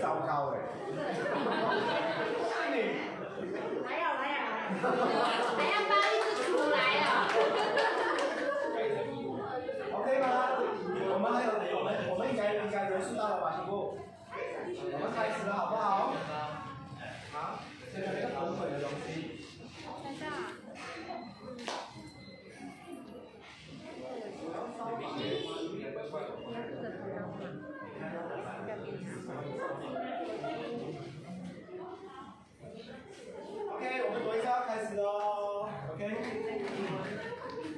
[0.00, 0.69] 糟糕哎。
[3.84, 4.38] 来呀来呀
[5.56, 7.06] 还要包一只出来啊
[9.92, 10.24] OK 吗？
[11.12, 13.72] 我们还有我们我们应该应该人数到了吧，我
[14.98, 16.14] 们开始好不好？
[17.32, 17.60] 好，
[17.92, 19.06] 现在这个粉粉的东西。
[33.80, 35.64] OK，我们等一下要开始喽。
[35.96, 36.04] OK。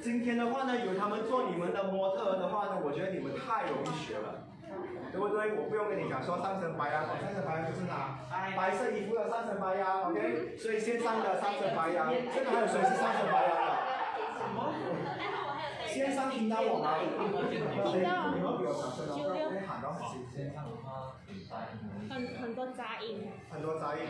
[0.03, 4.43] 今天的话呢，有他们做你们的模特的话呢，我觉得你们太容易学了，
[5.13, 5.55] 对不对？
[5.55, 10.57] 我不用跟你讲说上身白羊，上身白羊就是拿白色衣服的上身白羊，OK？
[10.57, 13.71] 所以线上的上身白羊，现在还有谁是上身白羊的？
[15.87, 16.99] 线上听到我吗？
[16.99, 18.35] 听到。
[18.35, 21.15] 你们比我小声哦，不然我会喊到很清线上的话，
[22.09, 23.31] 很很多杂音。
[23.51, 24.01] 很多杂音，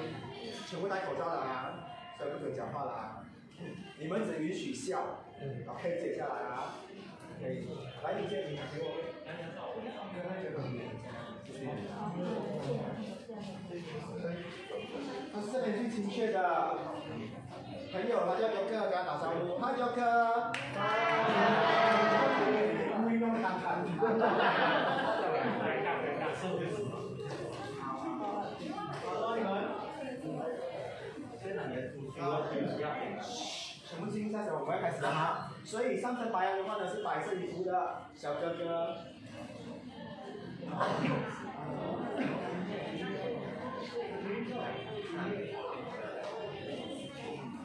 [0.66, 1.83] 全部戴口罩了啊，
[2.24, 3.26] 所以不准讲话了啊。
[4.00, 5.20] 你们只允许笑
[5.68, 6.76] ，OK，接下来啊，
[7.38, 7.68] 可以，
[8.02, 10.24] 来你先，你给我，跟
[15.34, 16.40] 他是这边最亲切的。
[17.92, 20.52] 朋友，他叫 Joker，跟他打招呼，嗨 Joker，
[23.04, 23.44] 故意弄看
[33.86, 35.52] 全部静下来，我们要开始了哈。
[35.64, 38.98] 所以上身白羊的话呢是白色衣服的小哥哥。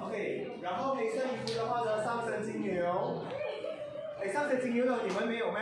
[0.01, 3.25] OK，然后黑色衣服的话呢上身金牛。
[4.21, 5.61] 哎，上身金牛的你们没有没？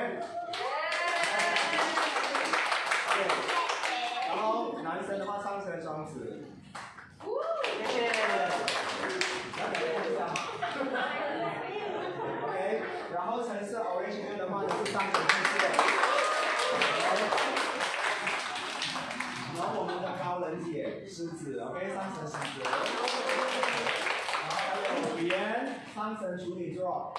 [3.12, 3.19] 对。
[4.29, 6.45] 然后男生的话上身双子。
[7.64, 7.94] 谢谢。
[9.59, 10.34] 要改变一下吗
[12.44, 12.54] ？OK，
[13.14, 15.54] 然后橙色 orange 的话呢是上层巨蟹。
[19.56, 22.64] 然后我们的高冷姐狮子，OK，三层狮子。
[25.97, 27.15] 然后还有语言上层处女座。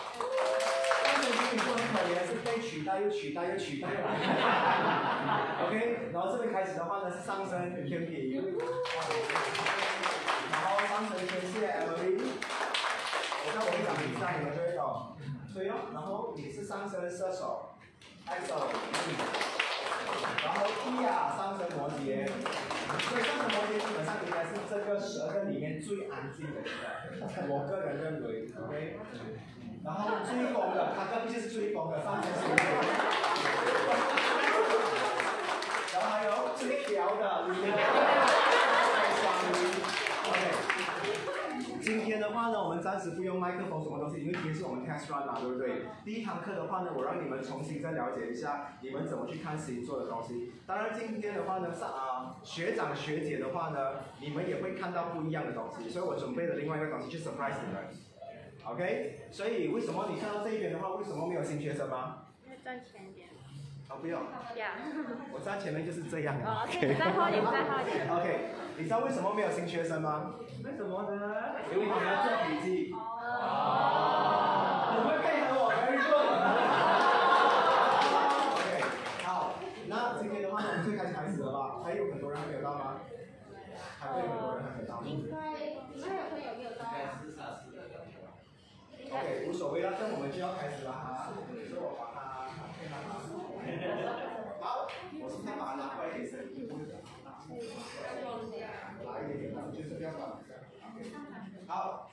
[1.03, 4.05] 上层处女座很可怜，是被取代又取代又取代了。
[5.65, 8.45] OK，然后这边开始的话呢是上升天平。
[10.51, 12.21] 然后上升天蝎 Emily，
[13.43, 15.17] 我在我们讲比赛，你们就会懂。
[15.53, 17.69] 对哦，然后你是上升射手
[18.27, 18.53] ，EXO，
[20.43, 22.27] 然后 Tia 上升摩羯，
[23.07, 26.73] 所以上升摩羯基本上应该是这个十二个里面最安静的一个，
[27.47, 28.99] 我个人认为，OK。
[29.83, 32.61] 然后追风的，他根本就是追风的上升星座。
[35.93, 37.53] 然后还有最调的，你
[39.15, 39.55] 双鱼
[40.27, 40.37] ，OK。
[41.87, 45.83] 今天的话呢，我们暂时不用麦克风什么东西，因为今天是我们 test run 嘛，对不对？
[46.03, 50.51] 第一堂课的话呢，我让你们重新再了解一下你们怎么去看星座的东西。
[50.65, 57.85] 当然今天的话呢，上啊学长学姐的话呢，你们也会看到不一样的东西，所以我准备了另外一个东西去 surprise 你们。
[58.65, 62.25] OK，所以为什么你看到这一边的话，为什么没有新学生吗？
[62.43, 63.29] 因为站前一点。
[63.87, 64.19] 啊，不用，
[64.55, 64.71] 呀。
[65.31, 66.35] 我站前面就是这样。
[66.43, 68.09] 哦，OK，再后一点，再后一点。
[68.11, 70.35] OK，你知道为什么没有新学生吗？
[70.63, 71.55] 为什么呢？
[71.71, 72.91] 因为你们要做笔记。
[72.93, 72.97] 哦。
[74.91, 76.27] 你会配合我，very good。
[78.59, 78.67] OK，
[79.23, 79.55] 好，
[79.87, 81.79] 那今天的话呢，我们最开始开始了吧？
[81.83, 82.99] 还有很多人还没有到吗？
[83.99, 84.99] 还会有很多人还没有到。
[85.05, 85.35] 应该，
[85.95, 86.91] 你们有朋友没有到啊
[89.07, 91.31] ？OK，无所谓了，这我们就要开始了哈。
[91.31, 92.99] 所以我把它配上
[94.59, 94.87] 好，
[95.21, 96.33] 我是先把它拿过来给谁？
[99.05, 100.21] 来一点点，就是不要管。
[101.67, 102.09] 好。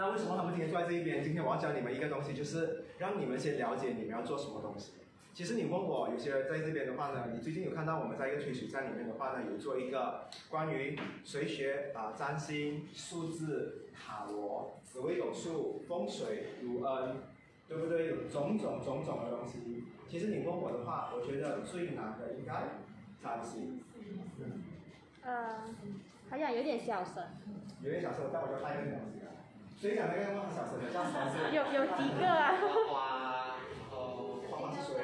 [0.00, 1.22] 那为什么他们今天坐在这一边？
[1.22, 4.92] 今天我要教你们一个东西，就是让你们先了解你们要做什么东西。
[5.34, 17.16] 其实你问我，有些人在这边的话呢，你最近有看到我们在一个吹水站里面的话呢，有做一个关于谁学啊、占星、数字、塔罗、紫微斗数、风水、卢恩，
[17.68, 18.06] 对不对？
[18.06, 19.84] 有种种种种的东西。
[20.08, 22.54] 其实你问我的话，我觉得最难的应该
[23.22, 23.82] 占星。
[25.22, 25.58] 呃，
[26.30, 27.22] 好像有点小声。
[27.82, 29.19] 有点小声，但我就带个东西。
[29.80, 30.92] 谁讲那个那么小声的？
[30.92, 31.56] 叫什么是？
[31.56, 32.52] 有有几个啊？
[32.92, 33.56] 花，
[33.88, 35.00] 然后花花是谁？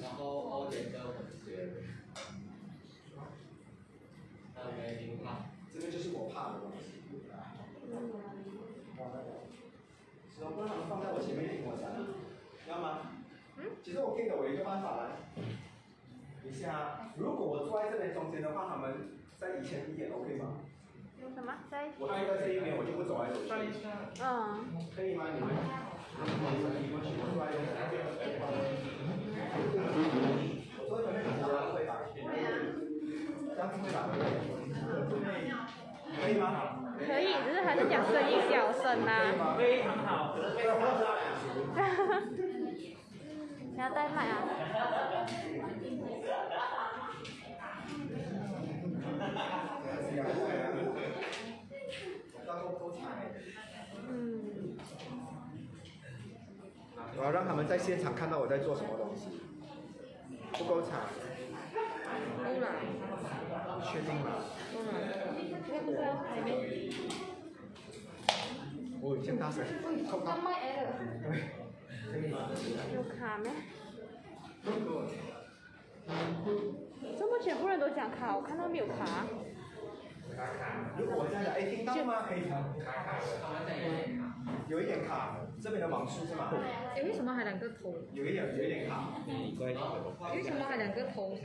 [0.00, 1.84] 然后欧点的文学，
[4.54, 5.52] 还有梅林帕。
[5.70, 7.04] 这个就是我怕的东西。
[10.34, 11.92] 是哦，不们放在我前面听我讲，
[12.64, 13.12] 知道吗？
[13.58, 13.76] 嗯。
[13.84, 15.10] 其实我可以的，我有一个办法来。
[16.42, 20.64] 等一下，如果我坐在这边中间的话，他们在以前一点 OK 吗？
[21.38, 21.86] 有什么在？
[22.00, 23.52] 我待在这一边，我就不走来走去。
[24.20, 24.26] 嗯。
[24.90, 25.26] 可以吗？
[25.32, 25.46] 你们？
[26.18, 26.26] 我
[26.58, 26.82] 坐在这
[27.94, 28.02] 边，
[30.82, 31.94] 我坐在这边很多会打。
[32.18, 32.50] 会啊。
[33.54, 35.54] 这样子会打对不对？
[36.18, 36.42] 可以吗？
[37.06, 39.54] 可以，只是还是讲声音小声呐。
[39.56, 40.34] 非常好。
[41.76, 42.18] 哈哈。
[43.70, 44.42] 你要带麦啊？
[54.08, 54.76] 嗯。
[57.16, 59.40] 我要让他们在现场看到我在做什么东西。
[60.52, 61.00] 不够长。
[62.44, 62.66] 够了。
[63.84, 64.26] 确定吗？
[64.72, 64.88] 够了。
[65.66, 65.98] 这个不是
[66.28, 66.46] 还没。
[69.00, 69.64] 哦，这么大声。
[70.24, 70.86] 他麦来了。
[71.22, 71.32] 对。
[72.94, 73.50] 有卡吗？
[77.16, 78.34] 这么全部人都讲卡？
[78.34, 79.26] 我看到没有卡。
[80.98, 82.26] 如果我这样讲，哎，听到吗？
[82.28, 82.42] 可以。
[84.68, 86.50] 有一点卡，这边的网速是吗？
[86.94, 87.94] 哎，为什么还两个头？
[88.12, 89.14] 有一点，有一点卡。
[89.26, 91.36] 为什么还两个头？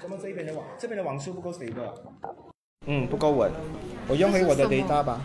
[0.00, 1.94] 什么这边的网，这边的网速不够 stable。
[2.86, 3.50] 嗯，不够稳。
[4.08, 5.20] 我用回我的雷达吧。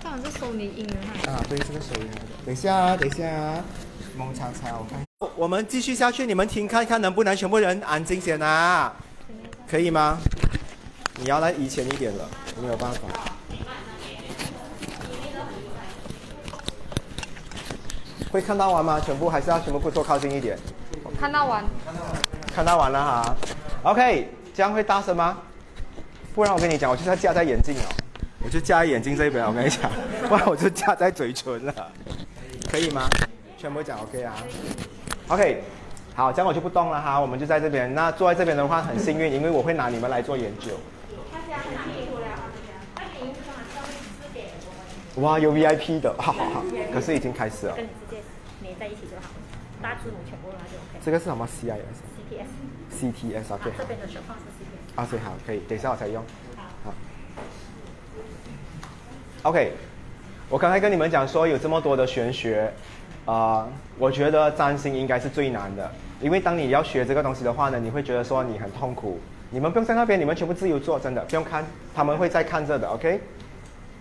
[0.00, 0.94] 这好像是收你音的
[1.30, 2.20] 啊，对，这个收音的。
[2.44, 3.64] 等一下啊，等一下啊，
[4.16, 5.13] 蒙查查，我看。
[5.36, 8.92] 我们继续下去，你们听看看能不能全部人安静些啊？
[9.68, 10.18] 可以吗？
[11.16, 12.28] 你要来移前一点了，
[12.60, 13.00] 没有办法。
[18.32, 19.00] 会看到完吗？
[19.00, 20.58] 全部还是要全部坐靠近一点。
[21.20, 21.64] 看到完。
[22.54, 23.36] 看到完了哈。
[23.84, 25.38] OK，这样会大声吗？
[26.34, 27.86] 不然我跟你讲，我就要架在眼镜哦。
[28.44, 29.90] 我就架在眼睛这边，我跟你讲，
[30.28, 31.72] 不然我就架在嘴唇了，
[32.70, 33.08] 可以吗？
[33.56, 34.34] 全部讲 OK 啊
[35.28, 35.62] ？OK，
[36.14, 37.94] 好，这样我就不动了哈，我们就在这边。
[37.94, 40.72] 那坐在这边的话很幸运，因为我会拿你们来做研究。
[45.16, 47.76] 哇，有 VIP 的，好好好，可是已经开始了。
[47.76, 48.22] 跟你直接
[48.62, 49.30] 连在一起就好，
[49.80, 50.98] 大字母全部拿就 OK。
[51.04, 52.48] 这个是什么？CIS？CTS。
[52.98, 53.70] CTS，OK。
[53.78, 55.00] 这边的手放是 CTS。
[55.00, 56.22] 啊，对，好，可以，等一下我才用。
[56.82, 56.92] 好
[59.44, 59.72] OK，
[60.48, 62.72] 我刚才跟你们讲说有这么多的玄学，
[63.24, 63.66] 啊，
[63.98, 65.90] 我觉得占星应该是最难的，
[66.20, 69.18] 因为当你要学这个东西的话呢，你会觉得说你很痛苦。
[69.50, 73.20] 你们不用在那边，你们全部自由做，真的不用看，他们会在看着的，OK？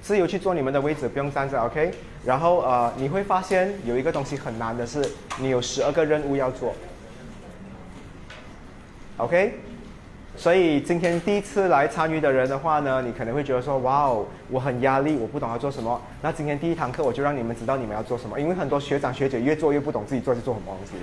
[0.01, 1.93] 自由去做你们的位置，不用站着，OK？
[2.25, 5.01] 然后呃，你会发现有一个东西很难的是，
[5.39, 6.73] 你有十二个任务要做
[9.17, 9.53] ，OK？
[10.35, 16.01] 所以今天第一次来参与的人的话呢，你可能会觉得说，哇哦，我很压力，我不懂要做什么。
[16.21, 20.94] 那今天第一堂课我就让你们知道你们要做什么，因为很多学长学姐越做越不懂自己做是做什么东西，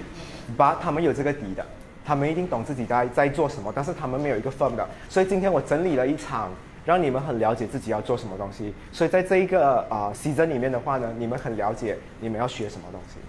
[0.56, 1.64] 把他们有这个底的，
[2.04, 4.86] 他们一定懂自己在在做什么，但是他们没有一个分的。
[5.08, 6.50] 所以今天我整理了一场，
[6.84, 8.74] 让你们很了解自己要做什么东西。
[8.90, 13.20] 所以在这一个啊西征里面的话呢，你们很了解你们要学什么东西。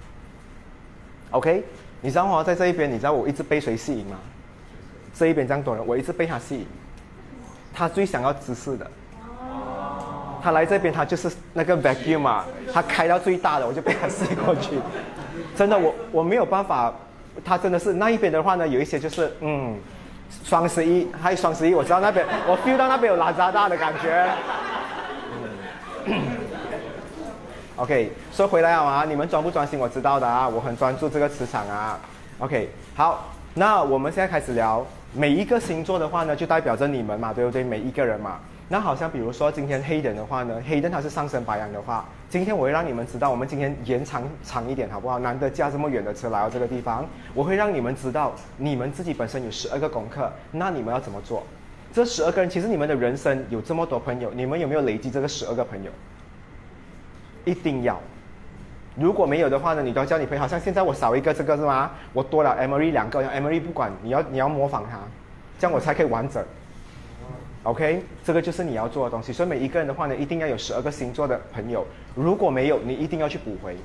[1.30, 1.64] OK，
[2.02, 2.44] 你知道吗？
[2.44, 4.20] 在这一边，你知道我一直被谁吸引吗？
[5.13, 6.65] 这一边这样多人，我一直被他吸引。
[7.74, 8.89] 他最想要知识的。
[10.44, 14.80] 他来这边，他就是那个 vacuum 嘛，他开到最大的，我就被他吸过去。
[15.56, 16.94] 真的，我我没有办法。
[17.46, 19.80] 他真的是那一边的话呢，有一些就是嗯，
[20.44, 24.30] 双十一还有双十一，我知道那边，我 feel 到那边有拉扎大的感觉。
[27.77, 29.80] OK，说回来啊，你们专不专心？
[29.80, 31.98] 我知道的啊，我很专注这个磁场啊。
[32.39, 34.86] OK，好，那我们现在开始聊。
[35.13, 37.63] 每一个星座的话呢，就代表着你们嘛，对不对？
[37.63, 38.39] 每一个人嘛。
[38.70, 45.20] 那好像比如说今天黑人的话呢，黑人他是上升白羊的话，今天我会让你们知道，我们今天延长长一点好不好？
[45.20, 51.44] 难得驾这么远的车来到这个地方，我会让你们知道，你们自己本身有十二个功课，那你们要怎么做？
[51.94, 55.91] 这十二个人，其实你们的人生有这么多朋友，你们有没有累积这个十二个朋友？
[57.44, 58.00] 一定要。
[58.96, 60.42] 如果没有的话呢，你都要叫你朋友。
[60.42, 61.92] 好像现在我少一个这个是吗？
[62.14, 65.00] 我多了 Emery 两个，Emery 不管你要你要模仿他，
[65.58, 66.44] 这样我才可以完整。
[67.64, 69.32] OK，这个就是你要做的东西。
[69.32, 71.86] 所以每一个人的话呢，一定要有十二个星座的朋友。
[72.16, 73.78] 如果没有，你一定要去补回。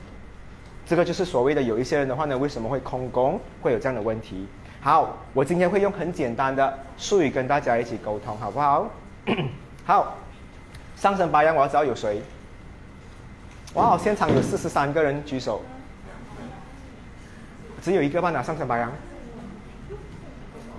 [0.86, 4.46] 这个就是所谓的有一些人的话呢，为什么会空宫，会有这样的问题？
[4.80, 8.88] 好，我今天会用很简单的术语跟大家一起沟通，好不好？
[9.84, 10.14] 好，
[10.96, 12.22] 上升白羊，我要知道有谁？
[13.76, 15.60] 哇，现场有四十三个人举手，
[17.82, 18.32] 只有一个半？
[18.32, 18.90] 拿上升白羊。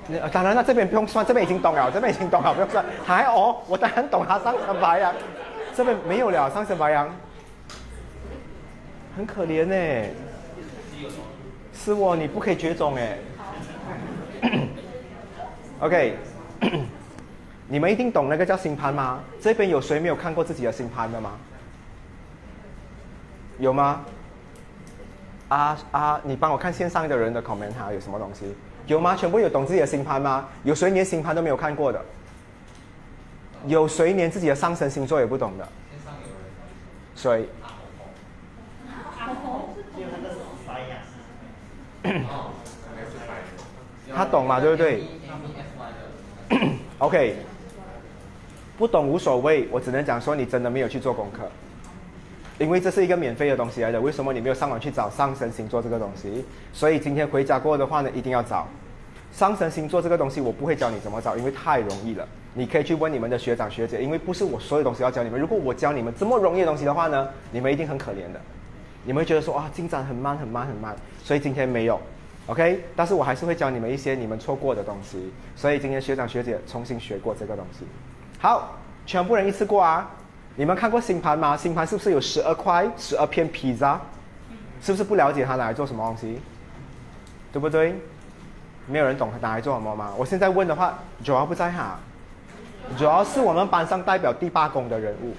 [0.10, 2.84] 呃当然了，这边不用算，这边已经懂了，这边已经懂了，不用算。
[3.06, 5.14] 还哦，我当然懂他上升白羊，
[5.76, 7.08] 这边没有了上升白羊，
[9.16, 10.10] 很可怜呢。
[11.74, 13.18] 是我，你不可以绝种哎。
[15.82, 16.16] OK，
[17.68, 19.20] 你们一定懂那个叫星盘吗？
[19.40, 21.34] 这边有谁没有看过自己的星盘的吗？
[23.60, 24.06] 有吗？
[25.50, 26.20] 啊啊！
[26.24, 28.54] 你帮我看线上的人的 comment 哈，有什么东西？
[28.86, 29.16] 有吗？
[29.16, 30.46] 全部有懂自己的星盘吗？
[30.64, 32.04] 有谁连星盘都没有看过的？
[33.66, 35.68] 有谁连自己的上升星座也不懂的？
[35.90, 36.28] 线上有
[37.34, 37.48] 人谁？
[44.16, 44.60] 他懂嘛？
[44.60, 45.08] 对不对 E？
[47.00, 47.36] OK，
[48.78, 51.50] 不懂无所谓，我只能讲说你真的没有去做功课，
[52.60, 54.02] 因为这是一个免费的东西来的。
[54.02, 56.44] 为什么你没有上网去找上升星座这个东西？
[56.74, 58.68] 所以今天回家过的话呢，一定要找
[59.32, 60.42] 上升星座这个东西。
[60.42, 62.28] 我不会教你怎么找，因为太容易了。
[62.54, 65.40] 你可以去问你们的学长学姐，因为不是我所有东西要教你们。
[65.40, 68.42] 如果我教你们这么容易的东西的话呢，你们一定很可怜的。
[69.06, 72.02] 你们会觉得说啊，进展很慢很慢很慢，所以今天没有
[72.48, 72.84] ，OK？
[72.96, 77.86] 但是我还是会教你们一些你们错过的东西，所以今天学长学姐重新学过这个东西。
[78.40, 80.12] 好，全部人一次过啊！
[80.60, 81.56] 你们看过星盘吗？
[81.56, 84.02] 星盘是不是有十二块、十二片披萨？
[84.82, 86.42] 是不是不了解它拿来做什么东西？
[87.54, 87.96] 对不对？
[88.88, 90.12] 没有人懂它拿来做什么吗？
[90.18, 92.00] 我现在问的话，主要不在哈，
[92.98, 95.36] 主要是我们班上代表第八宫的人物。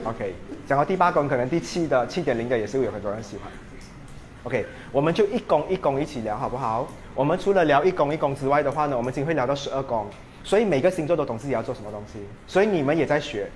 [0.04, 0.34] OK，
[0.66, 3.50] 讲到第八宫，可能第七的七点零的也是有很多人喜欢。
[4.44, 6.86] OK，我们就一宫一宫一起聊好不好？
[7.14, 10.06] 我们除了聊一宫一宫之外的话呢，我们今天会聊到十二宫，
[10.46, 13.50] 所以每个星座都懂自己要做什么东西，所以你们也在学。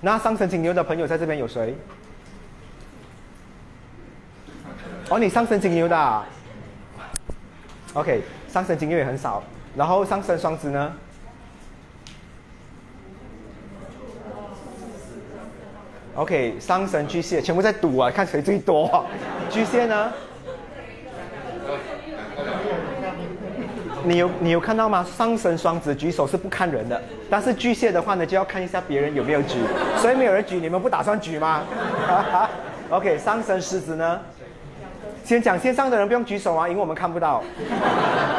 [0.00, 1.76] 那上升金牛的朋友在这边有谁？
[5.10, 6.26] 哦，你上升金牛的、啊、
[7.92, 9.42] ？OK，上升金牛也很少，
[9.76, 10.92] 然后上升双子呢
[16.14, 19.04] ？OK，上升巨蟹全部在赌啊，看谁最多。
[19.50, 20.10] 巨蟹呢？
[24.04, 25.04] 你有你有看到吗？
[25.16, 29.58] 上升双子举手是不看人的，但是巨蟹的话呢，就要看一下别人有没有举，
[29.96, 31.62] 所以没有人举，你们不打算举吗？
[32.90, 34.20] OK，上升狮子呢？
[35.24, 37.42] 先讲线上的人不用举手啊，因为我们看不到。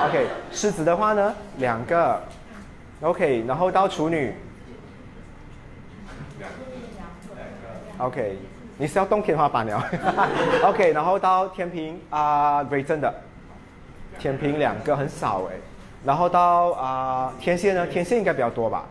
[0.09, 2.21] OK，狮子的话呢，两个。
[3.01, 4.35] OK，然后到处女。
[7.99, 8.37] OK，
[8.77, 9.83] 你是要动天花板了。
[10.65, 13.13] OK，然后到天平啊，瑞真的，
[14.19, 15.55] 天平两个很少哎。
[16.05, 18.85] 然后到啊、天线呢，天线应该比较多吧？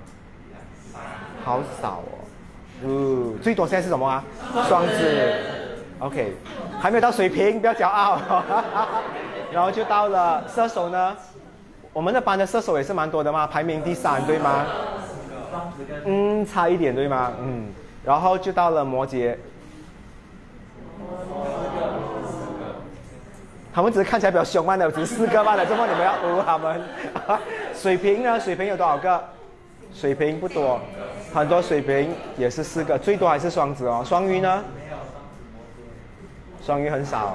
[1.45, 2.13] 好少哦。
[2.85, 4.25] 嗯，最多现在是什么啊？
[4.69, 5.35] 双子。
[5.99, 6.35] OK，
[6.81, 8.19] 还没有到水瓶，不要骄傲。
[9.53, 11.17] 然后就到了射手呢，
[11.93, 14.67] 我们的班的射手也是蛮多的嘛，排名第三对吗？
[16.07, 17.33] 嗯，差一点对吗？
[17.41, 17.69] 嗯。
[18.05, 19.37] 然后就到了摩羯，
[23.75, 25.65] 他们只是看起来比较凶悍的，只是四个罢了。
[25.65, 26.81] 这么你们要侮他们？
[27.75, 28.39] 水瓶呢？
[28.39, 29.25] 水瓶有多少个？
[29.95, 30.81] 水瓶不多，
[31.35, 34.05] 很多水瓶也是四个，最多还是双子哦。
[34.07, 34.63] 双鱼呢？
[36.65, 37.35] 双鱼很少，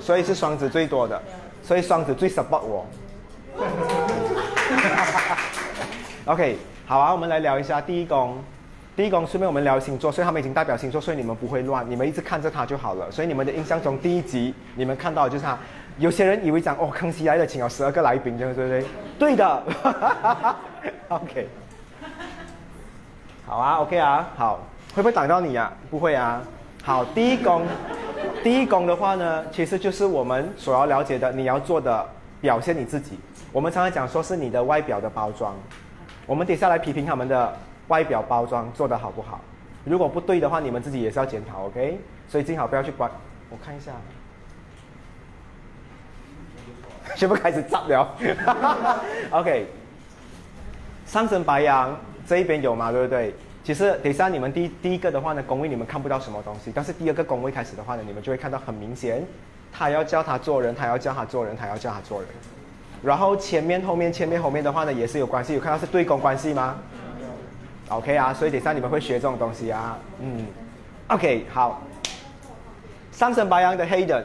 [0.00, 1.20] 所以是双子最多的，
[1.62, 2.86] 所以双子最 support 我。
[6.26, 8.42] OK，好啊，我们来聊一下第一宫。
[8.94, 13.10] 第一宫顺便我们聊星座，所以他们已经代表星座，所以你们不会乱，你们一直看着他就好了。
[13.10, 15.58] 所以你们的印象中第一集你们看到的就是他。
[15.98, 18.84] 有些人以为讲哦，康熙来了，请了十二个来宾，这样对不对？
[19.18, 19.62] 对的。
[21.08, 21.48] OK。
[23.46, 24.60] 好啊，OK 啊，好，
[24.94, 25.70] 会不会挡到你啊？
[25.90, 26.40] 不会啊。
[26.82, 27.66] 好，第一宫，
[28.42, 32.06] 第一宫的话呢，其实就是我们所要了解的，你要做的
[32.40, 33.18] 表现你自己。
[33.52, 35.54] 我们常常讲说是你的外表的包装，
[36.24, 37.54] 我们等下来批评他们的
[37.92, 39.38] 外表包装做得好不好。
[39.84, 42.00] 如果不对的话，你们自己也是要检讨，OK？
[42.26, 43.10] 所以最好不要去管。
[43.50, 43.92] 我看一下，
[47.14, 48.08] 全部开始炸了。
[49.30, 49.66] OK，
[51.04, 51.94] 上升白羊
[52.26, 52.90] 这一边有吗？
[52.90, 53.34] 对不对？
[53.62, 59.22] 其实等一下你们第第一个的话呢，宫位你们看不到什么东西，但是第二个宫位开始的话呢，你们就会看到很明显，
[59.70, 62.28] 他要教他做人，他要教他做人，他要教他做人。
[63.02, 66.76] 然后前面后面前面后面的话呢，也是有关系，有看到是对宫关系吗
[67.88, 70.46] ？OK 啊，所以等下你们会学这种东西啊，嗯
[71.08, 71.82] ，OK 好。
[73.12, 74.24] 上升白羊的 Hayden，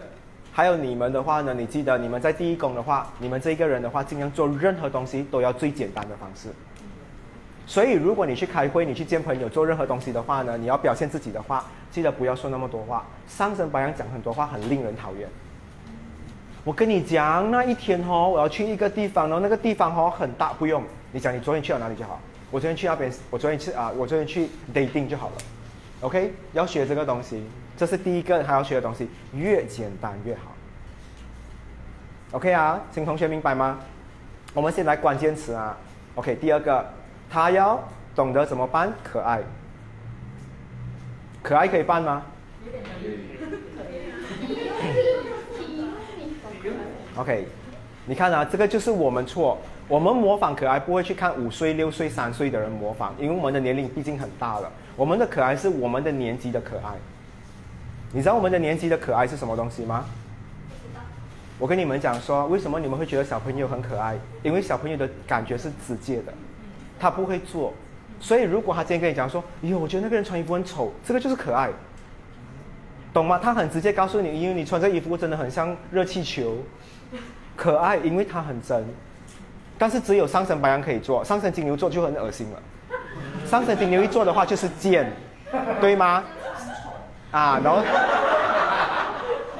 [0.51, 6.47] 还有你们的话呢，你记得你们在第一宫的话，你们这一个人的话，尽量做任何东西都要最简单的方式。
[7.65, 13.05] 所以，如果你去开会，你去见朋友，做任何东西的话呢，你要表现自己的话，记得不要说那么多话。
[13.27, 15.27] 上升白羊讲很多话，很令人讨厌。
[16.63, 22.17] 我跟你讲，那一天哦，我要去一个地方，然后那个地方哦很大，不用你讲，你昨天去了哪里就好。
[22.49, 25.35] 我昨天去那边，我昨天去啊，我昨天去 dating 就好了。
[26.01, 27.43] OK，要学这个东西，
[27.75, 30.53] 这是第一个还要学的东西，越简单越好。
[32.31, 33.79] OK 啊，请同学明白吗？
[34.53, 35.77] 我们先来关键词啊。
[36.15, 36.85] OK，第二个。
[37.29, 37.83] 他要
[38.15, 39.41] 懂得怎么办可爱，
[41.43, 42.23] 可爱可以办吗？
[47.17, 47.45] OK，
[48.05, 49.57] 你看啊，这个就是我们错。
[49.87, 54.69] 我们模仿可爱不会去看五岁、六岁、三岁的人模仿，因为我们的年龄毕竟很大了。
[54.95, 56.93] 我们的可爱是我们的年纪的可爱。
[58.11, 60.05] 你知道我们的年纪的可爱是什么东西吗？
[61.57, 64.17] 我跟你们讲说，为什么你们会觉得小朋友很可爱？
[64.43, 66.33] 因为小朋友的感觉是直接的。
[66.99, 67.73] 他不会做，
[68.19, 71.69] 所以如果他今天跟你讲说，哟，我觉得那个人穿衣服很丑，这个就是可爱，
[73.13, 73.39] 懂吗？
[73.41, 76.57] 他很直接告诉你，因为你穿这衣服真的很像热气球，
[77.55, 78.83] 可爱，因为他很真。
[79.77, 82.59] 但是只有上升白羊可以做，上升金牛座就很恶心了。
[83.45, 85.11] 上升金牛一做的话就是贱，
[85.79, 86.23] 对吗？
[87.31, 87.81] 啊，然后，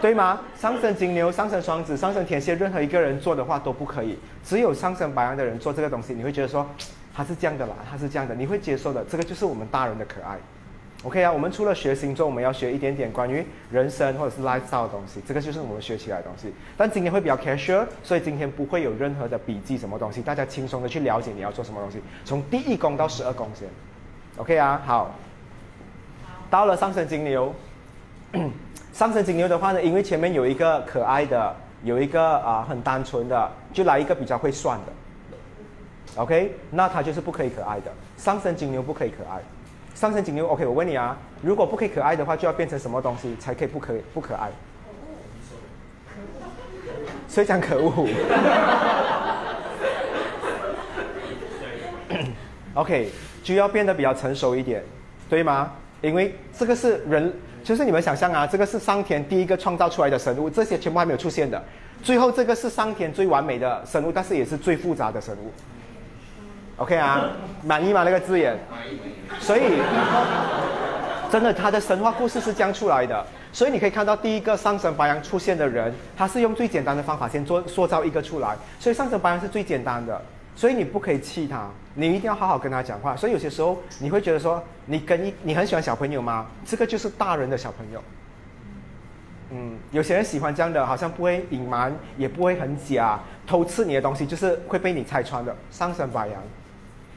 [0.01, 0.39] 对吗？
[0.59, 6.67] 上升金牛、上升双子、上升天蝎，任何一个人做的话都不可以，只有上升白羊的人做这个东西，你会觉得说。
[7.15, 9.03] 他是这样的啦，他是这样的，你会接受的。
[9.05, 10.38] 这个就是我们大人的可爱
[11.07, 11.31] ，OK 啊？
[11.31, 16.53] 我们除了学星座，我们要学一点点关于人生或者是 lifestyle 的东西，这个就是我们学起来的东西。
[16.75, 22.01] 但今天会比较 casual，所以今天不会有任何的笔记什么东西，大家轻松的去了解你要做什么东西。
[22.25, 23.69] 从第一宫到十二宫先
[24.35, 24.81] ，OK 啊？
[24.85, 25.15] 好，
[26.49, 27.53] 到了上升金牛，
[28.91, 36.21] 上升金牛的话呢，因为前面有一个可爱的，有一个啊很单纯的，就来一个比较会算的。
[36.21, 37.91] OK，那他就是不可以可爱的。
[38.17, 39.39] 上升金牛不可以可爱，
[39.97, 44.51] 上升金牛 OK，我问你啊，如果不可以可爱的话，就要变成什么东西才可以不可以不可爱？
[47.27, 48.07] 所以讲可恶。
[52.75, 53.10] OK，
[53.41, 54.83] 就要变得比较成熟一点，
[55.27, 55.71] 对吗？
[56.01, 57.33] 因为这个是人，
[57.63, 61.60] 就是你们想象啊，这个是上天第一个创造出来的生物，这些全部还没有出现的。
[62.03, 65.51] 最后这个是上天最完美的生物，但是也是最复杂的生物。
[66.77, 67.29] OK 啊，
[67.63, 68.03] 满意吗？
[68.03, 68.55] 那个字眼，
[69.39, 69.81] 所以
[71.31, 73.25] 真的，他的神话故事是这样出来的。
[73.51, 78.55] 所以你可以看到，第一个上升白羊出现的人，他是用最简单的方法先做塑造一个出来。
[78.79, 80.21] 所以上升白羊是最简单的，
[80.55, 83.15] 所以你不可以气他，你一定要好好跟他讲话。
[83.15, 86.45] 所以有些时候你会觉得说，你跟一你很喜欢小朋友吗？
[86.63, 88.03] 这个就是大人的小朋友。
[89.49, 95.55] 嗯，有些人喜欢这样的，好像不会隐瞒，也不会很假，偷吃你的东西，就是会被你拆穿的。
[95.71, 96.39] 上升白羊。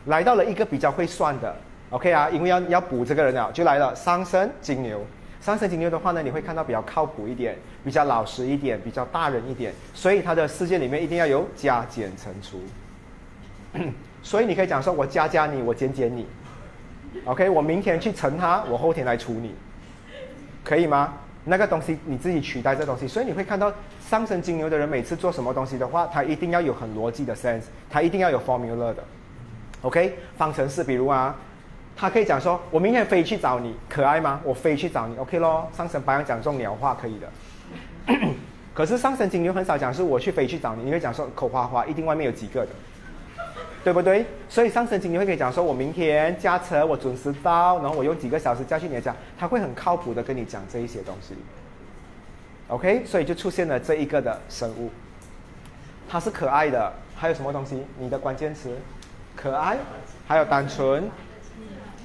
[0.06, 1.54] 来到了一个比较会算的
[1.90, 5.04] ，OK 啊，因为要要补这个人了，就来了上升金牛。
[5.40, 12.60] 上升金牛的话呢，你会看到比较靠谱一点，比较老实一点，比较大人一点，所以他的世界里面一定要有加减乘除。
[14.22, 16.26] 所以你可以讲说，我加加你，我减减你
[17.24, 19.54] ，OK，我明天去乘他，我后天来除你，
[20.62, 21.14] 可以吗？
[21.44, 29.02] 那个东西你自己取代这东西，所以你会看到上升金牛的人每次做什么东西的话，他一定要有很逻辑的 sense，他一定要有 formula 的。
[29.82, 31.34] OK，方程式，比如啊，
[31.96, 34.40] 他可以讲说，我明天飞去找你，可爱吗？
[34.44, 35.68] 我飞去找你，OK 咯。
[35.74, 37.28] 上升白羊讲这种鸟话可以的，
[38.74, 42.68] 可是上升金牛很少讲是我去飞去找你，你会讲说口花花，一定外面有几个的，
[43.82, 44.26] 对不对？
[44.48, 51.34] 所以上升金牛会可以讲说，我明天驾车，我准时到，然后我用几个小时驾去你的家，他会很靠谱的跟你讲这一些东西。
[52.68, 54.90] OK，所以就出现了这一个的生物，
[56.08, 57.82] 它是可爱的，还有什么东西？
[57.98, 58.76] 你的关键词？
[59.40, 59.78] 可爱，
[60.28, 61.10] 还有单纯，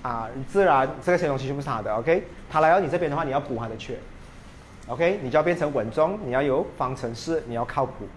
[0.01, 2.25] 啊，自然，这些东西全部是他的，OK。
[2.49, 3.97] 他来到你这边的话，你要补他的缺
[4.87, 5.19] ，OK。
[5.21, 8.07] 你就要变成稳重，你要有方程式，你要靠谱。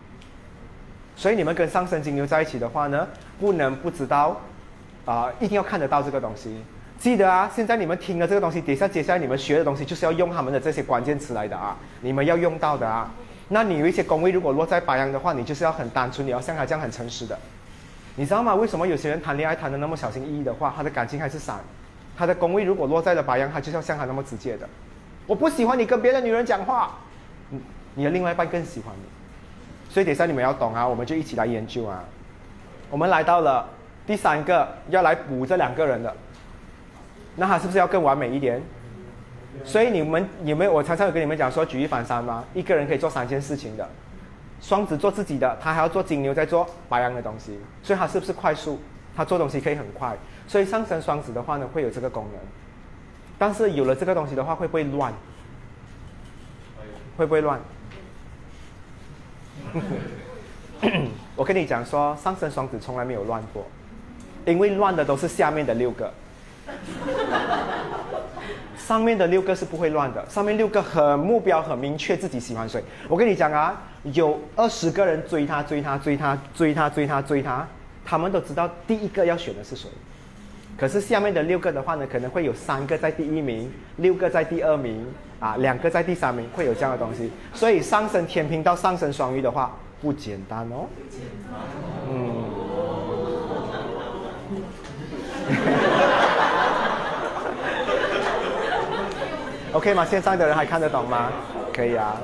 [1.17, 3.09] 所以你们跟上升金牛在一起的话呢，
[3.41, 4.41] 不能不知道，
[5.05, 6.63] 啊，一定要看得到这个东西。
[6.99, 13.11] 记得啊，现在你们听了这个东西，等下接下来你们学的东西就是要用他们的这些关键词来的啊，你们要用到的啊。
[13.49, 17.37] 那你有一些宫位如果落在白羊的话，你就是要很单纯，你要像他这样很诚实的。
[18.19, 18.53] 你知道吗？
[18.53, 21.57] 为什么有些人谈恋爱谈的那么小心翼翼的话，他的感情还是散？
[22.17, 24.69] 他的宫位如果落在了白羊，他就要像他那么直接的。
[25.25, 26.97] 我不喜欢你跟别的女人讲话，
[27.51, 27.61] 你
[27.95, 29.09] 你的另外一半更喜欢你。
[29.89, 32.03] 所以等下你们要懂啊，我们就一起来研究啊。
[32.91, 33.65] 我们来到了
[34.05, 36.13] 第三个要来补这两个人的，
[37.37, 38.61] 那他是不是要更完美一点？
[39.65, 40.73] 所以你们有没有？
[40.73, 42.45] 我常常有跟你们讲说举一反三吗？
[42.53, 43.89] 一个人可以做三件事情的。
[44.61, 48.79] 双子做自己的，他还要做金牛在做白羊的东西，所以他是不是快速？
[49.17, 50.17] 他做东西可以很快。
[50.47, 52.41] 所以上升双子的话呢，会有这个功能。
[53.39, 55.13] 但是有了这个东西的话，会不会乱？
[57.17, 57.61] 会不会乱？
[61.35, 63.67] 我跟你讲说，上升双子从来没有乱过，
[64.45, 66.13] 因为乱的都是下面的六个，
[68.77, 70.25] 上面的六个是不会乱的。
[70.29, 72.83] 上面六个很目标很明确，自己喜欢谁。
[73.09, 77.67] 我跟你讲啊，有二十个人追他，追他，追他，追他，追他，追他，
[78.05, 79.91] 他们都知道第一个要选的是谁。
[80.77, 85.05] 可是下面的六个的话呢，可能会有三个在第一名，六个在第二名，
[85.41, 87.31] 啊，两个在第三名，会有这样的东西。
[87.53, 90.87] 所以上升天平到上升双鱼的话，不简单哦。
[92.09, 92.45] 嗯。
[99.73, 100.05] OK 吗？
[100.05, 101.31] 线上的人还看得懂吗？
[101.75, 102.17] 可以啊，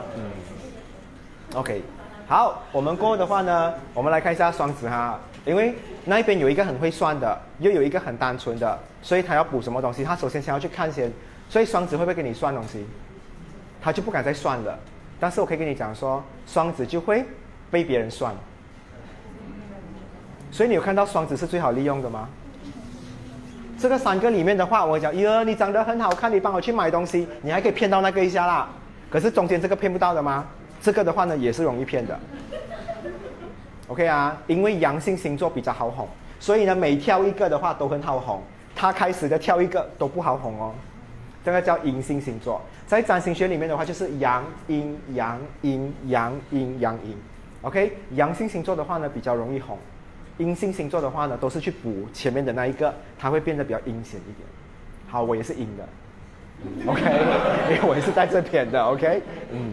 [1.55, 1.81] OK，
[2.27, 5.19] 好，我们过后的话呢，我们来看一下双子哈。
[5.47, 5.73] 因为
[6.05, 10.03] 那边有一个很会算的，又有一个很单纯的，所以他要补什么东西？
[10.03, 11.13] 他首先先要去看先。
[11.49, 12.85] 所以双子会不会跟你算东西？
[13.81, 14.77] 他就不敢再算了。
[15.21, 17.25] 但是我可以跟你讲说，双子就会
[17.71, 18.35] 被别人算。
[20.51, 22.29] 所以你有看到双子是最好利用的吗？
[23.79, 28.69] 这个三个里面的话，我讲，哟，你长得很好看，你帮我去买东西，你还可以骗到那个一下啦。
[29.11, 30.47] 可是中间这个骗不到的吗？
[30.85, 32.21] 这个的话呢，也是容易骗的。
[33.89, 36.07] OK 啊，因为阳性星座比较好哄，
[36.39, 38.43] 所以呢，每跳一个的话都很好哄。
[38.77, 40.75] 他开始的跳一个都不好哄哦，
[41.43, 42.61] 这个叫阴性星座。
[42.87, 47.17] 在占星学里面的话，就是阳阴阳阴阳阴阳阴。
[47.63, 49.79] OK，阳性星座的话呢比较容易哄，
[50.37, 54.47] 阴性星座的话呢都是去补前面的那一个，它会变得比较阴险一点。
[55.09, 55.89] 好，我也是阴的
[56.87, 57.01] ，OK，
[57.73, 59.73] 因为我也是在这边的，OK，嗯，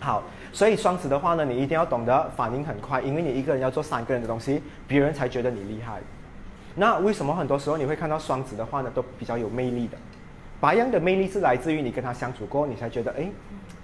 [0.00, 0.22] 好。
[0.52, 6.00] 所以双子的话呢，你一定要懂得反应很快，因为你一个人要做三个人的东西，别人才觉得你厉害。
[6.74, 9.98] 那为什么很多时候你会看到双子的话呢，都比较有魅力的？
[10.60, 13.28] 白羊的魅力是来自于你跟他相处过，你才觉得哎，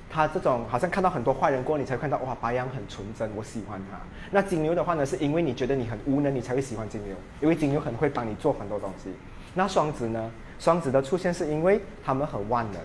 [0.09, 3.99] 他这种好像看到很多坏人过，你才看到哇，白羊很纯真，我喜欢他。
[4.31, 9.11] 那金牛的话呢，是因为你觉得你很无能，你才会喜欢金牛，因为金牛很会帮你做很多东西。
[9.55, 10.31] 那双子呢？
[10.59, 12.81] 双子的出现是因为他们很万能。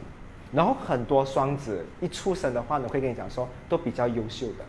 [0.51, 4.65] 然后很多双子一出生的话呢，会跟你讲说都比较优秀的，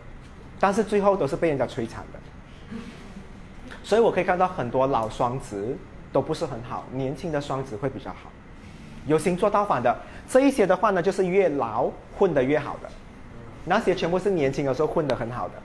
[0.59, 2.19] 但是最后都是被人家摧残的。
[3.83, 5.75] 所以我可以看到很多老双子
[6.13, 8.31] 都不是很好，年轻的双子会比较好。
[9.07, 9.97] 有星座倒反的
[10.29, 12.89] 这一些的话呢，就是越老混得越好的，
[13.65, 15.55] 那些全部是年轻的时候混得很好的，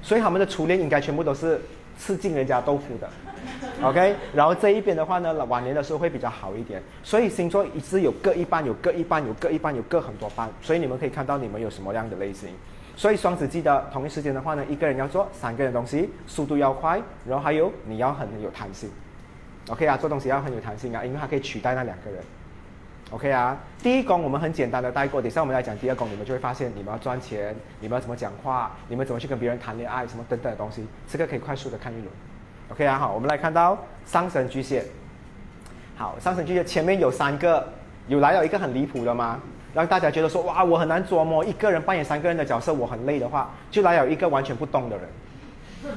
[0.00, 1.60] 所以他们的初恋应该全部都是
[1.98, 3.10] 吃尽人家豆腐的。
[3.82, 6.82] OK，然后这一边的话呢，晚年的时候会比较好一点。
[7.02, 10.48] 所以星座一直有各一半，有各一半，有各一半，有各很多半。
[10.62, 12.50] 所以你们可以看到你们有什么样的类型。
[12.96, 18.90] 所以双子记得同一时间的话呢，一个人要做三个人东西，速度要快，然后还有你要很有弹性。
[19.68, 22.22] OK 啊，做东西要很有弹性啊，因为它可以取代那两个人。
[23.10, 32.08] OK 啊，第一宫我们很简单的带过，等下我们来讲第二宫，你们就会发现你们要赚钱，你们要怎么讲话，你们怎么去跟别人谈恋爱，什么等等的东西，这个可以快速的看一轮。
[32.70, 34.84] OK 啊，好，我们来看到上升巨蟹。
[35.96, 37.66] 好，上升巨蟹前面有三个，
[38.08, 39.40] 有来了一个很离谱的吗？
[39.72, 45.94] 让大家觉得说，哇，我很难琢磨，一个人扮演三个人的角色，我很累的话，就来了一个完全不动的人。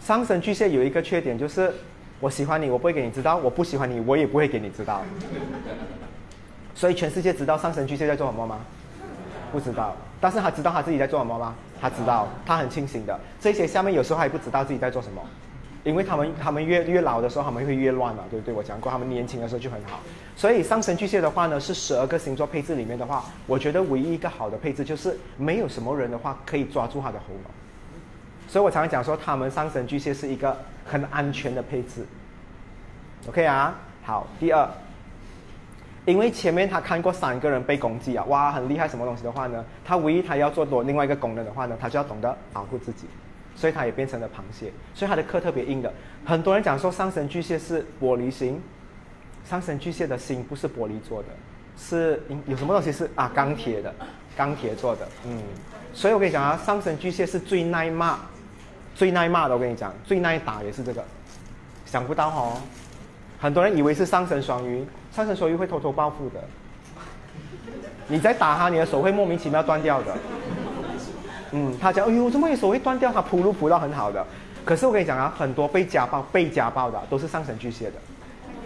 [0.00, 1.72] 上升巨蟹有一个缺点就是，
[2.20, 5.02] 我喜欢你，我不会给你知道；我不喜欢你，我也不会给你知道。
[6.74, 8.60] 所以全世界知道上升巨蟹在做什么吗？
[9.50, 9.96] 不知道。
[10.20, 11.54] 但是他知道他自己在做什么吗？
[11.80, 13.18] 他知道，他很清醒的。
[13.40, 15.22] 这些下面有时候还不知道自己在做什么，
[15.84, 18.54] 因为他们他们越越老的时候，他们会越乱嘛，对不对？
[18.54, 20.00] 我讲过，他们年轻的时候就很好。
[20.36, 27.50] 所以上升巨蟹的话呢，是十二个星座配置里面的话，我觉得唯一一个好的配置就是没有什么人的话可以抓住他的喉咙。
[28.46, 32.06] 所以我常常讲说，他们上升巨蟹是一个很安全的配置。
[33.28, 34.68] OK 啊，好，第二。
[36.06, 39.62] 因为前面他看过三个人被攻击啊，哇，很厉害什么东西的话呢？
[39.84, 43.06] 他唯一他要做多另外一个功能的话呢，他就要懂得保护自己，
[43.58, 45.92] 所以它也变成了螃蟹，所以它的壳特别硬的。
[46.24, 48.62] 很多人讲说上升巨蟹是玻璃心，
[49.44, 51.28] 上升巨蟹的心不是玻璃做的，
[51.76, 53.92] 是有什么东西是啊钢铁的，
[54.36, 55.42] 钢铁做的，嗯。
[55.92, 58.20] 所以我跟你讲啊，上升巨蟹是最耐骂，
[58.94, 59.54] 最耐骂的。
[59.54, 61.02] 我跟你讲，最耐打也是这个，
[61.84, 62.60] 想不到哦。
[63.40, 64.86] 很多人以为是上升双鱼。
[65.10, 66.44] 上升双鱼会偷偷报复的，
[68.06, 70.14] 你在打他，你的手会莫名其妙断掉的。
[71.52, 73.12] 嗯，他讲，哎呦，怎么一手会断掉？
[73.12, 74.24] 他铺路铺到很好的，
[74.64, 77.94] 可是我跟你讲啊，很多被家暴、被家暴的都是上升巨蟹的，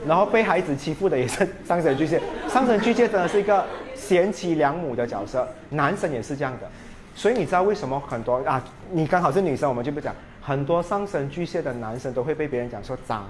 [0.06, 2.20] 然后被孩子欺负的也是上升巨蟹。
[2.48, 3.64] 上升巨蟹真的是一个
[3.94, 6.68] 贤妻良母的角色，男生也是这样的。
[7.14, 8.62] 所以你知道为什么很多啊？
[8.90, 10.14] 你刚好是女生，我们就不讲。
[10.40, 13.22] 很多上升巨蟹的男生都会被别人讲说渣，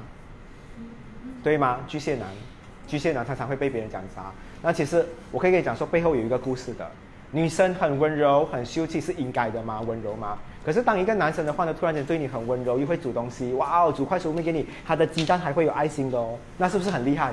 [1.42, 1.80] 对吗？
[1.86, 2.26] 巨蟹男，
[2.86, 4.32] 巨蟹男常常会被别人讲渣。
[4.62, 6.90] 那其实我可以跟你讲说，背后有一个故事的。
[7.34, 9.80] 女生很温柔、很秀气是应该的吗？
[9.80, 10.38] 温柔吗？
[10.64, 17.32] 可是当一个男生的话呢，突然间对你很温柔，又会煮东西，哇哦，煮快熟面给你，他的鸡蛋还会有爱心的哦，那是不是很厉害？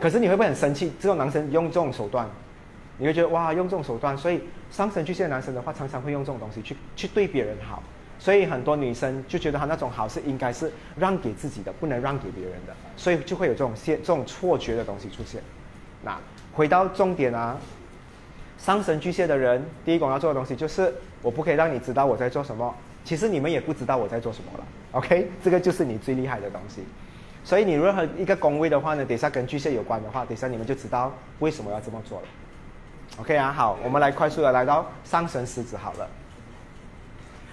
[0.00, 0.90] 可是你会不会很生气？
[0.98, 2.26] 这种男生用这种手段，
[2.96, 7.82] 你会觉得哇，用这种手段，所以上升巨蟹男生的话，常常会用这种东西去去对别人好，
[8.18, 15.42] 所以很多女生就觉得他那种好是应该是让给自己的，不能让给别人的，所以就会有这种现这种错觉的东西出现。
[16.02, 16.18] 那
[16.54, 17.56] 回到重点啊，
[18.64, 22.72] 上升巨蟹的人，第一个要做的东西就是我不可以让你知道我在做什么，
[23.04, 25.28] 其实你们也不知道我在做什么了，OK？
[25.42, 26.84] 这个就是你最厉害的东西。
[27.42, 32.24] 所以你任何一个宫位的话呢，等下跟巨蟹有关的话，等下你们就知道为什么要这么做了。
[33.18, 36.08] OK 啊，好，我们来快速的来到上升狮子好了。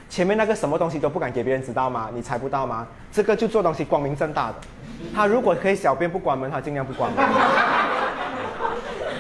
[0.09, 2.11] 前面那个什么东西都不敢给别人知道吗？
[2.13, 2.87] 你猜不到吗？
[3.11, 4.55] 这个就做东西光明正大的。
[5.15, 7.25] 他如果可以小便不关门，他尽量不关门。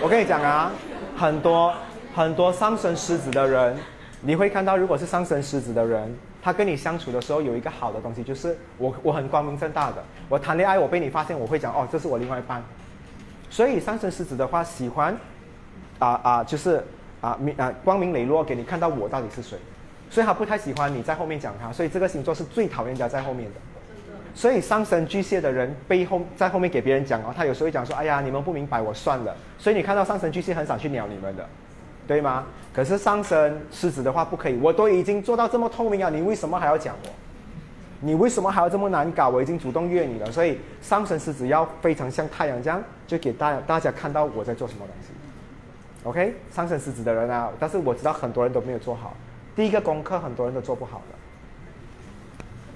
[0.01, 0.71] 我跟你讲啊，
[1.19, 1.73] 很多
[2.15, 3.75] 很多上升狮子的人，
[4.21, 6.15] 你会看到，如果是上升狮子的人。
[6.41, 10.01] 他跟你相处的时候有一个好的东西，就是我我很光明正大的。
[10.29, 12.63] 我谈恋爱，我被你发现，我会讲哦，这是我另外一半。
[13.49, 15.13] 所以上升狮子的话，喜欢
[15.99, 16.81] 啊啊，就是
[17.19, 19.59] 啊明啊光明磊落给你看到我到底是谁。
[20.09, 23.59] 所以他不太喜欢你在后面讲他，所以这个星座是最讨厌人家在后面的。
[24.33, 29.35] 所以上升巨蟹的人背后在后面给别人讲哦，他有时候会讲说，哎呀，你们不明白，我算了。
[29.57, 31.47] 所以你看到上升巨蟹很少去鸟你们的。
[32.07, 32.43] 对吗？
[32.73, 37.09] 可是上升狮子的话不可以，我都已经做到这么透明了，你为什么还要讲我？
[37.99, 39.29] 你为什么还要这么难搞？
[39.29, 45.09] 我已经主动约你了，所以上升狮子要非常像太阳这样，就给大大家看到我在做什么东西。
[46.03, 49.15] OK，上升狮子的人啊，但是我知道很多人都没有做好，
[49.55, 51.15] 第一个功课很多人都做不好的。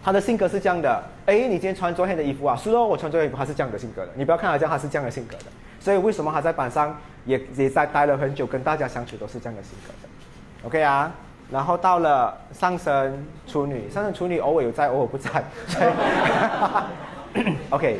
[0.03, 2.55] 他的性格是这样的，哎，你今天穿昨天的衣服啊？
[2.55, 4.11] 是哦，我穿昨天衣服，他是这样的性格的。
[4.15, 5.45] 你不要看他这样，他是这样的性格的。
[5.79, 6.95] 所以为什么他在班上？
[7.25, 11.09] 也也在待了很久，跟大家相处都是这样的性格的，OK 啊。
[11.49, 15.29] 然后到了上升处女，上升处女偶尔有在，偶尔不在，
[15.67, 17.97] 所以 OK。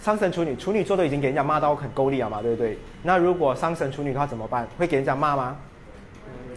[0.00, 2.78] 上升处女，处女座都已经给人家骂到很够力了嘛，对不对？
[3.02, 4.66] 那如果上升处女的话怎么办？
[4.78, 5.54] 会给人家骂吗？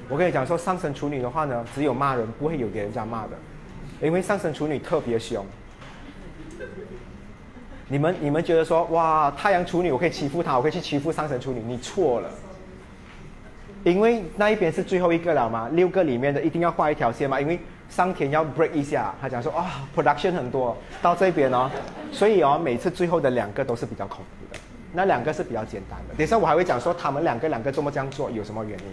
[0.07, 3.31] 我跟你讲说，上升处女的话呢，只有骂人，不会有给人家骂的，
[4.01, 5.45] 因为上升处女特别凶。
[7.87, 12.29] 你们你们觉得说哇太阳处女我可以欺负他我可以去欺负上升处女你错了，
[13.83, 17.59] 因为那一边是最后一个了嘛六个里面的一定要画一条线嘛因为
[17.89, 21.69] 上天要 break 一下他讲说啊 production 很多到这边哦。
[22.11, 24.59] 所以哦每次最后的两个都是比较恐怖的
[24.93, 26.15] 那两个是比较简单的。
[26.15, 28.85] 等一下我还会讲说他们两个两个这么这样做有什么原因？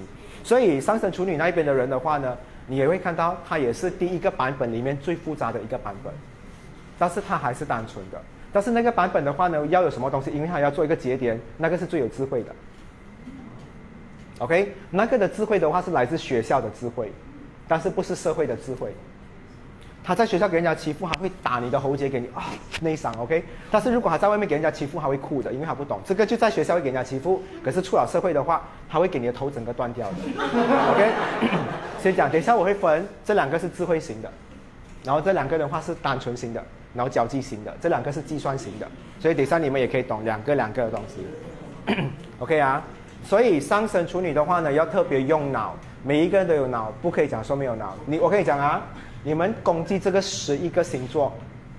[0.42, 2.34] 所以上升处女那一边的人的话呢
[2.66, 6.12] 你也会看到它也是第一个版本里面最复杂的一个版本，
[6.98, 8.20] 但是它还是单纯的。
[8.52, 10.30] 但是那个版本的话呢，要有什么东西？
[10.30, 12.54] 因为它要做一个节点，那个是最有智慧的。
[14.38, 17.12] OK，那个的智慧的话是来自学校的智慧，
[17.68, 18.92] 但是不是社会的智慧。
[20.06, 22.44] 他在学校给人家欺负，还会打你的喉结给你啊
[22.80, 23.12] 内伤。
[23.18, 23.42] OK，
[23.72, 30.16] 但是如果他在外面给人家欺负，他会哭的，因为他不懂这个就在学校会给人家欺负，可是出了社会的话，他会给你的头整个断掉的。
[30.92, 31.10] OK，
[32.00, 34.30] 先讲，等一下我会分这两个是智慧型的，
[35.02, 36.64] 然后这两个的话是单纯型的。
[36.94, 38.88] 然后交际型的，这两个是计算型的，
[39.20, 42.00] 所以等一下你们也可以懂两个两个的东西。
[42.40, 42.82] OK 啊，
[43.22, 47.94] 所以上升处女的话呢，要特别用脑，每一个人都有脑，不可以讲说没有脑。
[48.06, 48.80] 你我可以讲啊，
[49.26, 51.32] 你们攻击这个十一个星座，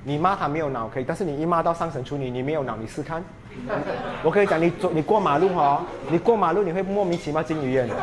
[0.03, 3.23] 你骂他没有脑可以，但是你一骂到上升处女，你没有脑，你试看。
[4.21, 7.95] 我可以讲，你走你过马路哦，你过马路你会莫名其妙进医院的。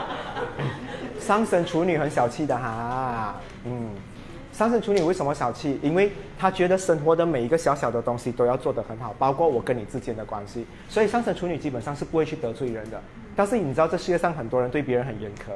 [1.18, 3.88] 上升处女很小气的哈，嗯。
[4.52, 5.80] 上升处女为什么小气？
[5.82, 10.66] 因为他觉得生活的每一个小小的东西都要做得很好，包括我跟你之间的关系。
[10.90, 13.00] 所以上升处女基本上是不会去得罪人的。
[13.34, 15.52] 但是你知道这世界上很多人对别人很严苛，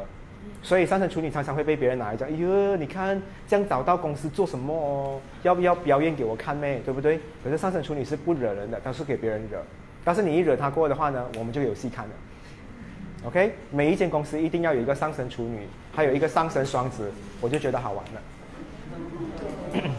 [0.63, 5.21] 所以上升处女常常会被别人拿来讲：“哎呦，你看这样找到公司做什么哦？
[5.43, 6.81] 要不要表演给我看咩？
[6.85, 9.59] 对不对？”可是上升处女是不惹人的，但是给别人惹。
[10.05, 12.11] 但是你一惹他过的话呢，我们就有戏看了。
[13.25, 19.83] OK，每一间公司一定要有一个上升处女，还有一个上升双子，我就觉得好玩了。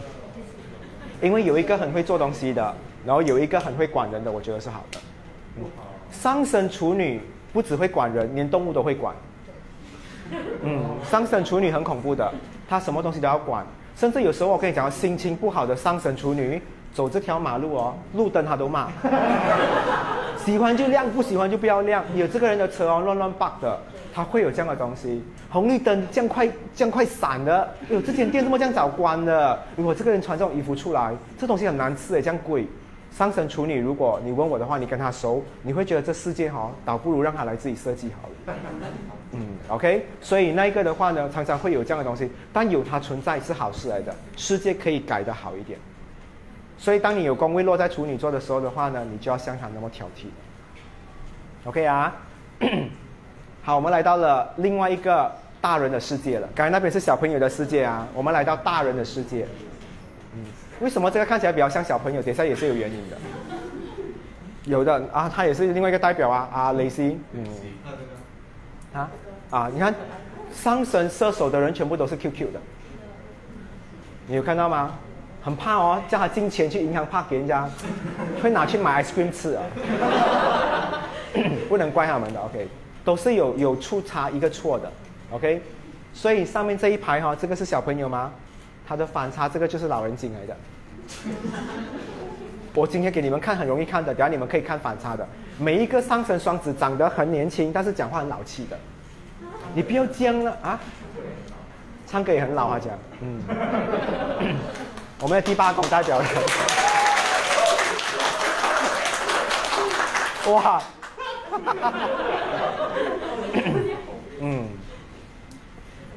[1.20, 4.98] 因为有一个很会做东西的，然后有一个很会管人的，我觉得是好的。
[6.10, 7.20] 上升处女
[7.52, 9.14] 不只会管人，连动物都会管。
[10.62, 12.32] 嗯，上升处女很恐怖的，
[12.68, 13.64] 她什么东西都要管，
[13.96, 16.60] 甚至有时候我跟你讲，心情不好的上升处女
[16.92, 18.88] 走这条马路哦，路灯她都骂。
[20.44, 22.04] 喜欢就亮，不喜欢就不要亮。
[22.16, 23.78] 有这个人的车哦，乱乱的，
[24.12, 25.22] 他会有这样的东西。
[25.48, 29.56] 红绿灯这样快，这样快闪的，哎呦，这间店怎么这样早关的？
[29.76, 32.66] 如果这个人穿这种衣服出来，这东西很难吃诶，这样贵。
[33.16, 38.54] 上升处女，如果你问我的话，你跟他熟，你会觉得这世界哈，倒不如让他来自己设计好了。
[39.32, 45.78] 嗯，OK，所以那一个的话呢，常常会有这样的东西，但有它存在是好事来的，世界可以改得好一点。
[46.78, 50.26] 所以当你有宫位落在处女座的时候的话呢，你就要像他那么挑剔。
[51.64, 52.14] OK 啊，
[53.62, 56.48] 好，我们来到了另外一个大人的世界了。
[56.54, 59.46] 刚才那边是小朋友的世界啊，我们来到大人的世界。
[60.34, 60.44] 嗯，
[60.80, 62.20] 为什么这个看起来比较像小朋友？
[62.20, 63.16] 等下也是有原因的。
[64.64, 67.44] 有的啊，他也是另外一个代表啊，啊，雷西，嗯，
[68.92, 69.10] 啊，
[69.50, 69.94] 啊，你看，
[70.52, 72.60] 上升射手的人全部都是 QQ 的，
[74.26, 74.92] 你有看到吗？
[75.42, 77.68] 很怕哦，叫他进钱去银行，怕给人家
[78.42, 79.64] 会拿去买 ice cream 吃啊，
[81.68, 82.68] 不能怪他们的，OK，
[83.04, 84.92] 都是有有出差一个错的
[85.32, 85.60] ，OK，
[86.12, 88.30] 所以上面这一排哈，这个是小朋友吗？
[88.86, 90.56] 他的反差这个就是老人精来的。
[92.74, 95.26] 我今天给你们看很容易看的，等下你们可以看反差的。
[95.58, 98.78] 每一个上升双子长得很年轻，但是讲话很老气的，
[99.74, 100.80] 你不要僵了啊！
[102.06, 103.40] 唱歌也很老啊，讲，嗯。
[105.20, 106.28] 我们的第八宫代表人，
[110.52, 110.82] 哇，
[114.40, 114.68] 嗯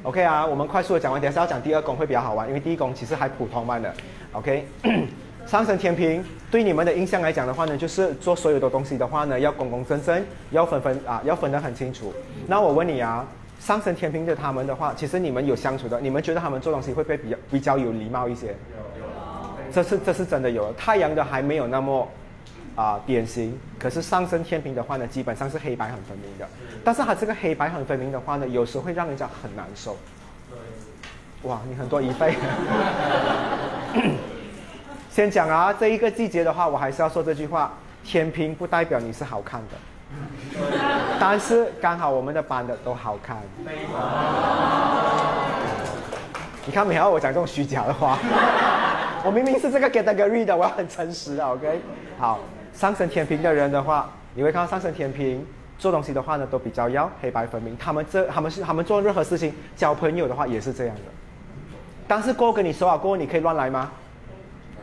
[0.02, 3.94] ，OK 啊，我们快速的讲完，等下要讲第二宫会比较好玩，因为第一宫其实还普通般的
[4.32, 4.68] ，OK。
[5.46, 12.12] 上升天平对你们的印象来讲的话呢，就是做所有的东西的话呢，要公公正正，要分分啊，要分得很清楚。
[12.48, 13.26] 那我问你啊，
[13.60, 18.48] 上升天平的他们的话，其实你们有相处的，你们觉得他们做东西会不会比较比较有礼貌一些？
[18.48, 18.54] 有
[19.72, 22.08] 这是这是真的有，太阳的还没有那么
[22.76, 26.48] 啊典型，可是上升天平的话呢，基本上是黑白很分明的。
[26.84, 29.96] 但是它这个黑白很分明的话呢，有时会让人家很难受。
[31.44, 32.34] 哇，你很多疑费。
[35.16, 37.72] 先讲啊，这一个季节的话，我还是要说这句话：
[38.04, 39.78] 天平不代表你是好看的，
[41.18, 43.38] 但是刚好我们的班的都好看。
[46.66, 47.10] 你看没有？
[47.10, 48.20] 我讲这种虚假的话。
[49.24, 51.80] 我明明是这个 category 的，我要很诚实的，OK？
[52.20, 52.42] 好，
[52.74, 55.48] 上升天平的人的话，你会看到上升天平
[55.78, 57.78] 做东西的话呢，都比较要黑白分明。
[57.78, 61.04] 他们这他们是他们做任何事情，交朋友的话也是这样的。
[62.06, 63.90] 但是过跟你说好过，你可以乱来吗？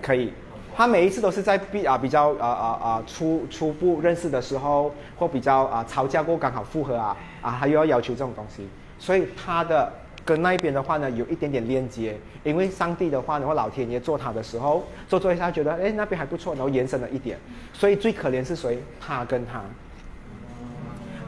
[0.03, 0.33] 可以。
[0.75, 8.67] 他每一次都是在比啊比较啊啊啊初初步认识的时候，或比较啊吵架过刚好复合啊啊，他又要要求这种东西，
[8.99, 9.93] 所以他的。
[10.25, 17.37] 跟那一边的话呢，有一点点链接，因为上帝的话呢，或老天爷做他的时候，做做一下觉得，哎，那边还不错，然后延伸了一点，
[17.73, 18.79] 所以最可怜是谁？
[19.01, 19.61] 他跟他，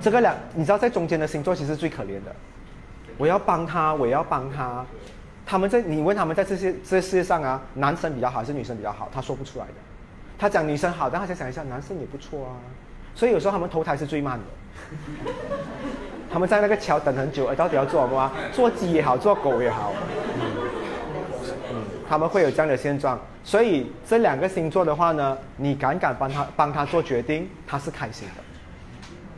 [0.01, 2.33] 这个两，你知道在中间的星座其实最可怜的，
[3.19, 4.87] 我要帮他，我要帮他，
[5.47, 9.09] 他们在你问他们在这些这世界上啊，男生比较好还是女生比较好？
[9.13, 9.73] 他说不出来的，
[10.39, 12.57] 他讲女生好，但他想想一下，男生也不错啊，
[13.15, 14.45] 所以有时候他们投胎是最慢的。
[16.33, 18.33] 他们在那个桥等很久，哎，到底要做什么？
[18.53, 19.93] 做鸡也好，做狗也好，
[21.71, 21.77] 嗯，
[22.09, 23.21] 他们会有这样的现状。
[23.45, 28.43] 所以这两个星座的话呢，你敢敢帮他帮他做决定，他是开心的。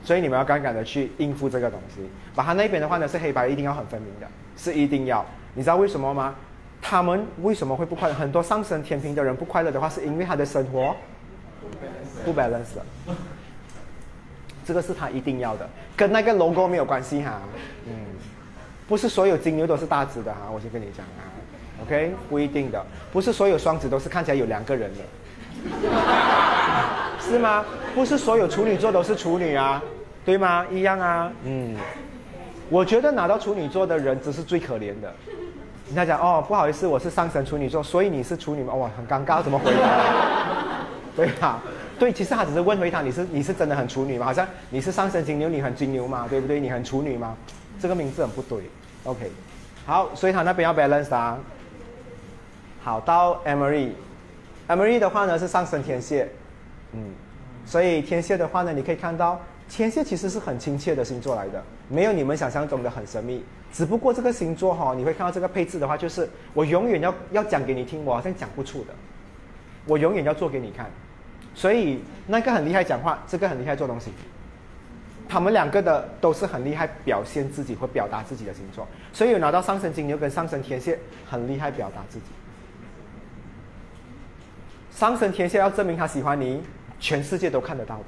[0.02, 2.08] 所以你们要敢敢的去应付这个东西。
[2.34, 5.26] 把他那边的话呢，是黑白一定要很分明的，是一定要。
[5.56, 6.34] 你知道为什么吗？
[6.82, 8.14] 他们为什么会不快乐？
[8.14, 10.94] 很多上升天平的人不快乐的话，是因为他的生活
[12.24, 12.76] 不 balance。
[14.64, 17.40] 这个是他一定要的，跟那个 logo 没有关系哈。
[17.88, 17.94] 嗯，
[18.86, 21.24] 不是所有金牛都是大只的哈，我先跟你讲啊。
[21.82, 25.04] OK，不一定的，不是所有双子都是看起来有两个人的，
[27.20, 27.64] 是吗？
[27.94, 29.82] 不是所有处女座都是处女啊，
[30.24, 30.66] 对吗？
[30.70, 31.32] 一样啊。
[31.44, 31.76] 嗯，
[32.68, 35.14] 我觉得拿到处女座的人只是最可怜的。
[35.86, 38.74] 人家讲哦，不好意思，我是上升处女座，所以你是处女吗？
[38.74, 40.04] 哇，很尴尬，怎么回答？
[41.14, 41.62] 对吧？
[41.98, 44.26] 对，其实他只是问回他，你是你是真的很处女吗？
[44.26, 46.58] 好像你是上升金牛，你很金牛嘛，对不对？
[46.58, 47.36] 你很处女吗？
[47.80, 48.68] 这个名字很不对。
[49.04, 49.30] OK，
[49.86, 51.38] 好，所以他那边要 balance 啊。
[52.82, 56.28] 好，到 Emery，Emery 的话呢是上升天蝎，
[56.92, 57.12] 嗯，
[57.64, 63.44] 所以天蝎的话呢，你可以看到天蝎其实是很亲切的星座来的，没有你们想象中的很神秘。
[63.72, 68.94] 只不过这个星座哈，你会看到这个配置的话，就是我永远要要讲给你听，我好像讲不出的，
[69.84, 70.86] 我永远要做给你看。
[71.54, 74.10] 所以那个很厉害讲话，这个很厉害做东西。
[75.28, 82.26] 他们两个的都是很厉害表现自己或表达自己的星座，所以有拿到上升金牛跟上升天蝎很厉害表达自己。
[84.92, 86.62] 上升天蝎要证明他喜欢你，
[87.00, 88.04] 全世界都看得到的。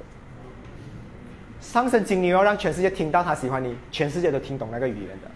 [1.61, 5.29] 上升金牛要让全世界听到他喜欢你，全世界都听懂那个语言的，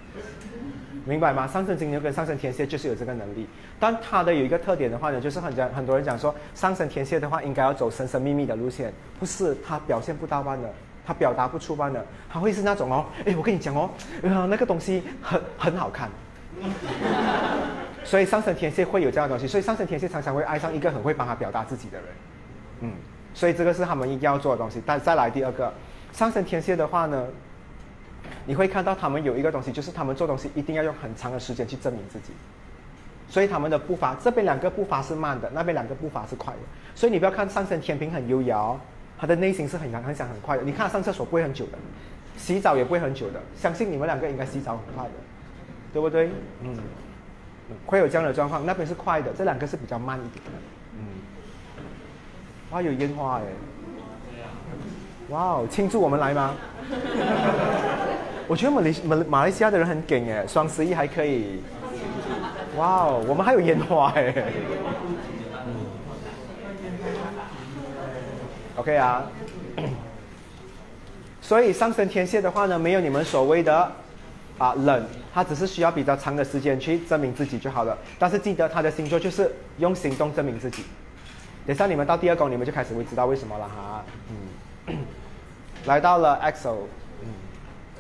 [1.06, 1.46] 明白吗？
[1.46, 3.46] 上升金牛跟上升天蝎就是有这个能力，
[3.80, 10.74] 但他的有一个特点的话呢，就是很讲很多人讲说上升天蝎的话应该要走神神秘秘的路线，不是他表现不到般的，
[11.06, 13.90] 他表达不出般的，他会是那种哦，哎，我跟你讲哦，
[14.22, 16.10] 呃，那个东西很很好看，
[18.06, 22.08] 所以上升天蝎会有这样的东西，所以上升天蝎常常会爱上一个很会帮他表达自己的人，
[22.80, 22.94] 嗯，
[23.34, 24.82] 所以这个是他们一定要做的东西。
[24.86, 25.72] 但再来第二个。
[26.14, 27.28] 上升天蝎的话呢，
[28.45, 32.32] 你会看到他们有一个东西，就是他们做东西一定要用很长的时间去证明自己，
[33.28, 36.59] 所以他们的步伐这边两个步伐是慢的，那边两个步伐是快的。
[36.93, 38.76] 所以你不要看上升天平很优雅，
[39.18, 40.64] 他的内心是很很很想很快的。
[40.64, 41.78] 你看他上厕所不会很久的，
[42.38, 43.41] 洗澡也不会很久的。
[43.55, 45.11] 相信你们两个应该洗澡很快的，
[45.91, 46.30] 对不对？
[46.61, 46.78] 嗯，
[47.88, 48.64] 会有这样的状况。
[48.64, 50.51] 那边是快的，这两个是比较慢一点的。
[50.99, 51.05] 嗯，
[52.70, 53.43] 哇，有烟花哎。
[55.30, 56.54] 哇哦，庆祝我们来吗？
[58.48, 61.62] 我觉得马来马马来西亚的人很梗哎，双十一还可以。
[62.76, 64.34] 哇哦，我们还有烟花哎。
[68.76, 69.24] OK 啊。
[71.42, 73.92] 所以上升天蝎的话呢，没有你们所谓的
[74.58, 75.04] 啊冷，
[75.34, 77.98] 他只是需要比较长的时间去证明自己就好了。
[78.20, 80.84] 但是记得他的星座就是用行动证明自己。
[81.66, 84.04] 等下你们到第二宫，你们就开始会知道为什么了哈。
[84.30, 84.36] 嗯。
[85.86, 86.76] 来到了 Excel，
[87.22, 87.28] 嗯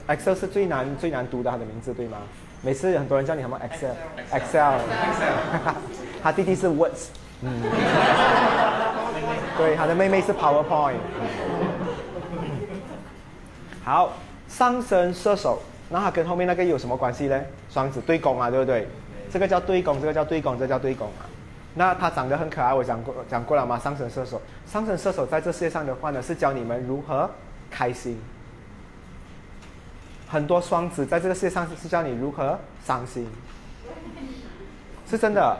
[0.07, 2.17] ，Excel 是最难最难读的他的名字对吗？
[2.61, 4.79] 每次很多人叫你什么 Excel，Excel，
[6.23, 7.07] 他弟弟是 Words，
[7.41, 7.61] 嗯，
[9.57, 10.95] 对，他的妹妹是 PowerPoint。
[13.83, 14.13] 好，
[14.47, 17.37] 上升射手，那他跟后面那个有什么关系呢？
[17.69, 18.87] 双子对攻啊，对不对？
[19.29, 21.27] 这个叫对攻，这个叫对攻，这叫对攻啊。
[21.75, 23.79] 那他长得很可爱，我讲过讲过了吗？
[23.79, 27.29] 上升射手，上升射手在这世界上的话呢，是教你们如何
[27.71, 28.21] 开心。
[30.27, 33.27] 很多双子在这个世界上是教你如何伤心，
[35.09, 35.57] 是真的。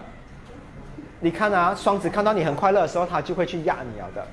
[1.20, 4.28] 你看啊，双子看到你很快乐的时候，他就会去压你了的。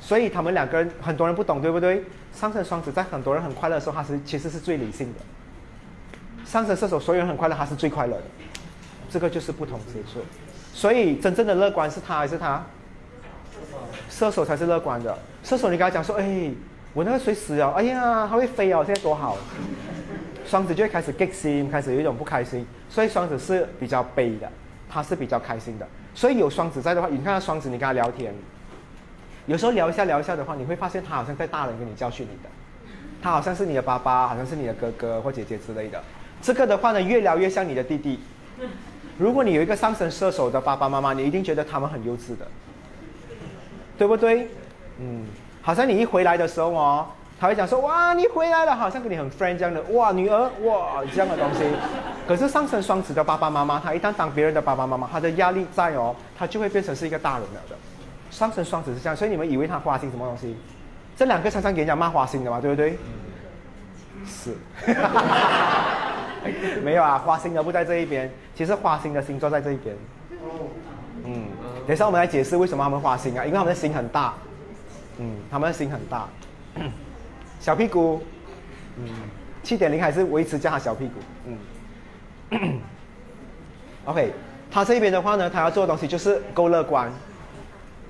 [0.00, 2.04] 所以他们两个人很多人不懂，对不对？
[2.32, 5.20] 上升双子在很多人很快乐的时候，他是其实是最理性的。
[6.44, 8.22] 上升射手所有人很快乐，他是最快乐的。
[9.10, 10.24] 这个就是不同之处。
[10.74, 12.60] 所以真正的乐观是他还是他？
[14.10, 15.16] 射手才是乐观的。
[15.44, 16.50] 射手，你跟他讲说：“哎，
[16.92, 19.38] 我那个水死了，哎呀，它会飞哦，现在多好。”
[20.44, 22.66] 双子就会开始 get 心，开始有一种不开心。
[22.90, 24.50] 所以双子是比较悲的，
[24.90, 25.86] 他是比较开心的。
[26.12, 28.34] 所以有双子在的话，你看到双子，你跟他聊天，
[29.46, 32.50] 有时候聊一下聊一下的话，你会发现他好像在大人跟你教训你的，
[33.22, 36.02] 他好像是你的爸爸，好像是你的哥哥或姐姐之类的。
[36.42, 38.20] 这个的话呢，越聊越像你的弟弟。
[39.18, 42.46] 如果你有一个上升射手的爸爸妈妈，你一定觉得他们很幼稚的，
[43.96, 44.48] 对不对？
[44.98, 45.24] 嗯，
[45.62, 47.06] 好像你一回来的时候哦，
[47.40, 51.64] 他会讲说哇你回来了，好像跟你很 friend 这样的，哇女儿哇这样的东西。
[52.26, 57.76] 可是上升双子的爸爸妈妈，他一旦当别人的爸爸妈妈，他的压力在哦，他就会变成是一个大人了的。
[58.30, 60.56] 上升双子是这样，所以你们以为他花心什么东西？
[61.16, 62.98] 这两个常常给人家骂花心的嘛，对不对？
[64.26, 64.56] 是。
[66.84, 69.96] 没有啊，花心的不在这一边，其实花心的星座在这一边。
[71.24, 71.46] 嗯，
[71.86, 73.44] 等一下我们来解释为什么他们花心啊？
[73.44, 74.34] 因为他们的心很大。
[75.18, 76.28] 嗯，他们的心很大。
[77.60, 78.22] 小屁股。
[78.98, 79.06] 嗯，
[79.62, 81.14] 七点零还是维持叫他小屁股。
[82.50, 82.80] 嗯。
[84.04, 84.32] OK，
[84.70, 87.10] 他这边的话呢，他要做的东西就是够乐观。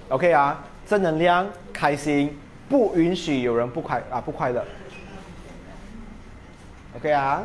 [0.08, 2.36] OK 啊，正能量，开心，
[2.68, 4.64] 不允许有人不快啊不快乐。
[6.96, 7.42] OK 啊。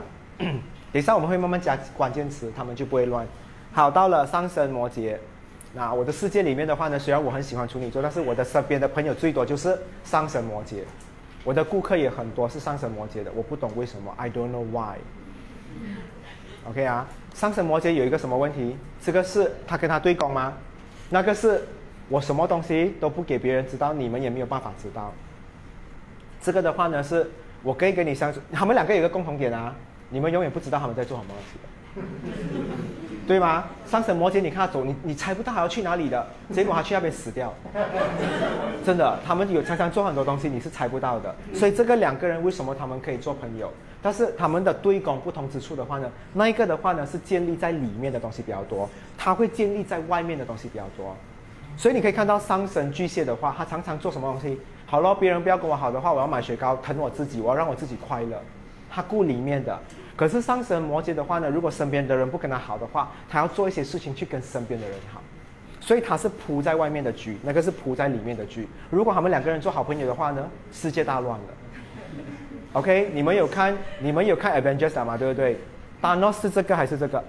[0.92, 3.26] 等一下我们会慢慢加关键词，他们就不会乱。
[3.72, 5.16] 好，到了上升摩羯，
[5.74, 10.78] 那我的世界里面的话呢，虽然我很喜欢处女座，但是我的身边的朋友最多就是上升摩羯，
[11.44, 14.98] 我的顾客也很多是上升摩羯的，我不懂为什么，I don't know why。
[16.68, 18.76] OK 啊，上升摩羯有一个什么问题？
[19.00, 20.54] 这个是他跟他对攻吗？
[21.12, 21.64] 那个是
[22.08, 25.14] 我什么东西都不给别人知道，你们也没有办法知道。
[26.42, 27.30] 这个的话呢，是
[27.62, 29.76] 我可以跟你相处，他们两个有一个共同点啊。
[30.10, 33.66] 你们永远不知道他们在做什么东西的，对吗？
[33.86, 37.54] 上升摩羯，你看他走，你你猜不到他要去哪里的，结果他去那边死掉。
[38.86, 41.36] 真的，他们有常常做很多东西，你是猜不到的。
[41.54, 43.72] 所以这个两个人为什么他们可以做朋友？
[44.02, 51.16] 但是他们的对攻不同之处的话呢，那一个的话呢是建立在里面的东西比较多，他会建立在外面的东西比较多。
[51.78, 54.60] 所以你可以看到上升巨蟹的话，他常常做什么东西？
[54.86, 58.42] 好了，别人不要跟我好的话，我要买雪糕疼我自己，我要让我自己快乐。
[58.90, 59.80] 他顾里面的，
[60.16, 65.22] 可是上升摩羯的话呢，如果身边的人不跟他好的话，他要做一些事情去跟身边的人好。
[65.82, 68.68] 所以他是铺在外面的局，那个是铺在里面的局。
[68.90, 71.46] 如果他们两个人做好朋友的话呢，世界大乱了。
[72.74, 75.18] OK，你们有看你们有看 Avengers 吗？
[75.18, 75.58] 对不对
[76.02, 77.24] ？Thanos 是这个还是这个？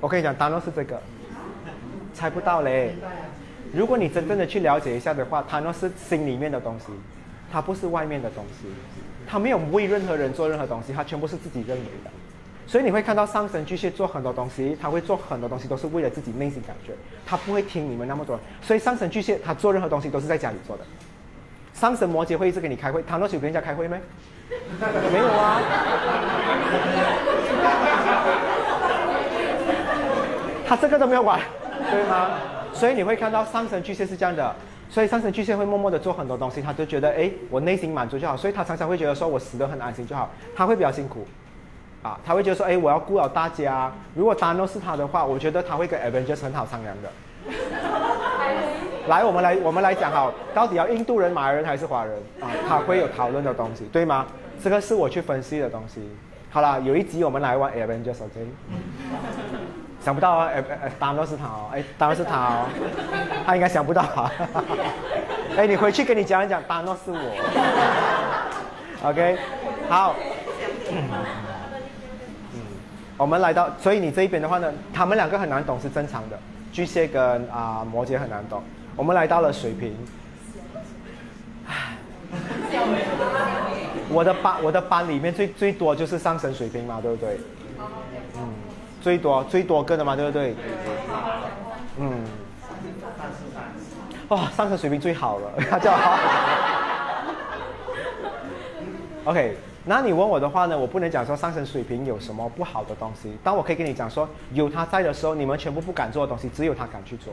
[0.00, 1.02] 我跟你讲，Thanos 是这个，
[2.14, 2.94] 猜不到嘞。
[3.72, 6.86] 如果你真正的去了解一下的话他那是心里面的东西，
[7.52, 8.68] 它不是外面的东西，
[9.26, 12.10] 他没有为任何人做任何东西，他全部是自己认为的。
[12.66, 16.92] 所以你会看到上神巨蟹做很多东西，他会做很多东西都是为了自己内心感觉，
[17.24, 18.38] 他不会听你们那么多。
[18.60, 20.84] 所以上神巨蟹他做任何东西都是在家里做的。
[21.72, 23.98] 上神摩羯会一直跟你开会，他诺有跟人家开会没？
[25.12, 25.62] 没有啊。
[30.66, 31.40] 他这个都没有管，
[31.90, 32.30] 对吗？
[32.72, 34.54] 所以你会看到上神巨蟹是这样的，
[34.88, 41.26] 所以上神巨蟹会默默的做很多东西，他就觉得哎，我内心满足就好，所以他常常会觉得说我死得很安心就好，他会比较辛苦。
[42.00, 43.92] 啊，他会觉得说，哎，我要顾好大家。
[44.14, 47.10] 如果丹诺是他的话，我觉得他会跟 Avengers 很好商量的。
[49.08, 52.46] 来，我们来，我们来讲好，到底要印度人、马来人还是华人啊？
[52.68, 54.26] 他会有讨论的东西，对吗？
[54.62, 56.08] 这个是我去分析的东西。
[56.50, 58.46] 好了，有一集我们来玩 Avengers，OK？
[60.08, 62.66] 想不到啊，哎哎，丹诺是他哦，哎，当然是他哦，
[63.44, 64.32] 他应该想不到啊。
[65.54, 67.18] 哎，你回去跟你家人讲，丹诺是我。
[69.02, 69.36] OK，
[69.86, 70.14] 好。
[73.18, 76.38] 我们来到，所以你这一边的话呢，他们两个很难懂是正常的。
[76.72, 78.62] 巨蟹跟啊摩羯很难懂。
[78.96, 79.94] 我们来到了水瓶。
[84.08, 87.38] 我的班我的班里面最最多就是上升水平嘛，对不对？
[89.08, 90.54] 最多最多个的嘛，对不对？
[91.98, 92.12] 嗯。
[94.28, 96.18] 哇，上升水平最好了， 他叫好。
[99.24, 99.56] OK。
[99.86, 100.78] 那你问我的话呢？
[100.78, 107.32] 我不能讲说上升水平有什么不好的东西，但我可以跟你讲说，有他在的时候，你们全部不敢做的东西，只有他敢去做。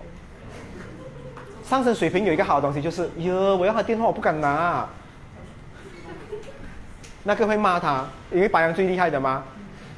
[1.65, 4.88] 上升水平有一个好的东西就是，哟，我要他电话，我不敢拿。
[7.23, 9.43] 那个会骂他，因为白羊最厉害的吗？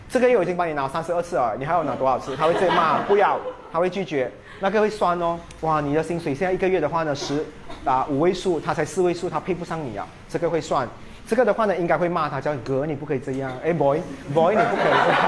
[0.10, 2.36] 这个月我已经帮你拿三十二次了，你还要拿多少次？
[2.36, 3.38] 他会直接骂，不要，
[3.72, 4.32] 他会拒绝。
[4.60, 7.46] 那个会酸哦，哇，你的薪水现在一个月的话呢，十
[7.86, 10.88] 啊五位数，他才四位数，他配不上你啊，这个会算。
[11.28, 13.52] 这个的话呢，应该会骂他，叫哥，你不可以这样。
[13.64, 15.22] 哎，boy，boy，你不可以这样。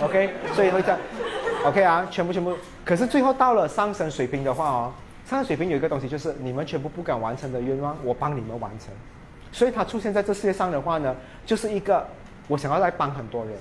[0.02, 0.98] OK，所以会这样。
[1.66, 2.56] OK 啊，全部全部。
[2.84, 4.92] 可是最后到了上升水平的话哦，
[5.26, 8.88] 上升水平有一个东西就是你们全部不敢完成的愿望，我帮你们完成。
[9.52, 11.14] 所以他出现在这世界上的话呢，
[11.44, 12.06] 就是一个
[12.46, 13.52] 我想要来帮很多人。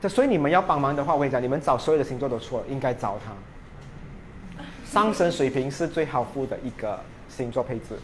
[0.00, 3.32] 这所以你们要帮忙的话，我跟你讲，你们找所有的星座都错了，应该找他。
[4.84, 7.98] 上升水平是最好付的一个星座配置。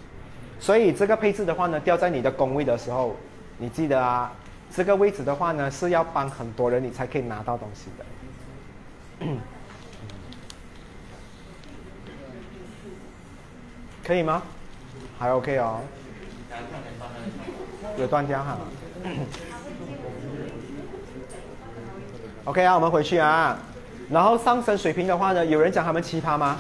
[0.59, 3.16] 所以这个配置的话呢，掉在你的工位的时候，
[3.59, 4.32] 你记得啊，
[4.74, 8.05] 这个位置的话呢，是要帮很多人，你才可以拿到东西的。
[14.05, 14.43] 可以吗？
[15.18, 15.80] 还 OK 哦。
[17.99, 18.59] 有断掉哈。
[22.45, 23.57] OK 啊，我们回去啊。
[24.11, 26.57] 然后上升水平的话呢，有人讲他们奇葩吗？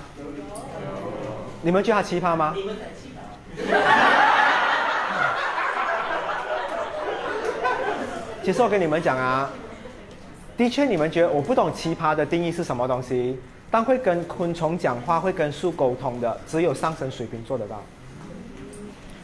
[1.60, 2.54] 你们觉得他奇葩吗？
[8.44, 9.50] 其实我跟你们讲啊，
[10.56, 17.82] 的确你们觉得我不懂奇葩的定义是什么东西，但会跟昆虫讲话、会跟树沟通的，只有上升水平做得到。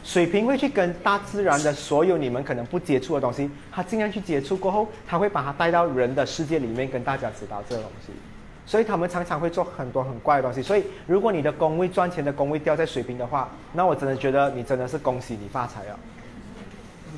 [0.09, 8.11] 水瓶会去跟大自然的所有你们可能不接触的东西，他尽量去接触过后，他会把它带到人的世界里面，跟大家知道这个东西。
[8.65, 10.63] 所以他们常常会做很多很怪的东西。
[10.63, 15.99] 所以如果你的工位赚钱的工位掉在水瓶的话，那我真的觉得你真的是恭喜你发财了。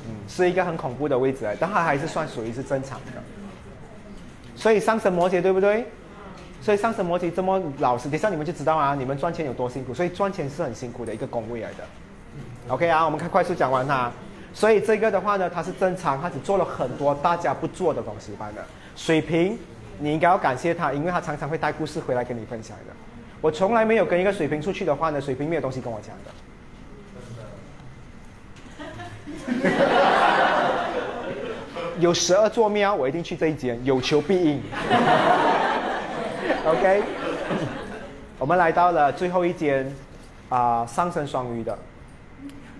[0.06, 3.12] 嗯，是一个很恐怖的位置哎，但它还是算属于是正常的。
[4.54, 5.86] 所以上升摩羯对不对？
[6.60, 9.94] 所以上升摩羯这么老实，等下你们就知道啊，你们赚钱有多辛苦。
[9.94, 11.84] 所以赚钱是很辛苦的一个工位来的。
[12.68, 14.10] OK 啊，我们看快速讲完它。
[14.54, 18.64] 所以这个的话呢，它是正常，它只做了很多大家不做的东西般的
[18.96, 19.58] 水平。
[19.98, 22.92] 你应该要感谢他，因为他常常会带故事回来跟你分享的。
[23.40, 26.30] 我从来没有跟一个水瓶出去的话呢，水瓶没有东西跟我讲的。
[32.00, 34.60] 有十二座庙，我一定去这一间，有求必应。
[36.66, 37.02] OK，
[38.38, 39.94] 我们来到了最后一间，
[40.48, 41.78] 啊，上升双鱼的。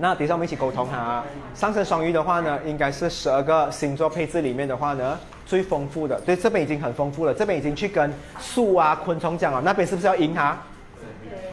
[0.03, 1.23] 那等一下我们一起沟通哈。
[1.55, 5.17] 上升双鱼的话呢，应该是十二个星座配置里面的话呢。
[5.47, 7.33] 最丰富的，对，这边已经很丰富了。
[7.33, 10.59] 这边已经去跟树啊、昆虫讲了，那边是不是要赢他？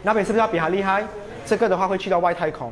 [0.02, 1.04] 那边是不是要比他厉害？
[1.46, 2.72] 这个的话会去到外太空。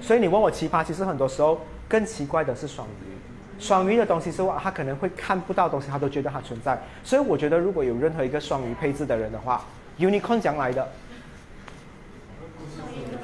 [0.00, 3.58] 所以你问我奇葩，其实很多时候更奇怪的是双鱼。
[3.58, 6.80] 双鱼的东西是他可能会看不到东西，他都觉得它存在。
[7.02, 9.64] 所以我觉得如果有任何一个双鱼配置的人的话
[9.98, 10.86] ，unicorn 将来的，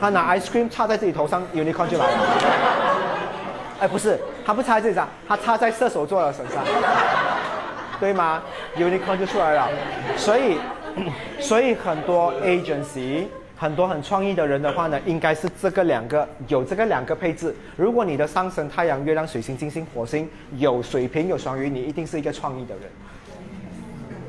[0.00, 2.18] 他拿 ice cream 插在自己头上，unicorn 就来了。
[3.80, 6.64] 哎，不是，他不插在自己上，他插在射手座的身上，
[8.00, 8.42] 对吗
[8.76, 9.68] ？unicorn 就出来了。
[10.16, 10.58] 所以，
[11.38, 13.26] 所以很多 agency。
[13.60, 17.54] 很多很创意的人的话呢，应该是这个两个有这个两个配置。
[17.76, 20.26] 如果你的上升太阳、月亮、水星、金星、火星
[20.56, 22.90] 有水瓶有双鱼，你一定是一个创意的人。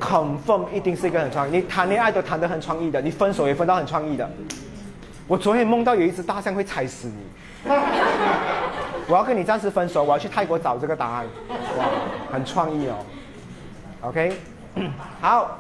[0.02, 4.30] confirm 一定是一个很创意，你谈恋爱都谈得很创意的，你分手也分到很创意的。
[5.32, 7.72] 我昨天梦到有一只大象会踩死你，
[9.08, 11.26] 我要跟你暂时分手，我要去泰国找这个答案。
[11.78, 11.86] 哇，
[12.30, 12.98] 很创意哦。
[14.02, 14.36] OK，
[15.22, 15.58] 好。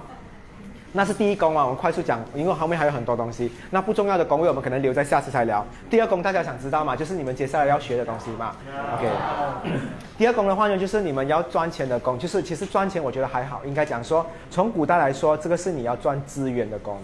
[0.91, 3.49] 那是第一宫啊，我们快速讲，因为后面还有很多东西。
[3.69, 5.65] 那不重要的宫位，我们可能留在下次才聊。
[5.89, 6.93] 第二宫大家想知道吗？
[6.93, 8.53] 就是你们接下来要学的东西嘛。
[8.97, 9.09] OK。
[10.19, 16.97] 第二宫的话呢，就是你们要赚钱的宫，就是其实赚钱我觉得还好，应该讲说，从古代来说，这个是你要赚资源的宫。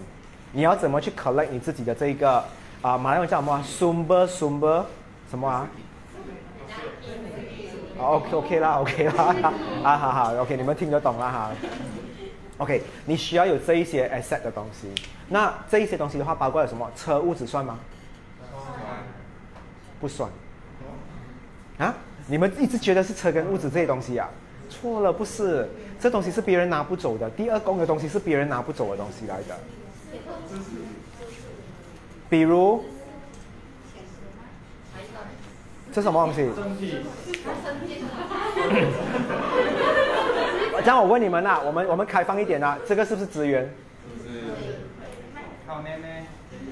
[0.50, 2.42] 你要怎么去 collect 你自己的这个
[2.80, 4.84] 啊，马来文叫什么？sumber sumber
[5.28, 5.68] 什么啊
[7.98, 9.52] ？OK OK 啦 OK 啦，
[9.82, 11.50] 啊好好 OK，你们听得懂啦哈。
[12.58, 14.88] OK，你需要有这一些 asset 的东西。
[15.28, 16.88] 那这一些东西的话，包括有什么？
[16.96, 17.78] 车、物质算吗？
[20.00, 20.30] 不算。
[21.78, 21.94] 啊？
[22.28, 24.28] 你们一直觉得是车跟物质这些东西啊？
[24.70, 25.68] 错了，不是。
[26.00, 27.28] 这东西是别人拿不走的。
[27.30, 29.58] 第二宫的东西是别人拿不走的东西来的。
[32.30, 32.82] 比如，
[35.92, 36.50] 这什么东西？
[40.80, 43.68] 这样我问你们啦，我们我们开放一点啦，这个是不是资源？
[44.22, 44.28] 是。
[45.66, 46.24] 靠妹妹。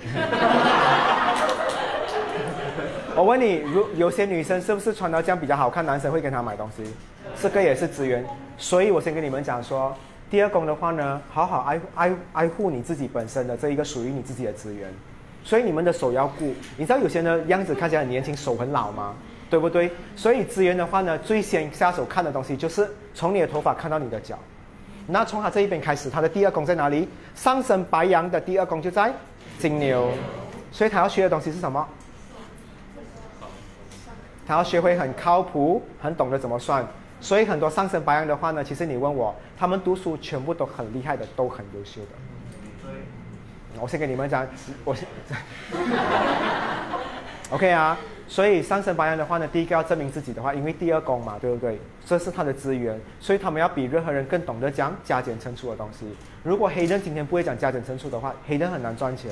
[3.16, 6.84] 我问你，如有些女生是不是穿到这样比较好看，男生会跟她买东西？
[7.40, 8.22] 这个也是资源。
[8.59, 9.96] 所以我先跟你们讲说，
[10.30, 14.92] 第二宫的话呢，好好爱爱爱护你自己本身的这一个属于你自己的资源。
[15.47, 16.53] 所以你们的手要顾。
[16.76, 19.14] 你知道有些人样子看起来很年轻，手很老吗？
[19.49, 19.88] 对不对？
[20.16, 24.36] 所以资源的话呢，最先下手看的东西就是从你的头发看到你的脚。
[25.07, 27.09] 那从他这一边开始，他的第二宫在哪里？
[27.36, 29.12] 上升白羊的第二宫就在
[29.57, 30.11] 金牛，
[30.72, 31.86] 所以他要学的东西是什么？
[34.44, 36.84] 他要学会很靠谱，很懂得怎么算。
[37.20, 42.36] 所以很多上升白羊的话呢，其实你问我，他们读书全部都很厉害的，都很优秀的。
[43.80, 44.46] 我先跟你们讲，
[44.84, 45.06] 我先。
[47.50, 47.96] OK 啊。
[48.28, 51.80] 所以上升白羊的话呢，第一个要证明自己的话，因为第二宫嘛，对不对？
[52.04, 56.04] 这是他的资源，所以他们要比任何人更懂得讲加减乘除的东西。
[56.42, 59.30] 如果黑人今天不会讲加减乘除的话，黑人很难赚钱，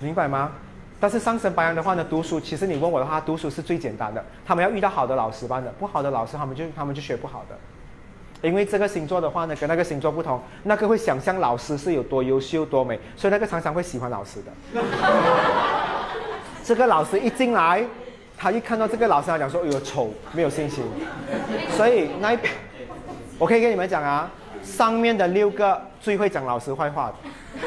[0.00, 0.52] 明白吗？
[0.98, 4.24] 但是上升白羊的话呢，读书其实你问我的话，读书是最简单的。
[4.46, 7.58] 他们要遇到好的老师班的，不好的老师他们就他们就学不好的。
[8.42, 14.80] 因为这个星座的话呢，跟那个星座不同，那个会想象老师是有多优秀多美，所以那个常常会喜欢老师的。
[16.64, 17.82] 这个老师一进来，
[18.36, 20.84] 他一看到这个老师，他讲说：“哎呦，丑，没有信心。”
[21.76, 22.52] 所以那一边，
[23.38, 24.30] 我可以跟你们讲啊，
[24.62, 27.14] 上面的六个最会讲老师坏话的，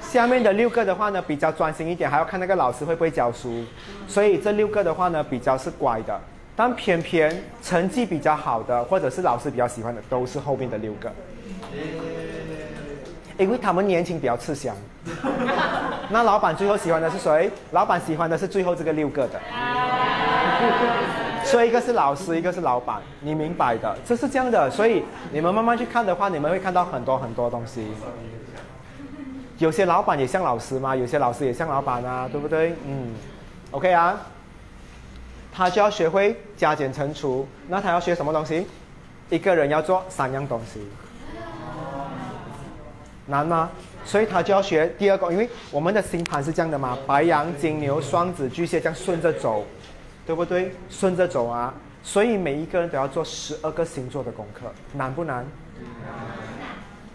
[0.00, 3.64] 下面的六个的话呢，比较专心一点，还要看那个老师会不会教书。
[4.06, 6.20] 所以这六个的话呢，比较是乖的，
[6.56, 11.12] 但偏偏成绩比较好的，或者是老师比较喜欢的，都是后面的六个。
[13.38, 14.74] 因为他们年轻比较吃香，
[16.08, 17.50] 那老板最后喜欢的是谁？
[17.72, 19.38] 老板喜欢的是最后这个六个的，
[21.44, 24.70] 所以一个是老师，一个是老板，你明白的，这是这样的。
[24.70, 27.86] 所以你们慢慢去看的话，你们会看到很多很多东西。
[29.58, 32.74] 有些老板也像老师嘛，有些老师也像老板啊，对不对？
[32.86, 33.12] 嗯
[33.70, 34.18] ，OK 啊，
[35.56, 38.66] 他就要学会加减乘除，那他要学什么东西？
[39.30, 40.86] 一个人要做三样东西。
[43.24, 43.70] 难吗？
[44.04, 49.64] 所以他就要学第二个，因为我们的星盘是这样的嘛，白羊、金牛、双子、巨蟹这样顺着走，
[50.26, 50.70] 对不对？
[50.90, 51.72] 顺着走啊！
[52.02, 55.42] 所以每一个人都要做十二个星座的功课，难不难？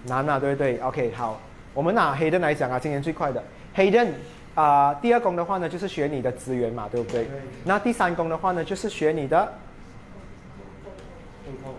[0.07, 1.39] 难啊，对不对？OK，好，
[1.75, 3.41] 我们拿黑灯来讲啊，今年最快的
[3.75, 4.11] 黑灯
[4.55, 7.27] 啊，第二宫的话呢，就是学你的资源嘛，对不对？
[7.63, 9.53] 那第三宫的话呢，就是学你的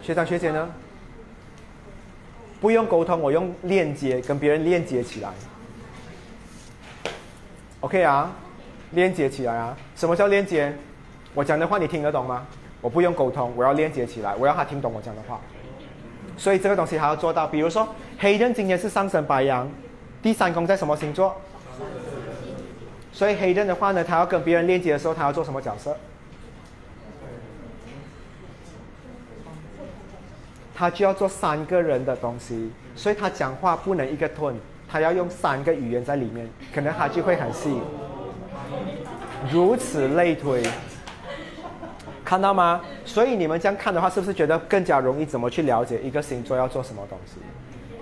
[0.01, 0.71] 学长学姐呢？
[2.61, 5.31] 不用沟通，我用链接跟别人链接起来。
[7.81, 8.31] OK 啊，
[8.93, 9.77] 链接起来啊！
[9.97, 10.73] 什么叫链接？
[11.35, 12.47] 我讲的话你听得懂吗？
[12.81, 15.41] 我不用沟通，我要链接起来，我要他听懂我讲的话。
[16.37, 17.47] 所以这个东西还要做到。
[17.47, 19.69] 比如说，黑人今天是上升白羊，
[20.23, 21.37] 第三宫在什么星座？
[23.13, 25.97] 所以黑人的话呢，他要跟别人链接的时候，他要做什么角色？
[30.75, 34.55] 他就要做三个人的东西，所以他讲话不能一个 tone，
[34.89, 37.79] 他要用三个语言在里面，可能他就会很细。
[39.53, 40.63] 如此类推，
[42.25, 42.81] 看到吗？
[43.05, 47.35] 所以你们这样看的话，是不是觉得更加容易怎么去了解一个星座要做什么东西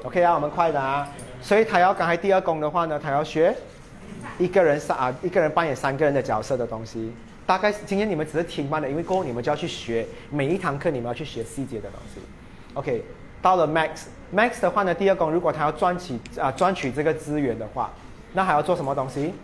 [0.05, 1.07] ？OK 啊，我们快的啊。
[1.43, 3.55] 所以他要刚才第二宫的话呢，他要学
[4.39, 7.13] 一个人三啊，一个人扮演三个人的角色的东西。
[7.47, 12.21] 大概今天你们只是听班的，因为过后你们就要去学每一堂课，你们要去学细节的东西。
[12.75, 13.05] OK，
[13.43, 17.91] 到了 Max，Max 的话呢，第二宫如果他要赚取啊赚取这个资源的话，
[18.33, 19.35] 那还要做什么东西？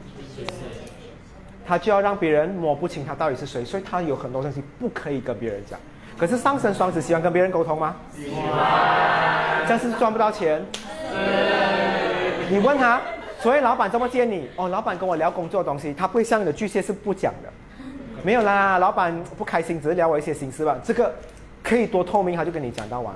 [1.66, 5.76] 他就要让别人摸不清他到底是谁，所以他有很多东西不可以跟别人讲。
[6.16, 7.96] 可是上升双子喜欢跟别人沟通吗？
[8.14, 9.66] 喜欢。
[9.66, 10.64] 这样是赚不到钱。
[12.48, 13.00] 你问他，
[13.46, 14.48] 所以老板这么见你？
[14.56, 17.52] 哦，老板跟我聊工作的东西，他不会像你的巨蟹是不讲的。
[18.24, 20.76] 没有啦，老板不开心，只是聊我一些心事吧。
[20.82, 21.14] 这个
[21.62, 23.14] 可以多透明，他就跟你讲到完。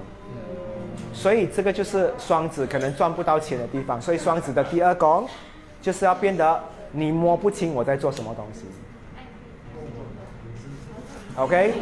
[1.12, 4.00] 所以这个就是双子可能赚不到钱的地方。
[4.00, 5.28] 所以双子的第二宫
[5.82, 6.60] 就是要变得。
[6.92, 8.64] 你摸不清我在做什么东西
[11.34, 11.74] ，OK？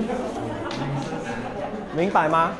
[1.94, 2.53] 明白吗？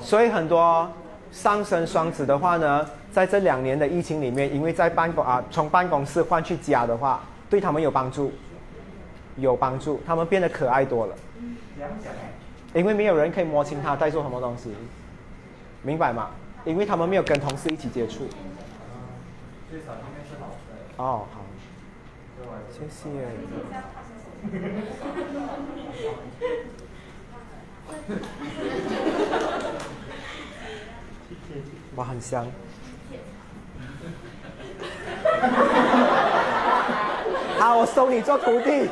[0.00, 0.88] 所以很多
[1.32, 8.32] 上升双子的话呢，在这两年的疫情里面，因为在办公啊，从办公室换去家的话，对他们有帮助，
[9.36, 11.14] 有帮助，他们变得可爱多了。
[12.74, 14.72] 因为没有人可以摸清他在做什么东西，
[15.82, 16.30] 明白吗？
[16.64, 18.26] 因为他们没有跟同事一起接触。
[20.96, 21.42] 哦，好。
[22.70, 23.10] 谢谢。
[31.96, 32.46] 哇，很香。
[37.58, 38.88] 好，我收你做徒弟。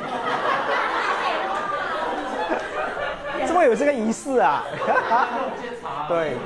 [3.46, 4.62] 怎么有这个仪式啊？
[6.08, 6.36] 对。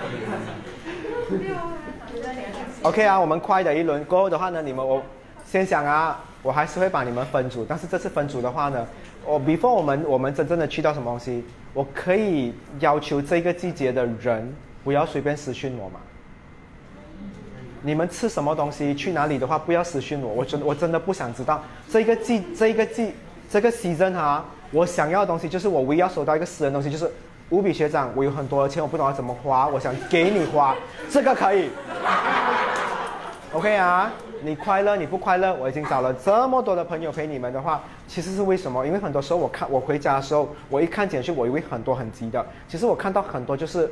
[2.82, 5.02] OK 啊，我们快的一轮过后的话呢，你们我
[5.44, 6.20] 先想啊。
[6.42, 8.86] 我还是会把你们分组，但是这次分组的话呢，
[9.24, 11.42] 我 before 我们我们真正的去到什么东西，
[11.72, 15.98] 我可以要求这个季节的人不要随便私讯我嘛。
[17.84, 23.12] 你们吃什么东西，去哪里的话，不要私讯我，我真我真的不想知道这个季这个季
[23.50, 27.10] 这个 season 哈，我想要的东西就是我唯一要收到一个私人东西，就是
[27.50, 30.74] 无比学长，我有很多的钱，我不懂得怎么花，我想给你花，
[31.10, 31.68] 这个可以
[33.52, 34.10] ，OK 啊。
[34.42, 35.54] 你快乐，你不快乐？
[35.54, 38.86] 我已经找了这么多的朋友陪你们的话，其实是为什么？
[38.86, 43.90] 因为很多时候我看我回家的时候，我一看简讯，我以为很多很急的，其实我看到很多就是，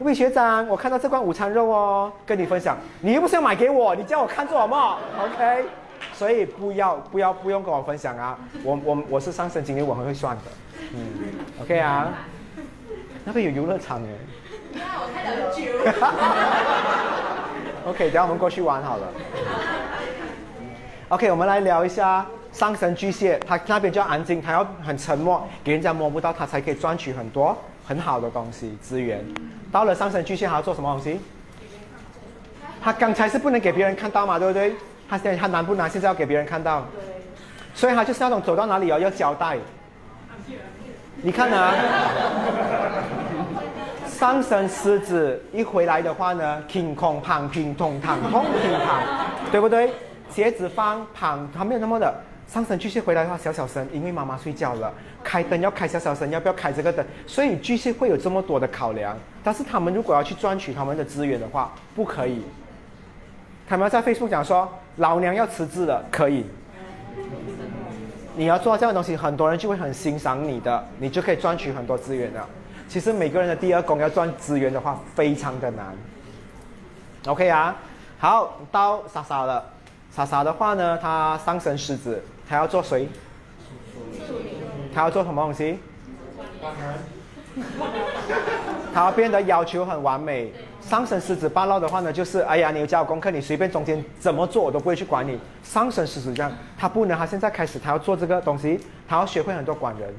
[0.00, 5.64] 魏学长，我看到这罐午餐肉哦，跟你分享，你又不是要买给我，你叫我看做什么？OK，
[6.12, 10.42] 所以不要不要不用跟我分享啊，我我我是上升精灵，我很会算的，
[10.94, 11.08] 嗯
[11.62, 12.12] ，OK 啊，
[13.24, 14.08] 那边有游乐场哎，
[14.74, 15.62] 那我开了酒。
[17.90, 19.08] OK，等下我们过去玩好了。
[21.08, 27.56] OK，我们来聊一下上升巨蟹，他那边就要安静，他要很沉默，给人家摸不到，他才可以赚取很多
[27.86, 29.24] 很好的东西资源。
[29.70, 31.20] 到了上升巨蟹，还要做什么东西？
[32.82, 34.74] 他刚才是不能给别人看到嘛，对不对？
[35.08, 35.88] 他现在他难不难？
[35.88, 36.84] 现在要给别人看到。
[37.74, 39.56] 所以他就是那种走到哪里哦要交代。
[41.22, 41.74] 你看啊。
[44.08, 49.02] 上升狮子一回来的话呢，空空胖平通躺通平躺，
[49.52, 49.92] 对不对？
[50.30, 52.14] 鞋子放旁，他没有那么的。
[52.48, 54.92] 上升巨蟹回来的话，小小声，因为妈妈睡觉了。
[55.24, 57.04] 开灯要开小小声，要不要开这个灯？
[57.26, 59.16] 所以巨蟹会有这么多的考量。
[59.42, 62.42] 但是他们如果要去赚取他们的资源的话，不可以。
[63.68, 66.46] 他们要在 Facebook 讲说，老娘要辞职了，可以。
[68.36, 72.48] 你要做到这样的东西，很多人就会很欣赏你的，你就可以赚取很多资源了。
[72.88, 75.86] 其实每个人的第二宫要赚资源的话，非常的难。
[77.26, 77.74] OK 啊，
[78.18, 79.64] 好，到莎莎了。
[80.16, 83.06] 莎莎的话呢，她上升狮子，她要做谁？
[84.94, 85.78] 她要做什么东西？
[88.94, 90.50] 她要变得要求很完美。
[90.80, 95.38] 上升狮子霸道的话呢，就是哎呀，你有教功课，你随便中间怎么做，我都不会去管你。
[95.62, 100.14] 上升狮子这样，他不能，他现在开始，他要做这个东西，他要学会很多管人。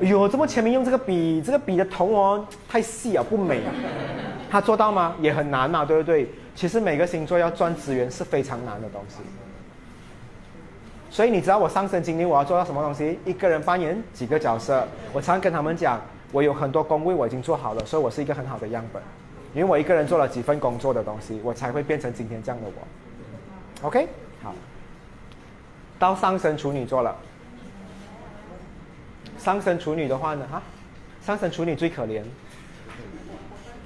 [0.00, 3.74] 哎呦，这么前面用这个笔，这个笔的头哦太细啊，不美啊。
[4.48, 5.16] 他做到吗？
[5.20, 6.30] 也很难嘛，对不对？
[6.56, 9.16] 其实每个星座要赚资源是非常难的东西。
[11.10, 13.18] 所以你知道我上升经历我要做到什么东西？
[13.24, 14.86] 一个人扮演几个角色？
[15.12, 16.00] 我常跟他们讲，
[16.32, 19.00] 我有很多工位我已经做好了，所以我是一个很好的样本。
[19.54, 23.86] 因为我一个人做了几份工作的东西，我才会变成今天这样的我。
[23.86, 24.08] OK，
[24.42, 24.54] 好。
[25.98, 27.16] 到上升处女座了。
[29.38, 30.62] 上升处女的话呢，哈，
[31.24, 32.22] 上升处女最可怜，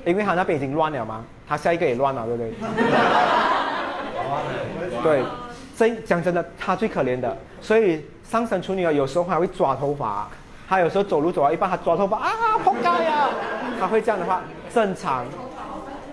[0.07, 2.53] 因为他那边已经乱了嘛，他下一个也乱了，对不对？
[5.03, 5.25] 对，
[5.77, 10.29] 这讲真的，他最可怜的，所以上升处女啊，有时候还会抓头发，
[10.69, 12.31] 他有时候走路走到一半，他抓头发啊，
[12.63, 13.29] 扑街呀，
[13.81, 14.43] 他会这样的话，
[14.73, 15.25] 正常，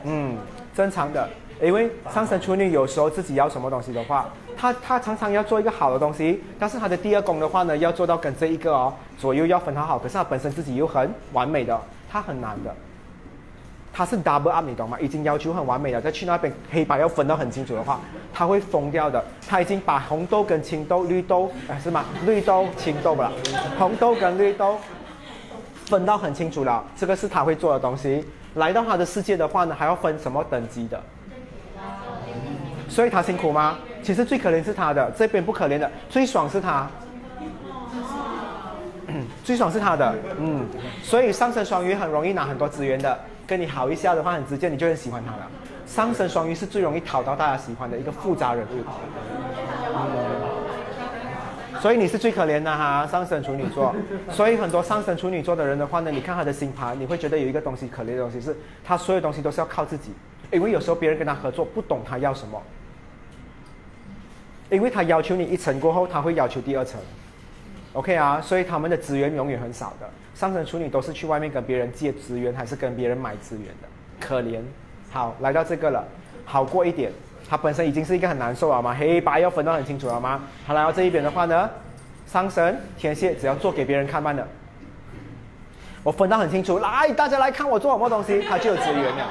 [0.05, 0.35] 嗯，
[0.75, 1.29] 正常的，
[1.61, 4.25] 因为上升处女有时候自己要什么东西的话，
[4.57, 11.79] 他他常常要做一个好的东西，但是他的第二宫的话呢，要做到跟这一个哦左右要分好好，可是他本身自己又很完美的，
[12.11, 12.75] 他很难的。
[13.97, 14.95] 他是 double up，你懂吗？
[15.01, 17.99] 已经要求很完美了，再去那边黑白要分得很清楚的话，
[18.31, 19.23] 他会疯掉的。
[19.49, 22.05] 他已经把红豆跟青豆、绿豆，哎是吗？
[22.23, 23.31] 绿豆、青豆不了，
[23.79, 24.77] 红豆跟绿豆
[25.85, 28.23] 分到很清楚了，这个是他会做的东西。
[28.53, 31.01] 来到他的世界的话呢，还要分什么等级的？
[32.87, 33.79] 所以他辛苦吗？
[34.03, 36.87] 其实最可怜是他的，这边不可怜的，最爽是他。
[39.43, 40.67] 最爽是他的，嗯，
[41.01, 43.17] 所以上升双鱼很容易拿很多资源的，
[43.47, 45.49] 跟你好一下的话很直接，你就很喜欢他了。
[45.87, 48.83] 上升双鱼是最容易讨到大家喜欢的一个复杂人物，
[51.79, 53.95] 所以你是最可怜的哈，上升处女座。
[54.29, 60.11] 所以很多上升处女座的人的话呢，你看他的星盘，你会觉得有一个东西可怜的东西是，他所有东西都是要靠自己，
[60.51, 62.61] 因为有时候别人跟他合作不懂他要什么，
[64.69, 66.99] 因为他要求你一层过后，他会要求第二层。
[67.93, 70.09] OK 啊，所以他们的资源永远很少的。
[70.37, 73.87] 上升处女都是去外面跟别人借资源，还是跟别人买资源的，
[74.19, 74.59] 可怜。
[75.09, 76.05] 好，来到这个了，
[76.45, 77.11] 好过一点。
[77.49, 80.41] 他本身已经是一个很难受了嘛，黑白要分得很清楚了吗？
[80.67, 81.67] 好，来到这一边的话呢，
[82.27, 84.47] 上升天蝎只要做给别人看慢的，
[86.03, 89.25] 我分得很清楚，来大家来看我做什么东西，他就有资源了，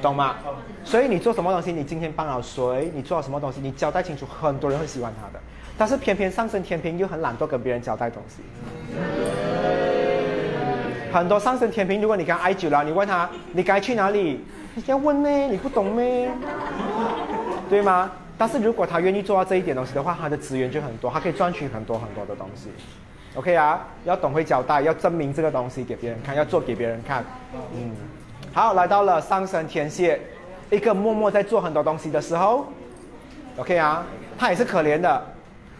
[0.00, 0.36] 懂吗？
[0.84, 5.42] 所以你做什么东西，你今天帮了谁，你做了什么东西，你交代清楚，很多人会喜欢他的。
[5.76, 8.42] 但是偏偏上升天平又很懒惰，跟别人交代东西。
[11.12, 14.44] 很多上升天平，如果你跟他爱久了，你问他你该去哪里，
[14.74, 15.28] 你要问呢？
[15.48, 16.30] 你不懂咩？
[17.68, 18.10] 对吗？
[18.38, 22.70] 但是如果他愿意做到这一点东西的话，他的资源就很多，他可以赚取很多很多的东西。
[23.34, 27.24] OK 啊，要懂会交代，要证明这个东西给别人看，要做给别人看。
[27.74, 27.90] 嗯，
[28.52, 30.20] 好，来到了上升天蝎，
[30.70, 32.66] 一个默默在做很多东西的时候
[33.58, 34.04] ，OK 啊，
[34.38, 35.22] 他也是可怜的。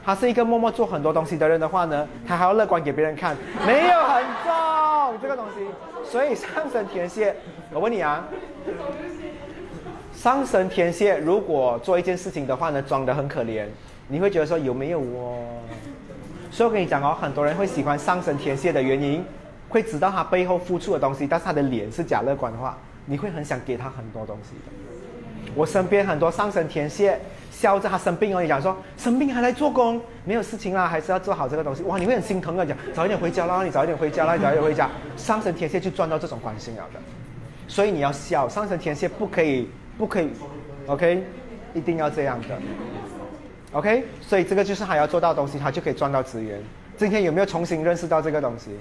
[0.04, 5.64] 他是一个默默做很多东西的人的话呢，他还要乐观给别人看，没有很重这个东西。
[6.04, 7.34] 所以上升天蝎，
[7.72, 8.24] 我问你啊，
[10.12, 13.66] 上升天蝎如果做一件事情的话呢，装得很可怜，
[14.08, 15.46] 你会觉得说有没有哦？
[16.50, 19.24] 所以我跟你讲哦，很多人会喜欢上升天蝎的原因，
[19.68, 22.76] 会知道他背后付出的东西，但是他的脸是假乐观的话，
[23.06, 25.52] 你会很想给他很多东西的。
[25.54, 27.20] 我身边很多上升天蝎。
[27.62, 31.84] 笑着他生病哦，你讲说生病还来做工，没有事情啦，还是要做好这个东西。
[31.84, 34.90] 哇，你会很心疼的，讲早一点回家啦，你早一点回家啦，你早一点回家。
[35.16, 36.98] 上升天蝎就赚到这种关心了的，
[37.68, 38.48] 所以你要笑。
[38.48, 40.28] 上升天蝎不可以，不可以
[40.88, 41.22] ，OK，
[41.72, 42.58] 一定要这样的
[43.70, 44.06] ，OK。
[44.20, 46.60] 所以这个就是他要做到东西，他就可以赚到资源。
[46.96, 48.72] 今天有没有重新认识到这个东西？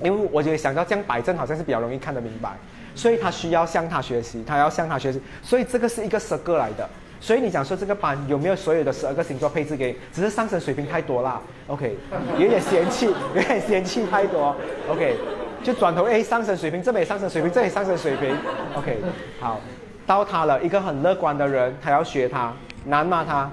[0.00, 2.50] 因为我觉得想到这样摆正，好像是比较容易看得明白，
[2.94, 5.20] 所以他需要向他学习，他要向他学习。
[5.42, 6.88] 所以这个是一个 circle 来的。
[7.20, 9.94] 所以你讲说这个班有没有所有的十二个星座配置给？
[10.10, 11.94] 只是上升水平太多啦，OK，
[12.38, 14.56] 有点嫌弃，有点嫌弃太多
[14.88, 15.16] ，OK，
[15.62, 18.34] 就转头哎上升水平，这边上升水平，这里上升水平
[18.74, 18.98] ，OK，
[19.38, 19.60] 好，
[20.06, 22.54] 到他了，一个很乐观的人，他要学他，
[22.86, 23.50] 难吗他？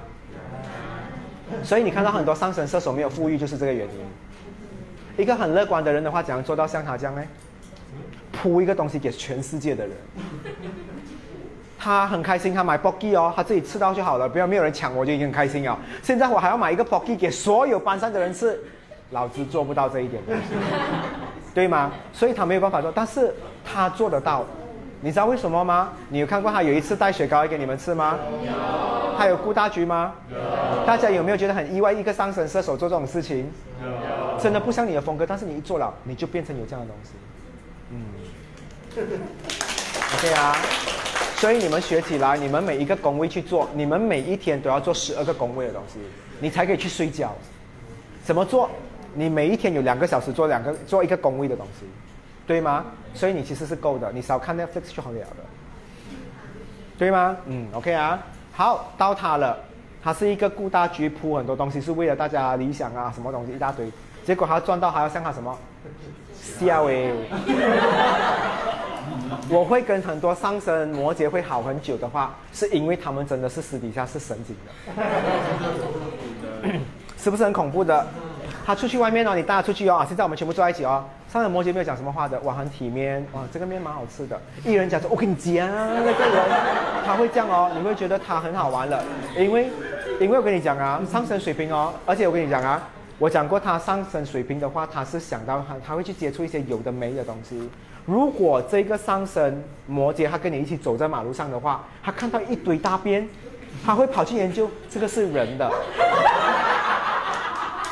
[1.62, 5.24] 所以你看到很多上升射手没有富裕，就是这个原因。
[5.24, 7.22] 一个很乐观的人的话，怎样做到像他这样呢？
[8.32, 9.96] 铺一个东西给全世界的人。
[11.88, 15.80] 他很开心，他买 b o g y 哦，他自己吃到就好了，不要没有人抢，我就已经很开心了。
[16.04, 18.60] 现在我还要买一个 b o g y 给所有班上的人吃，
[19.12, 20.22] 老子做不到这一点，
[21.54, 21.90] 对吗？
[22.12, 23.34] 所以他没有办法做，但是
[23.64, 24.44] 他做得到。
[25.00, 25.94] 你知道为什么吗？
[26.10, 28.20] 你有看过他有一次带雪糕给你们吃吗？
[28.46, 28.52] 有。
[29.18, 30.14] 他有顾大局吗？
[30.86, 31.94] 大家有没有觉得很意外？
[31.94, 33.50] 一个上神射手做这种事情，
[34.38, 37.12] 真的不像你的风格，但是你一做了，你就变成有这样的东西。
[37.92, 38.04] 嗯。
[40.18, 40.54] OK 啊。
[41.38, 46.00] 所以你们学起来，你们每一个工位去做，你们每一天都要做十二个工位的东西，
[46.40, 47.32] 你才可以去睡觉。
[48.24, 48.68] 怎么做？
[49.14, 51.86] 你每一天有两个小时做两个做一个工位的东西，
[52.48, 52.86] 对吗？
[53.14, 55.28] 所以你其实是够的，你少看 Netflix 就好了的，
[56.98, 57.38] 对吗？
[57.46, 58.20] 嗯，OK 啊，
[58.52, 59.58] 好，到他了，
[60.04, 63.88] 他是一个顾大局，铺很多东西是为了大家理想啊，什么东西一大堆，
[64.26, 65.56] 结果他赚到还要向他什么？
[66.60, 67.14] 笑诶。
[69.50, 74.72] 我会跟很多上升摩羯会好很久的话，是因为他们真的是私底下是神经的。
[77.18, 78.06] 是不是很恐怖的？
[78.66, 80.06] 他出去外面哦，你带他出去哦。
[80.08, 81.04] 现在我们全部坐在一起哦。
[81.32, 84.40] 上升摩羯没有讲什么话的，哇，很体面，哇，这个面蛮好吃的。
[84.66, 86.44] 艺人讲说，我跟你讲，那个人
[87.06, 89.04] 他会这样哦，你会觉得他很好玩了，
[89.38, 89.70] 因为
[90.20, 92.82] 因为我跟你讲啊，上升水平哦，而且我跟你讲啊，
[93.20, 97.70] 我讲过他上升水平的话，他是想到他他会去接触一些有的没的东西。
[98.06, 103.28] 如果这个上升摩羯他跟你一起走在马路上的话，他看到一堆大便，
[103.84, 105.70] 他会跑去研究这个是人的。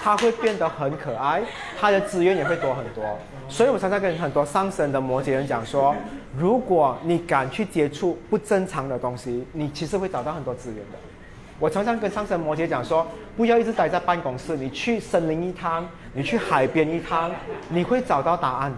[0.04, 1.42] 他会变得很可爱，
[1.80, 3.04] 他的资源也会多很多。
[3.50, 5.96] 所以我常常跟很多上升的摩羯人讲说，
[6.38, 10.98] 如果你敢去接触不正常的东西，你其实会找到很多资源的。
[11.60, 17.32] 我常常跟上升摩羯讲说，不要一直待在办公室，你去森林一趟，你去海边一趟，
[17.70, 18.78] 你会找到答案的。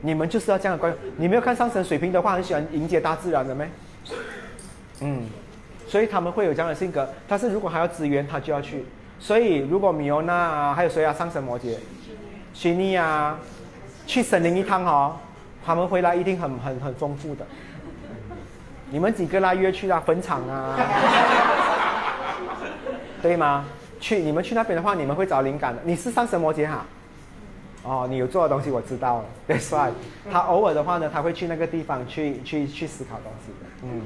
[0.00, 0.98] 你们就是要这样的关系。
[1.16, 3.68] 你没有看上升水平的话，很喜欢迎接大自然的没？
[5.00, 5.26] 嗯，
[5.88, 7.08] 所以他们会有这样的性格。
[7.26, 8.84] 但是如果还要资源，他就要去。
[9.18, 11.74] 所以，如果米欧娜啊，还有谁啊，上升摩羯，
[12.54, 13.36] 徐妮啊，
[14.06, 15.16] 去森林一趟哦，
[15.66, 17.44] 他们回来一定很很很丰富的。
[18.90, 20.76] 你们几个啦，约去啦坟场啊，
[23.22, 23.64] 对吗？
[24.00, 25.82] 去你们去那边的话，你们会找灵感的。
[25.84, 26.86] 你是上升摩羯哈？
[27.82, 29.92] 哦，你有做的东西我知道了， That's right。
[30.30, 34.02] 他偶尔的话呢，他会去那个地方去去去思考东西的，嗯。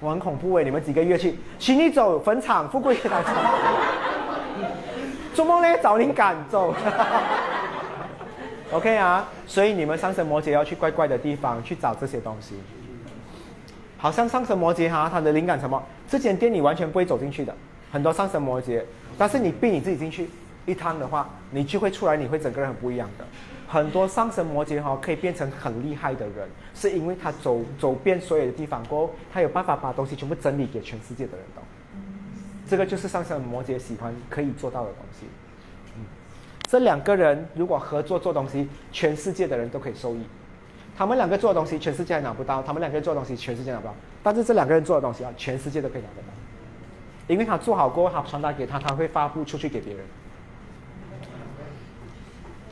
[0.00, 0.64] 我很恐怖哎！
[0.64, 3.34] 你们几个月去，请你走坟场，富贵大场。
[5.34, 6.74] 做梦呢，找灵感走。
[8.72, 12.54] OK 啊，所以你们上升摩羯要去怪怪的地方去找这些东西。
[14.00, 15.80] 好像上升摩羯哈，他的灵感什么？
[16.08, 17.54] 这间店你完全不会走进去的，
[17.92, 18.82] 很多上升摩羯，
[19.18, 20.30] 但是你逼你自己进去
[20.64, 23.26] 一趟的话，你就会出来，你会整个人很不一样的。
[23.68, 31.62] 很多上升摩羯哈可以变成很厉害的人，是因为他走走遍所有的地方过后，他有办法把东西全部整理给全世界的人懂。
[32.66, 35.26] 这个就是上升摩羯喜欢可以做到的东西。
[35.96, 36.04] 嗯，
[36.68, 40.22] 这两个人如果合作做东西，全世界的人都可以受益。
[41.00, 43.94] 他们两个做的东西，全世界还拿不到；他们两个人做的东西，全世界拿不到。
[44.22, 46.28] 但是这两个人做的东西啊，全世界都可以拿得到，
[47.26, 50.04] 因为他做好过后，他传达给他，他会发布出去给别人。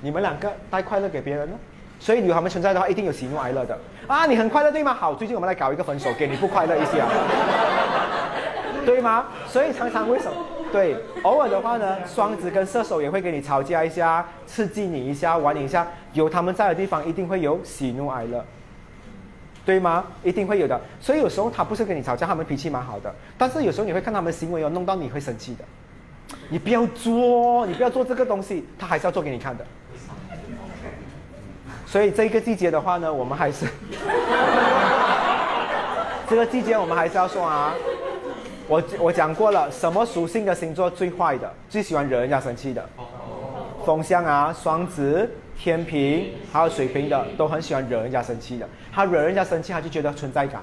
[0.03, 1.57] 你们两个带快乐给别人呢，
[1.99, 4.27] 所以有他们存在的话，一定有喜怒哀乐的啊！
[4.27, 4.93] 你很快乐对吗？
[4.93, 7.09] 好，最近我们来搞一个分手，给你不快乐一下，
[8.85, 9.29] 对吗？
[9.47, 10.37] 所以常常为什么？
[10.71, 15.87] 对，偶尔的话呢，双子跟射手也会跟你吵架一下，刺激你一下，玩你一下。
[16.13, 18.45] 有他们在的地方，一定会有喜怒哀乐，
[19.65, 20.05] 对吗？
[20.23, 20.79] 一定会有的。
[21.01, 25.65] 所以有时候他不是跟你吵架，他们脾气蛮好的，但是有时候你会看他们行为哦，弄到你会生气的。
[26.51, 29.65] 你不要做，你不要做这个东西，他还是要做给你看的。
[31.87, 33.65] 所以这个季节的话呢，我们还是
[36.29, 37.73] 这个季节我们还是要说啊，
[38.69, 42.87] 我我讲过了，什么属性的星座最坏的，最喜欢惹人家生气的？
[43.85, 48.69] 风象啊，双子、天平还有水瓶的，都很喜欢惹人家生气的。
[48.93, 50.61] 他惹人家生气，他就觉得存在感，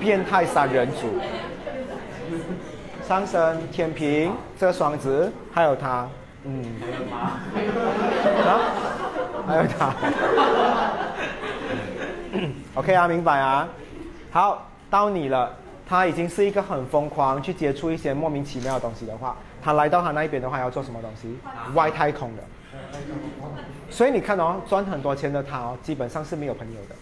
[0.00, 1.20] 变态三人组。
[3.06, 6.08] 上升天平，这个双子，还有他，
[6.44, 6.64] 嗯，
[7.12, 7.40] 啊。
[9.46, 9.94] 还有他
[12.74, 13.68] ，OK 啊，明白啊。
[14.30, 15.54] 好，到你了。
[15.88, 21.34] 他已经是一个很疯狂去接触一些莫名其妙的东西的话，他来到他那一边的话，要做什么东西？
[21.74, 22.42] 外太空的。
[23.88, 26.94] 所以你看哦，赚很多钱的他哦，基本上是没有朋友的。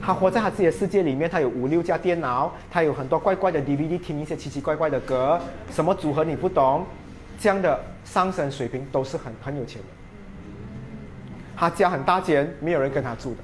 [0.00, 5.38] 他活在他自己的世界里面，他有五六架电脑，他有很多怪怪的 DVD，听一些奇奇怪怪的歌，
[5.70, 6.86] 什么组合你不懂，
[7.38, 9.88] 这样的上升水平都是很很有钱的。
[11.54, 13.38] 他家很大间，没有人跟他住的，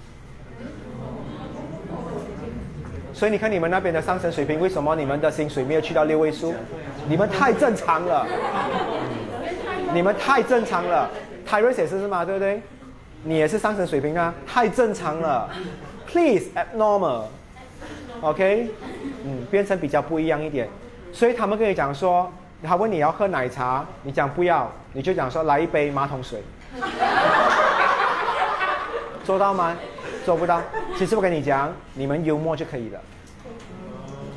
[3.15, 6.53] 所以你看你们那边的上升水平，为什么你们的薪水没有去到六位数？
[7.07, 8.27] 你们太正常了，
[9.93, 11.09] 你们太正常了。
[11.47, 12.25] 泰瑞也是是吗？
[12.25, 12.61] 对不对？
[13.23, 15.49] 你也是上升水平啊，太正常了。
[16.09, 18.71] Please abnormal，OK？
[19.25, 20.69] 嗯，变成比较不一样一点。
[21.13, 22.31] 所以他们跟你讲说，
[22.65, 26.43] 他问你要喝奶茶，你讲不要，你就讲说来一杯马桶水。
[29.23, 29.77] 做到吗？
[30.25, 30.63] 做不到。
[30.97, 33.01] 其实我跟你讲，你们幽默就可以了，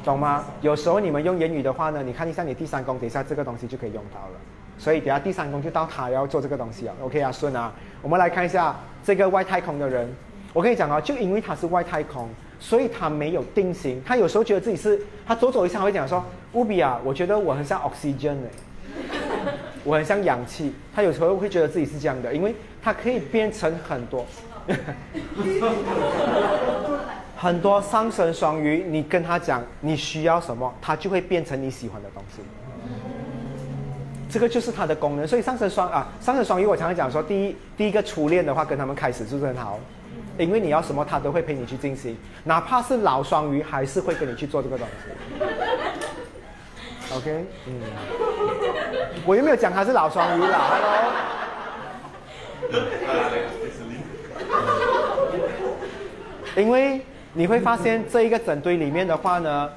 [0.03, 0.43] 懂吗？
[0.61, 4.35] 有时候你们用言语的话呢，你看一下你第三宫，等一下这个东西就可以用到了。
[4.77, 6.93] 所以等下第三宫就到他要做这个东西啊。
[7.01, 7.71] OK 啊，顺啊。
[8.01, 10.07] 我们来看一下这个外太空的人。
[10.53, 12.29] 我跟你讲啊，就因为他是外太空，
[12.59, 14.01] 所以他没有定型。
[14.05, 16.23] 他有时候觉得自己是，他走走一下会讲说，
[16.53, 20.73] 乌比啊，我觉得我很像 oxygen 哎，我很像氧气。
[20.93, 24.25] 他有时候会觉得自己是这样的，因为他可以变成很多。
[27.37, 32.41] 很多上升双鱼，你跟他讲你需要什么，他就会变成你喜欢的东西。
[34.29, 35.25] 这个就是它的功能。
[35.25, 39.79] 所以上升双啊，上升双鱼，我常常讲说，第一第一个初恋的话，跟他们开始就是很好，
[40.37, 44.93] 因为你要什么，他都会陪你去进行，哪怕是老双鱼，还是会跟你去做这个东西。
[47.15, 47.79] OK，嗯，
[49.25, 50.91] 我又没有讲他是老双鱼啦，Hello。
[56.55, 57.01] 因为
[57.33, 59.69] 你会发现这一个整堆里面的话呢，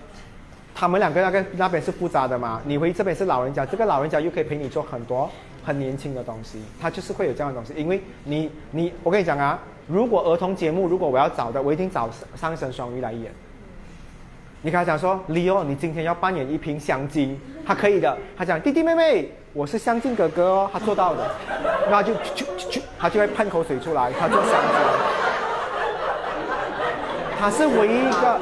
[0.75, 5.31] 他们两个那个那边是复杂的嘛，你回这边是老人家，这个老人家又可以陪你做很多
[5.63, 7.75] 很年轻的东西，他就是会有这样的东西。
[7.77, 13.31] 因为你你我跟你讲啊，如果儿童节目如果我要找的，我一定找上升双鱼来演。
[14.63, 18.17] 你跟他讲说，Leo，你今天要扮演一瓶香精，他可以的。
[18.37, 21.31] 他讲弟弟妹妹，我是香精哥哥哦，他做到的。
[21.91, 24.61] 那就就就他就会喷口水出来，他做香精。
[27.39, 28.41] 他是唯一一个，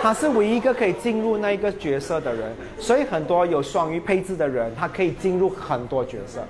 [0.00, 2.54] 他是唯一一个可以进入那一个角色的人。
[2.78, 6.40] 所以很多有双鱼配置的人，他可以进入很多角色。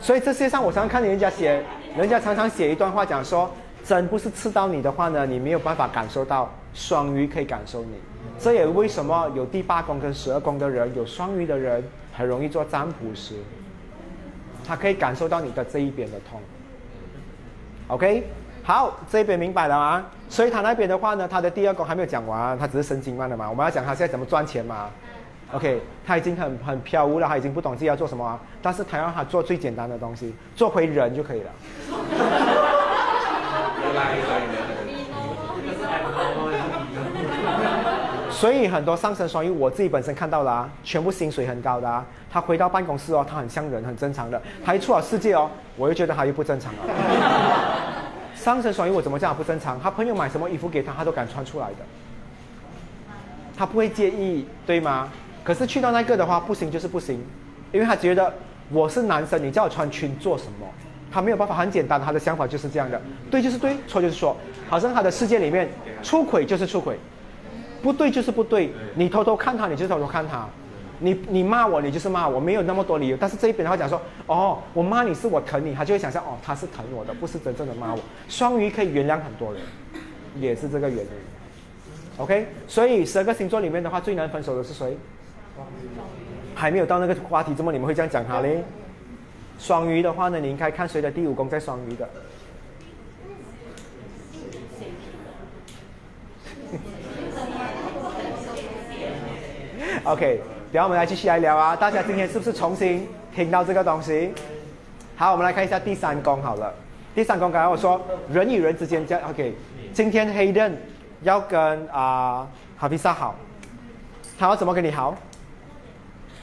[0.00, 1.62] 所以这世界上，我常常看人家写，
[1.96, 3.50] 人家常常写一段话讲说。
[3.86, 7.92] 针不是刺到你的话呢，你没有办法感受到双鱼可以感受你。
[8.36, 13.34] 这也为什么有第八宫跟十二宫的人，有双鱼的人很容易做占卜师，
[14.66, 16.40] 他可以感受到你的这一边的痛。
[17.88, 18.26] OK，
[18.62, 20.04] 好，这边明白了吗？
[20.28, 23.48] 所以他那边的话呢，他的第二宫还没有讲完，他只是神经慢的嘛。
[23.48, 24.90] 我们要讲他现在怎么赚钱嘛。
[25.52, 31.50] OK，他已经很很飘忽了，他已经不懂自己要做什么，但是他让他做最简单的东西，做回人就可以了。
[38.36, 42.04] 所以很多上升双鱼，我自己本身看到了，全部薪水很高的啊。
[42.30, 44.40] 他回到办公室哦，他很像人，很正常的。
[44.62, 46.80] 他一出了世界哦，我又觉得他又不正常了。
[48.36, 49.80] 上升双鱼我怎么讲不正常？
[49.80, 51.76] 他朋友买什么衣服给他，他都敢穿出来的。
[53.56, 55.08] 他不会介意，对吗？
[55.42, 57.24] 可是去到那个的话，不行就是不行，
[57.72, 58.30] 因为他觉得
[58.70, 60.66] 我是男生，你叫我穿裙做什么？
[61.10, 64.36] 他没有办法，很简单，他的想法就是这样的，对就是对，错就是错，
[64.68, 65.66] 好像他的世界里面
[66.02, 66.98] 出轨就是出轨，
[67.82, 70.48] 不对就是不对，你偷偷看他，你就偷偷看他，
[70.98, 73.16] 你你骂我，你就是骂我，没有那么多理由。
[73.18, 78.00] 但是这一边的话讲说，哦，我骂你是我疼你，他就会想象，哦，他是疼我的，不是真正的骂我。
[78.28, 79.62] 双鱼可以原谅很多人，
[80.40, 81.10] 也是这个原因。
[82.18, 84.96] OK，所以十二个星座里面的话，最难分手的是谁？
[86.54, 88.62] 还没有到那个话题，怎么你们会这样讲他嘞？
[89.58, 92.08] 双鱼的话呢，你应该看谁的第五宫在双鱼的。
[100.06, 100.40] OK，
[100.72, 101.74] 等下我们来继续来聊啊！
[101.74, 104.32] 大家今天是不是重新听到这个东西？
[105.16, 106.72] 好，我们来看一下第三宫好了。
[107.12, 108.00] 第三宫刚才我说
[108.30, 109.52] 人与人之间这样 OK，
[109.92, 110.80] 今天黑人
[111.22, 112.46] 要跟啊
[112.78, 113.34] 哈比萨好，
[114.38, 115.12] 他要怎么跟你好？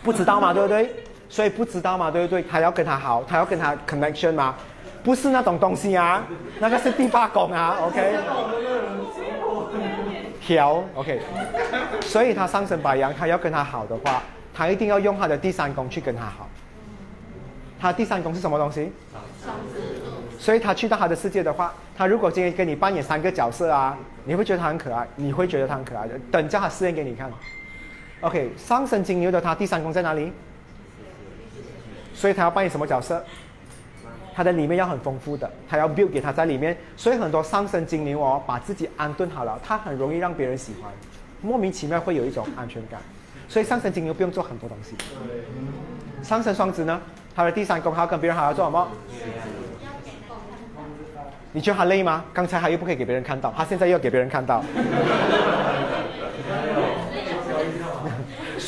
[0.03, 0.93] 不知道嘛，对不对？
[1.29, 2.43] 所以不知道嘛，对不对？
[2.43, 4.55] 他要跟他好，他要跟他 connection 吗？
[5.05, 6.21] 不是那种东西啊，
[6.59, 8.17] 那个是第八宫啊，OK。
[10.45, 11.21] 调 OK，
[12.01, 14.21] 所以他上升白羊，他要跟他好的话，
[14.53, 16.49] 他一定要用他的第三宫去跟他好。
[17.79, 18.91] 他第三宫是什么东西？
[20.37, 26.19] 所以他去到他的世界的话，他如果今天跟你扮演三个角色啊，你会觉得他很可爱，你会觉得他很可爱的。
[26.31, 27.31] 等叫他试验给你看。
[28.21, 30.31] OK，上升金牛的他第三宫在哪里？
[32.13, 33.23] 所以他要扮演什么角色？
[34.35, 36.75] 它的里面要很丰富的，它要 build 给他在里面。
[36.97, 40.91] 所以很多上升金牛哦，把自己安顿好了，他很容易让别人喜欢，
[41.41, 42.99] 莫名其妙会有一种安全感。
[43.47, 44.95] 所以上升金牛不用做很多东西。
[46.23, 46.99] 上升双子呢，
[47.35, 48.87] 他的第三宫还要跟别人好好做什么？
[51.51, 52.25] 你觉得他累吗？
[52.33, 54.63] 刚才他又不可以给别人看到，他现在又要给别人看到。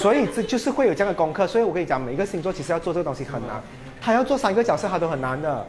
[0.06, 3.60] 所以这就是会有这样的功课，所以我跟你讲，每一个星座其实要做这个东西很难，
[4.00, 5.66] 他要做三个角色，他都很难的，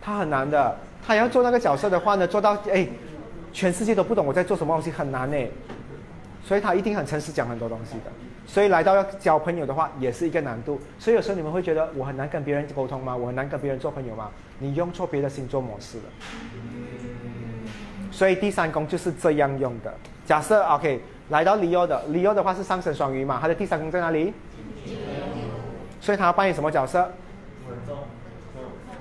[0.00, 2.86] 他很难的，他要做那个角色的话呢，做到哎，
[3.52, 5.36] 全世界都不懂我在做什么东西，很难呢，
[6.44, 8.12] 所以他一定很诚实讲很多东西的，
[8.46, 13.16] 所以来到要交朋友的话，也是一个难度，所以有时候你们会觉得我很难跟别人沟通吗？
[13.16, 14.30] 我很难跟别人做朋友吗？
[14.60, 16.04] 你用错别的星座模式了，
[18.12, 19.92] 所以第三宫就是这样用的，
[20.24, 21.00] 假设 OK。
[21.28, 24.32] 来到里奥的里奥的话是上升双鱼嘛，他的第三宫在哪里？
[26.00, 27.10] 所以他要扮演什么角色？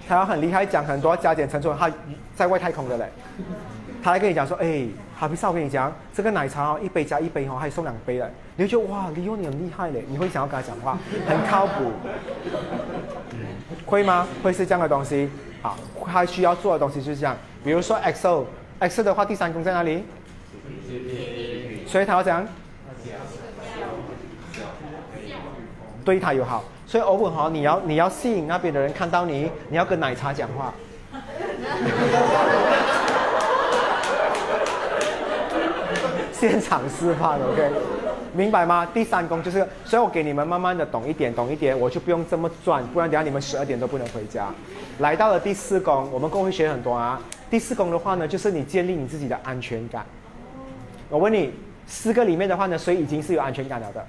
[0.08, 1.92] 他要很厉害，讲很多加减乘除，他
[2.36, 3.10] 在外太空的嘞。
[4.04, 4.86] 他来跟你讲说，哎，
[5.18, 8.30] 哈比萨，我跟你讲，这个奶茶哦，一杯加一杯哦，还送两杯嘞。
[8.56, 10.98] 你就觉得哇，里奥你很厉害嘞，你会想要跟他讲话，
[11.28, 11.92] 很靠谱。
[13.86, 14.28] 会吗？
[14.44, 15.30] 会是这样的东西。
[15.64, 15.76] 好，
[16.06, 17.36] 他需要做的东西就是这样。
[17.64, 20.04] 比如说 XO，XO 的话第三宫在哪里？
[21.96, 22.46] 所以他要讲
[26.04, 30.74] 对他友好，所以偶尔哈，你要你要吸引那边的人看到你，你要跟奶茶讲话。
[36.34, 37.72] 现场示范，OK，
[38.34, 38.86] 明白吗？
[38.94, 44.50] 第三宫就是，所以我给你们慢慢的懂一点，懂一点，我就不用这么转，不然等下你们十二点都不能回家。
[45.00, 47.22] 来到了第四宫，我们共会学很多啊。
[47.50, 50.06] 第四宫的话呢，就是你建立你自己的安全感。
[51.08, 51.54] 我问你，
[51.88, 54.06] 四个里面的话呢，谁已经是有安全感了的？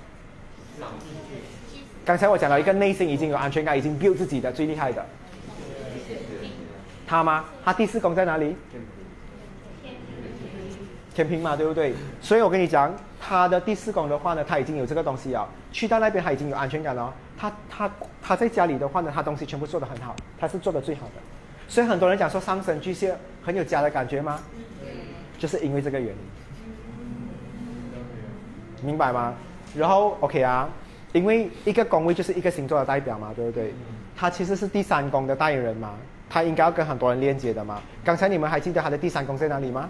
[2.04, 5.04] 刚才我讲了一个内心已经有安全感，已经 build 自己的最厉害的。
[7.06, 7.44] 他吗？
[7.64, 8.56] 他第四宫在哪里？
[11.14, 11.94] 天平嘛，对不对？
[12.20, 15.48] 所以我跟你讲，他的第四宫的话呢，他已经有这个东西了。
[15.72, 17.12] 去到那边，他已经有安全感了。
[17.38, 17.90] 他他
[18.22, 21.12] 他在家里的话呢，他东西全部做得很好，他是做的最好的。
[21.68, 24.40] 所以很多人讲说上升巨蟹很有家的感觉吗？
[25.38, 26.16] 就是因为这个原因，
[28.86, 29.34] 明白吗？
[29.76, 30.68] 然后 OK 啊，
[31.12, 33.74] 因为一个宫位就是一个星座的代表嘛，对不对？
[34.16, 35.90] 他其实是第三宫的代言人嘛，
[36.30, 37.82] 他应该要跟很多人链接的嘛。
[38.04, 39.88] 刚才你们还记得他的第三宫在哪里吗？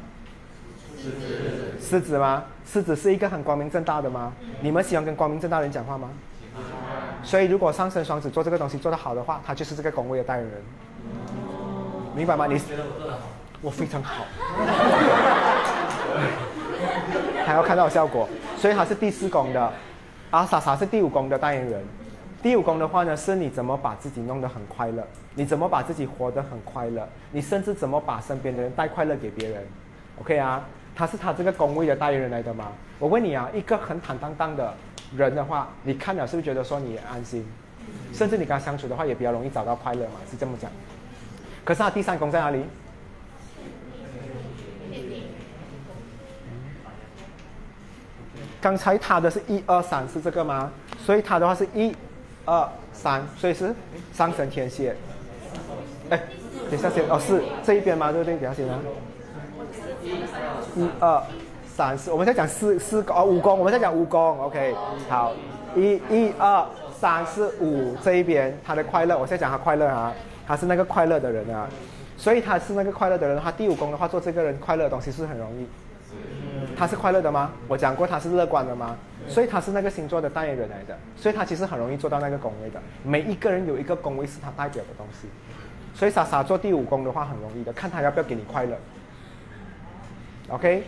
[0.99, 2.43] 狮子，狮子吗？
[2.65, 4.33] 狮子是一个很光明正大的吗？
[4.61, 6.09] 你们喜欢跟光明正大的人讲话吗？
[7.23, 10.53] 所以如果上升双子做这个东西做得好的话，他就是这个宫位的代言人，
[12.15, 12.47] 明白吗？
[12.47, 12.59] 你
[13.63, 14.25] 我非常好，
[17.45, 18.29] 还要看到效果，
[18.67, 19.73] 所以他是第四宫的，
[20.33, 21.85] 阿莎莎是第五宫的代言人。
[22.43, 25.07] 第五宫的话呢，是你怎么把自己弄得很快乐？
[25.37, 27.09] 你怎么把自己活得很快乐？
[27.31, 29.65] 你甚至怎么把身边的人带快乐给别人
[30.21, 30.65] ？OK 啊？
[30.97, 32.73] 他是他这个工位的代言人来的吗？
[32.99, 34.75] 我问你啊，一个很坦荡荡的
[35.17, 37.47] 人的话，你看了是不是觉得说你也安心？
[38.13, 40.15] 甚至你跟他相处的话，也比较容易找到快乐嘛？
[40.29, 40.69] 是这么讲。
[41.65, 42.65] 可是他第三宫在哪里？
[48.61, 50.71] 刚才他的是一二三是这个吗？
[51.05, 51.95] 所以他的话是一
[52.45, 53.75] 二三，所以是
[54.13, 54.95] 上升天蝎。
[56.11, 56.21] 哎，
[56.71, 58.11] 等一下先哦，是这一边吗？
[58.13, 58.37] 对不对？
[58.37, 58.67] 等下先。
[60.77, 61.23] 一二
[61.67, 64.75] 三四，我们在讲四四个哦，五宫，我们在讲五宫，OK，
[65.09, 65.33] 好，
[65.75, 66.65] 一一二
[66.99, 70.13] 三四五这一边他的快乐，我在讲他快乐啊，
[70.47, 71.69] 他是那个快乐的人啊，
[72.17, 75.67] 所以他是那个快乐的人，他第五宫的话做这个人快乐的东西是很容易，
[76.77, 77.51] 他是快乐的吗？
[77.67, 78.97] 我讲过他是乐观的吗？
[79.27, 85.27] 所以他是那个星座的代言人来的，所以他其实很容易做到那个宫位的，每一个人有一个宫位是他代表的东西，
[85.95, 88.77] 所以莎莎做第五宫的话很容易的，看他要不要给你快乐。
[90.49, 90.85] OK，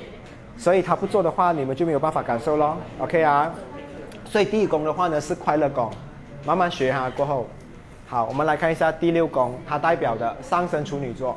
[0.56, 2.77] 所以他不做的话，你们就没有办法感受咯。
[2.98, 3.52] OK 啊，
[4.24, 5.90] 所以第一宫的话呢是快乐宫，
[6.44, 7.10] 慢慢学哈。
[7.16, 7.48] 过后，
[8.06, 11.36] 好，我们来看一下第六宫，它代表的上升处女座。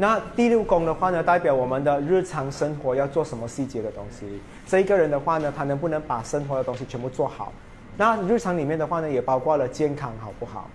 [0.00, 4.40] 那第六宫的话呢，代表我们的日常生活要做什么细节的东西。
[4.66, 7.52] 这一个人的话呢，他能不能把生活的东西全部做好？
[7.98, 10.70] 那日常里面的话呢，也包括了健康好不好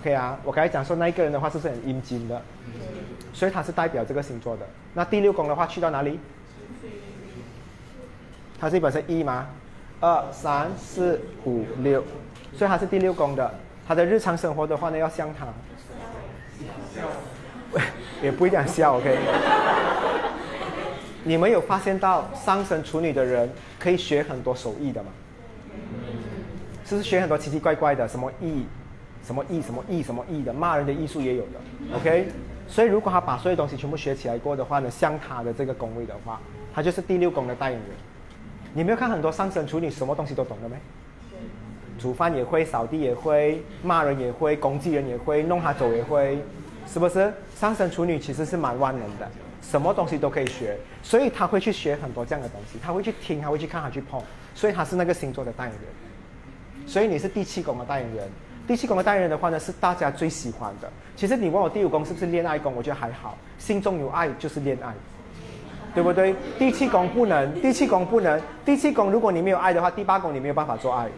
[0.00, 2.40] ？OK 啊，我刚才讲说那一个人的话是不是很阴茎的？
[3.34, 4.66] 所以他是代表这个星座的。
[4.94, 6.18] 那第六宫的话去到哪里？
[8.58, 9.48] 它是一本身一吗？
[10.00, 12.02] 二三四五六，
[12.54, 13.52] 所以它是第六宫的。
[13.86, 15.44] 他的日常生活的话呢，要像他，
[18.22, 19.16] 也不一定笑，OK。
[21.24, 25.08] 你们有发现到上升处女的人可以学很多手艺的吗？
[26.84, 28.66] 是不是学很多奇奇怪怪的，什么艺，
[29.24, 32.28] 什么艺，什么艺，什么艺的，骂人的艺术也有的，OK。
[32.68, 36.40] 所以，如果他把所有东西全部学起来过的话呢，像他的这个宫位的话，
[36.74, 37.88] 他就是第六宫的代言人。
[38.72, 40.76] 你没有看很多上升处女什么东西都懂的没？
[41.98, 46.38] 煮饭也会，扫地也会，骂人也会，攻击人也会，弄他走也会，
[46.86, 47.32] 是不是？
[47.58, 49.28] 上升处女其实是蛮万能的，
[49.62, 54.22] 什么东西都可以学，所以他会去学很多这样的东西，他会去听，他会去看，他去碰，
[54.54, 55.82] 所以他是那个星座的代言人。
[56.86, 58.28] 所以你是第七宫的代言人。
[58.66, 60.90] 第七宫的代言人的话呢，是大家最喜欢的。
[61.16, 64.92] 其实你问我第五宫是不是恋爱宫，我觉得还好，心中有爱就是恋爱，
[65.94, 66.34] 对不对？
[66.58, 71.08] 第七宫不能，第七宫不能，第七宫如果你没有爱的话，第八宫你没有办法做爱。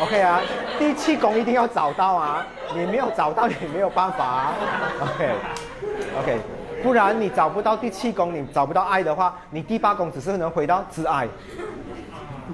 [0.00, 0.40] OK 啊，
[0.78, 4.54] 第七宫一定要找到啊，你没有找到你没有办法啊。
[5.02, 6.38] OK，OK，
[6.82, 11.28] 不然你找不到第七宫，你找不到爱的话，你第八宫只是能回到自爱。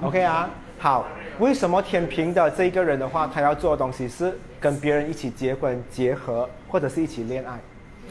[0.01, 1.05] OK 啊，好。
[1.39, 7.59] 为什么天平的这一个人的话，他要做的东西是跟别人一起结婚、结合，或者是一起恋爱，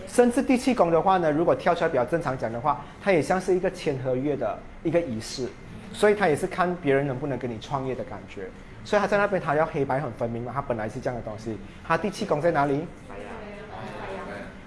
[0.07, 5.49] 甚至第七宫的话呢，如果跳出来比较正常讲的话，它也像是一个签合约的一个仪式，
[5.93, 8.43] 所以他也是看别人能不能跟你创业的感觉，
[8.87, 12.87] 所以他在那边他要黑白很分明嘛，他本来是这样的东西，他第七宫在哪里？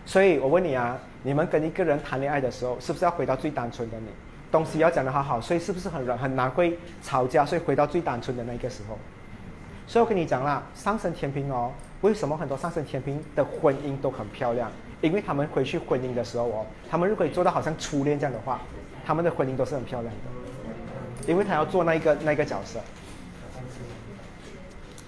[0.05, 4.07] 所以我问你啊，你们跟一个人谈恋爱的时候，是不是要回到最单纯的你？
[4.51, 7.45] 东西要讲得好好，所以是不是很难很难会吵架？
[7.45, 8.97] 所以回到最单纯的那个时候。
[9.87, 11.71] 所以我跟你讲啦，上升天平哦，
[12.01, 14.69] 为什么很多上升天平的婚姻都很漂亮？
[14.99, 18.59] 因为他们回去婚姻的时候哦，他们如果做到好像初恋这样的话，
[19.05, 22.79] 他们的婚姻都是很漂亮的，因为他要做那一个那个角色，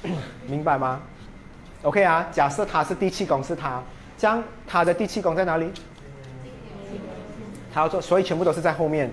[0.47, 1.01] 明白吗
[1.83, 3.81] ？OK 啊，假设他是第七宫是他，
[4.17, 5.71] 这样他的第七宫在哪里？
[7.73, 9.09] 他要做，所以全部都是在后面，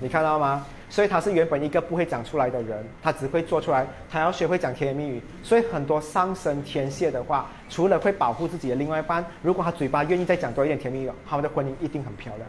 [0.00, 0.64] 你看到吗？
[0.88, 5.22] 所以他是原本一个不会讲出来的人，他只会做出来，他要学会讲甜言蜜语。
[5.42, 12.48] 所以很多上升天蝎的话，除了会保护自己的另外一半，如果他嘴巴愿意再讲多一点甜蜜语，他们的婚姻一定很漂亮。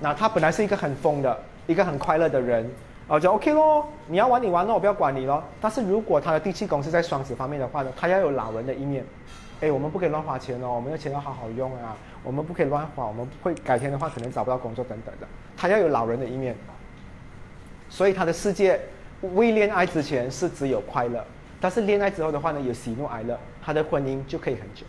[0.00, 1.36] 那他本来是一个很疯的、
[1.66, 2.70] 一个很快乐的人，
[3.08, 5.42] 哦就 OK 咯，你要玩你玩咯，我不要管你咯。
[5.60, 9.04] 但是如果他的第七宫是在双子方面的话呢，他要有老人的一面。
[9.60, 15.26] 哎，我们不可以乱花钱哦，我们的钱要好好用啊，我们不可以乱花，我们会改天的话可能找不到工作等等的。
[15.56, 16.56] 他要有老人的一面，
[17.88, 18.80] 所以他的世界
[19.34, 21.24] 未恋爱之前是只有快乐，
[21.60, 24.84] 但是恋爱之后的话呢，有喜怒哀乐，他的婚姻就可以很久。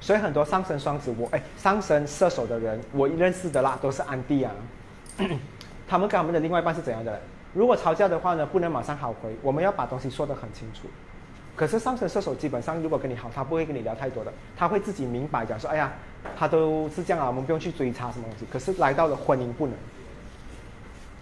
[0.00, 4.52] 所以很多上升双子，我哎上升射手的人，我认识的啦，都是安迪啊。
[5.88, 7.18] 他们跟他们的另外一半是怎样的？
[7.54, 10.86] 如果吵架的话呢，不能马上好回，我们要把东西说得很清楚。
[11.56, 15.90] 可是上升射手基本上，如果跟你好，他不会跟你聊太多的，他会自己明白讲说，哎呀，
[16.36, 18.46] 他都是这样啊，我们不用去追查什么东西。
[18.52, 19.74] 可是来到了婚姻不能，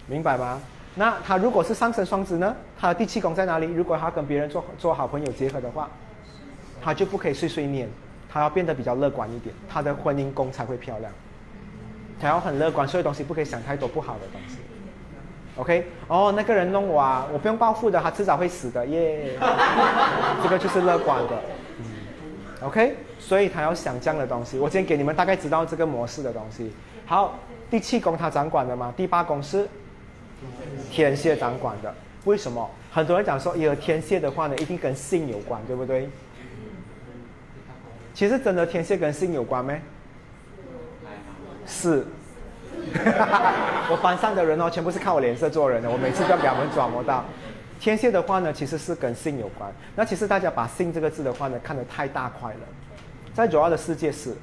[0.05, 0.61] 明白吗？
[0.95, 2.55] 那他如果是上升双子呢？
[2.77, 3.67] 他的第七宫在哪里？
[3.67, 5.89] 如果他跟别人做做好朋友结合的话，
[6.81, 7.89] 他就不可以碎碎念，
[8.29, 11.11] 他要变得比较乐观一点，他的婚姻宫才会漂亮。
[12.19, 14.57] 他要很乐观，所有东西不可以想太多不好的东西。
[15.55, 19.37] OK，哦，那个人弄我啊，我不用报复的，他迟早会死的耶。
[20.43, 21.41] 这个就是乐观的
[22.61, 24.59] ，OK，所以他要想这样的东西。
[24.59, 26.71] 我今天给你们大概知道这个模式的东西。
[27.05, 27.39] 好，
[27.71, 28.93] 第七宫他掌管的嘛？
[28.95, 29.67] 第八宫是
[30.91, 31.93] 天蝎掌管的。
[32.25, 32.69] 为什么？
[32.91, 36.09] 很多人讲说，有天蝎的话呢，一定跟性有关，对不对？
[38.13, 39.81] 其实真的天蝎跟性有关没？
[41.67, 42.03] 是。
[43.89, 45.89] 我班上的人哦，全部是看我脸色做人的。
[45.89, 47.23] 我每次都要给他们转磨到。
[47.79, 49.71] 天蝎的话呢，其实是跟性有关。
[49.95, 52.59] 那其实大家把性这个字的话呢，看得太大块了。
[53.33, 54.35] 在主要的世界是，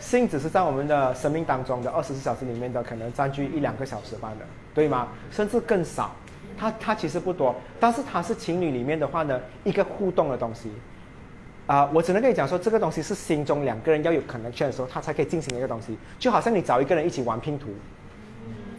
[0.00, 4.36] 性只是在我们的生命当中的二十四小时里面的可能占据一两个小时罢了，
[4.74, 5.08] 对吗？
[5.30, 6.10] 甚至更少。
[6.58, 10.72] 它它其实不多，但是它是情侣里面的话呢，一个互动的东西。
[11.70, 15.96] 啊，我只能跟你讲说，这个东西是心中两个人要有 connection 的时候，他才可以进行一个东西。
[16.18, 17.68] 就好像你找一个人一起玩拼图，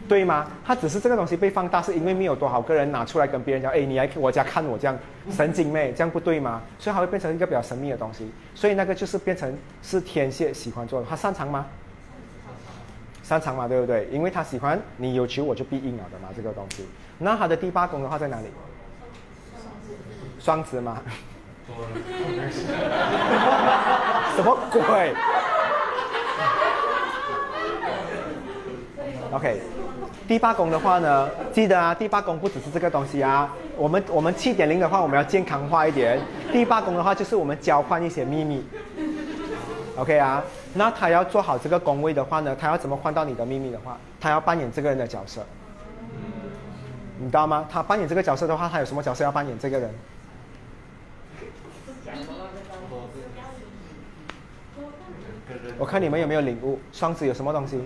[0.10, 0.52] 对吗？
[0.66, 5.00] 他只是这个东西被放大，是因为没有多少个人拿出来跟别人讲，哎，你来我家看我这样
[5.32, 6.62] 神经妹，这样不对吗？
[6.78, 8.30] 所以它会变成一个比较神秘的东西。
[8.54, 11.66] 所以那个就是变成是天蝎喜欢做的，他擅长吗？
[13.24, 14.06] 擅长嘛，对不对？
[14.12, 16.86] 因为他喜欢你有求我就必应了的嘛，这个东西。
[17.20, 18.48] 那他的第八宫的话在哪里？
[20.42, 21.02] 双子吗？
[24.36, 25.14] 什么鬼？
[29.34, 29.62] OK，
[30.28, 33.50] 第八宫的话呢，记得啊，第八宫不只是这个东西啊。
[33.78, 36.20] 我们我们七点零的话，我们要健康化一点。
[36.52, 38.64] 第八宫的话，就是我们交换一些秘密。
[39.96, 40.44] OK 啊，
[40.74, 45.42] 那他要做好这个宫位的话呢，他要怎么换到你的秘密的话，他要扮演这个人的角色。
[47.18, 47.66] 你知道吗？
[47.72, 49.90] 他扮演这个角色的话，他有什么角色要扮演这个人？
[55.78, 57.82] 我看你们有没有领悟，双子有什么东西？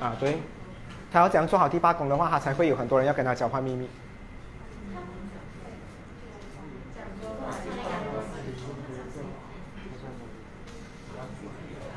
[0.00, 0.38] 啊，对，
[1.12, 3.88] 他要怎样做好第八宫的话，他才会有很多人要跟他交换秘密。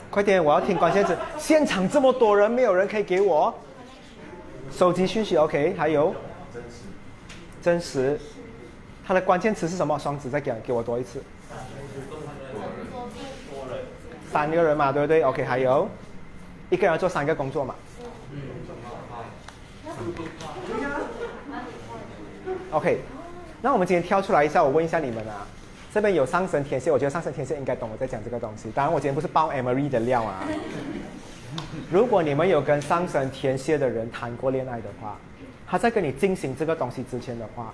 [0.10, 1.16] 快点，我要听关键词。
[1.38, 3.54] 现场这么多人，没有人可以给我
[4.72, 5.38] 手机讯息。
[5.38, 6.16] OK，还有
[6.52, 6.76] 真实，
[7.62, 8.20] 真实，
[9.06, 10.00] 它的关键词是什么？
[10.00, 11.22] 双子再给给我多一次。
[14.32, 15.88] 三个人嘛，对不对？OK，还有
[16.70, 17.76] 一个人要做三个工作嘛。
[22.72, 23.00] OK，
[23.62, 25.48] 那我们今天跳出来一下，我问一下你们啊，
[25.94, 28.70] 这边有上升天蝎，我觉得上升天蝎应该懂我在讲这个东西。
[28.72, 30.44] 当然，我今天不是爆 Emery 的料啊。
[31.90, 35.18] 如果你们有跟上升天蝎的人谈过恋爱的话，
[35.66, 37.74] 他在跟你进行这个东西之前的话，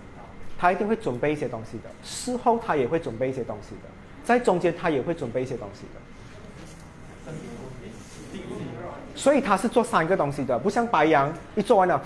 [0.58, 3.90] 他一定会准备一些东西的，事后他也会准备一些东西的，
[4.24, 6.00] 在中间他也会准备一些东西的。
[9.16, 12.02] 所以他是做三个东西的，不像白羊一做完了，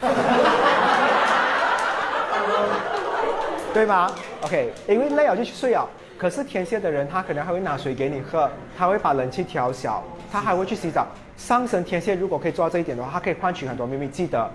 [3.72, 5.88] 对吗？OK，因为累了就去睡了。
[6.18, 11.06] 可是天蝎的人，他可能还会拿水给你喝，他会把冷气调小，他还会去洗澡。
[11.38, 14.06] 上升天蝎如果可以做到这一点的话，他可以换取很多秘密。
[14.08, 14.50] 记得，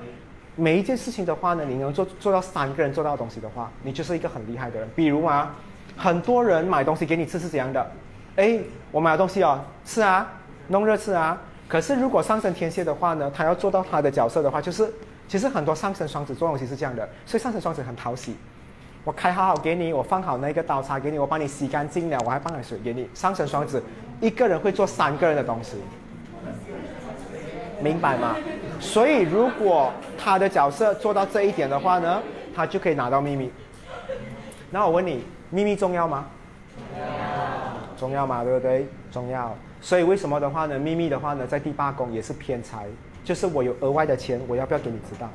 [0.56, 4.88] 每一件事情的话呢，你能做做到三个人做到的东西的话，你就是一个很厉害的人。
[4.96, 5.56] 比如啊，
[5.98, 7.84] 很多人买东西给你吃是怎样的？
[8.36, 8.60] 哎，
[8.92, 10.28] 我买了东西哦，吃啊，
[10.68, 11.38] 弄热吃啊。
[11.68, 14.92] 可是如果上升天蝎的话呢，他要做到他的角色的话，就是
[15.28, 18.36] 其实很多上升双子做东西是这样的，所以上升双子很讨喜。
[19.04, 23.10] 我开好好给你，我放好那个刀叉给你，我帮你洗干净了，我还放点水给你。
[23.14, 23.82] 上升双子
[24.20, 25.78] 一个人会做三个人的东西，
[27.82, 28.36] 明白吗？
[28.80, 32.22] 所以如果他的角色做到这一点的话呢，
[32.56, 33.52] 他就可以拿到秘密。
[34.72, 36.26] 那我问你，秘密重要吗？
[37.98, 38.86] 重要嘛，对不对？
[39.12, 39.56] 重要。
[39.82, 40.78] 所以为什么的话呢？
[40.78, 42.86] 秘密的话呢，在第八宫也是偏财，
[43.24, 45.30] 就是我有额外的钱，我要不要给你知道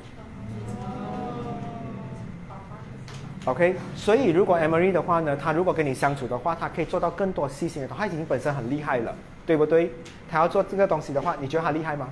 [3.46, 9.14] ？OK，所以如果 Emery 的话呢，他如果跟你相处的话，他可以做到更多细心的，他已经本身很厉害了，
[9.46, 9.90] 对不对？
[10.30, 12.08] 他要做这个东西的话，你觉得他厉害吗？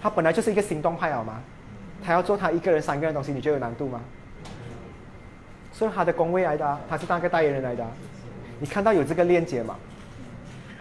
[0.00, 1.40] 他本来就是一个行动派好吗？
[2.02, 4.00] 他要做他一个人、三个人东西，你觉得有难度吗？
[5.72, 7.86] 所以他的工位来的，他是当个代言人来的，
[8.60, 9.76] 你看到有这个链接吗？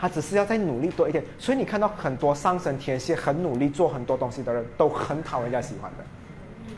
[0.01, 6.06] 他只是要再努力多一点，所以你看到很多上升天蝎很努力做很多东西的人都很讨人家喜欢的，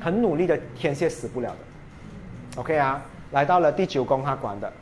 [0.03, 2.61] 很努力的天蝎死不了的。
[2.61, 2.99] OK 啊，
[3.31, 4.73] 来到了第九宫，他管的。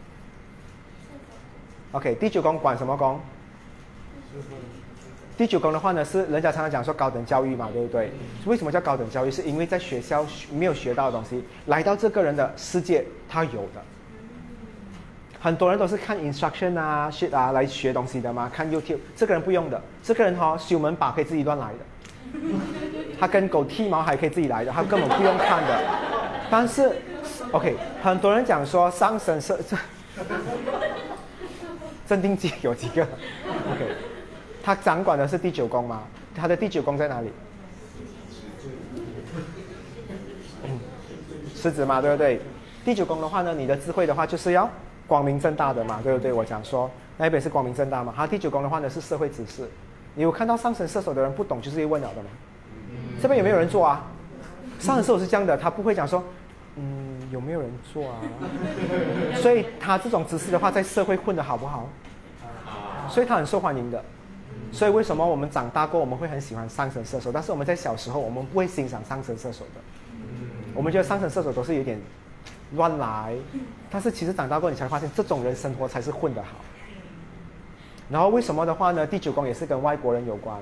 [1.91, 3.19] OK，第九宫管什么宫？
[5.35, 8.09] 第九宫的话呢，是人家常常讲说高等教育嘛，对不对？
[8.45, 9.31] 为什么叫高等教育？
[9.31, 13.83] 是因为在学校没有学到的东西，来到这个人的世界，他有的。
[15.39, 18.99] 很多人都是看 instruction 啊、shit 啊来学东西的嘛，看 YouTube。
[19.15, 21.79] 这个人不用的，这个人哈修门把可以自己乱来的，
[23.19, 25.81] 他跟狗剃毛还可以自己来的，他根本不用看的。
[26.49, 26.91] 但是。
[27.51, 29.75] OK，很多人讲说上神是这
[32.07, 33.95] 镇定剂有几个？OK，
[34.61, 36.03] 他掌管的是第九宫吗？
[36.35, 37.31] 他的第九宫在哪里？
[41.55, 42.39] 狮子嘛，对不对？
[42.85, 44.69] 第九宫的话呢，你的智慧的话就是要
[45.09, 46.31] 光明正大的嘛，对不对？
[46.31, 48.13] 我讲说那边是光明正大嘛。
[48.15, 49.67] 他第九宫的话呢是社会指示。
[50.13, 52.29] 你有看到上升射手的人不懂就是问了的吗？
[53.21, 54.05] 这边有没有人做啊？
[54.79, 56.23] 上升射手是这样的，他不会讲说。
[56.75, 58.15] 嗯，有没有人做啊？
[59.35, 61.89] 所以他这种姿势的话，在社会混的好不好？
[63.09, 64.01] 所以他很受欢迎的。
[64.71, 67.31] 所以为什么我们长大过，我们会很喜欢上升射手？
[67.31, 69.81] 但是我们在小时候，我们不会欣赏上升射手的。
[70.75, 71.99] 我们觉得上升射手都是有点
[72.75, 73.35] 乱来。
[73.89, 76.49] 但是其实长大过，你才发现这种人生活才是混的好。
[78.09, 79.05] 然后为什么的话呢？
[79.05, 80.57] 第九宫也是跟外国人有关。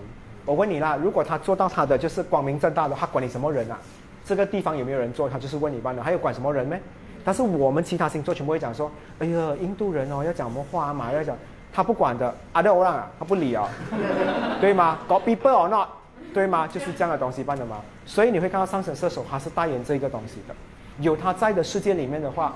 [0.45, 3.77] 我问你啦，如果他做到他的就是光明正大的，他管你什么人啊？
[4.25, 5.29] 这个地方有没有人做？
[5.29, 6.79] 他就是问你班的，还有管什么人没？
[7.23, 8.89] 但是我们其他星座全部会讲说
[9.19, 11.11] ：“哎呀，印度人哦，要讲什么话嘛？
[11.11, 11.35] 要讲
[11.73, 13.67] 他不管的，阿德欧拉他不理哦，
[14.61, 15.89] 对吗？God people or not，
[16.33, 16.67] 对吗？
[16.67, 17.77] 就是这样的东西办的嘛。
[18.05, 20.55] 所以你会看到上升射手他是代言这个东西的，
[20.99, 22.55] 有他在的世界里面的话，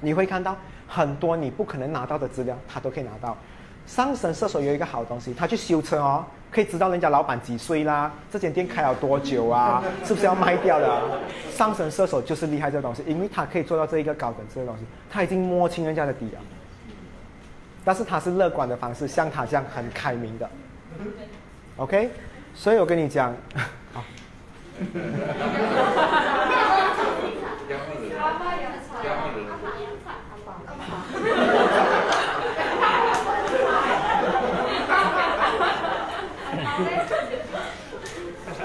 [0.00, 0.56] 你会看到
[0.86, 3.36] 很多你不可能拿到的资料，他都可以拿到。
[3.86, 6.24] 上神射手有一个好东西，他去修车哦。
[6.52, 11.20] 可以知道人家老板几岁啦，这间店开了多久啊，是不是要卖掉了？
[11.48, 16.40] 上神射手就是厉害这个东西，因为他可以做到这一个高等这个东西，他已经摸清人家的底了。
[17.84, 20.50] 但是他是乐观的方式，像他这样很开明的。
[21.76, 22.10] OK，
[22.52, 23.32] 所以我跟你讲，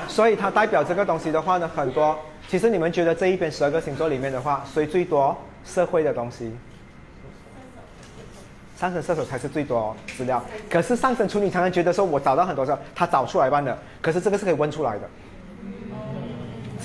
[0.08, 2.18] 所以它代表这个东西的话呢，很多。
[2.48, 5.36] 其实你们觉得这一边十二个星座里面的话，谁最多
[5.66, 6.56] 社会的东西？
[8.78, 10.42] 上升射手才是最多资料。
[10.70, 13.78] 可是上升处女常常觉得说，我找到很多时候，他找出来办的。
[14.02, 15.02] 可是这个是可以问出来的。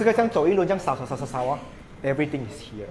[0.01, 1.59] 这个这样走一轮，这样扫扫扫扫扫啊
[2.03, 2.89] ，everything is here。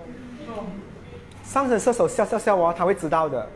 [1.44, 3.50] 上升射手笑笑笑哦，他会知道的，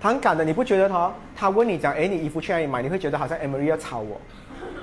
[0.00, 0.44] 他很敢的。
[0.44, 1.12] 你不觉得他？
[1.36, 2.82] 他问你讲，哎，你衣服去哪里买？
[2.82, 4.20] 你会觉得好像 Emily 要吵我。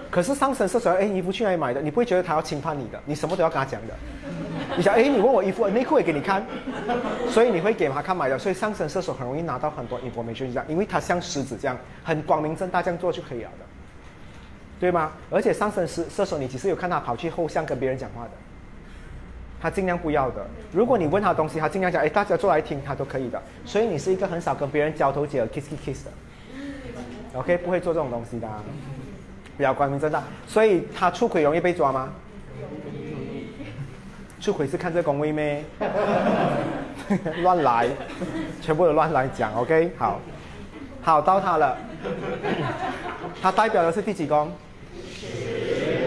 [0.09, 1.81] 可是上升射手，哎，衣服去哪里买的？
[1.81, 2.97] 你不会觉得他要侵犯你的？
[3.03, 3.93] 你什么都要跟他讲的。
[4.77, 6.45] 你想，哎，你问我衣服内裤也给你看，
[7.27, 8.39] 所以你会给他看买的。
[8.39, 13.65] 所以上升射手很容易拿到很多 information，这样，因为他像狮子这样，很光明正大这样做就可以了的，
[14.79, 15.11] 对吗？
[15.29, 18.31] 而且上升射射手，你其实有看他跑去后巷跟别人讲话的，
[19.59, 20.45] 他尽量不要的。
[20.71, 23.41] 如果你问他东西，他尽量讲，哎，大家坐来听，他都可以的。
[23.65, 26.11] 所以你是一个很少跟别人交头接耳 kiss kiss kiss 的
[27.39, 28.47] ，OK，不会做这种东西的。
[29.57, 32.13] 比较光明正大，所以他出轨容易被抓吗？
[34.39, 35.63] 出轨是看这宫位咩？
[37.41, 37.87] 乱来，
[38.61, 39.91] 全部都乱来讲，OK？
[39.97, 40.19] 好，
[41.01, 41.75] 好到他了，
[43.41, 44.51] 他代表的是第几宫？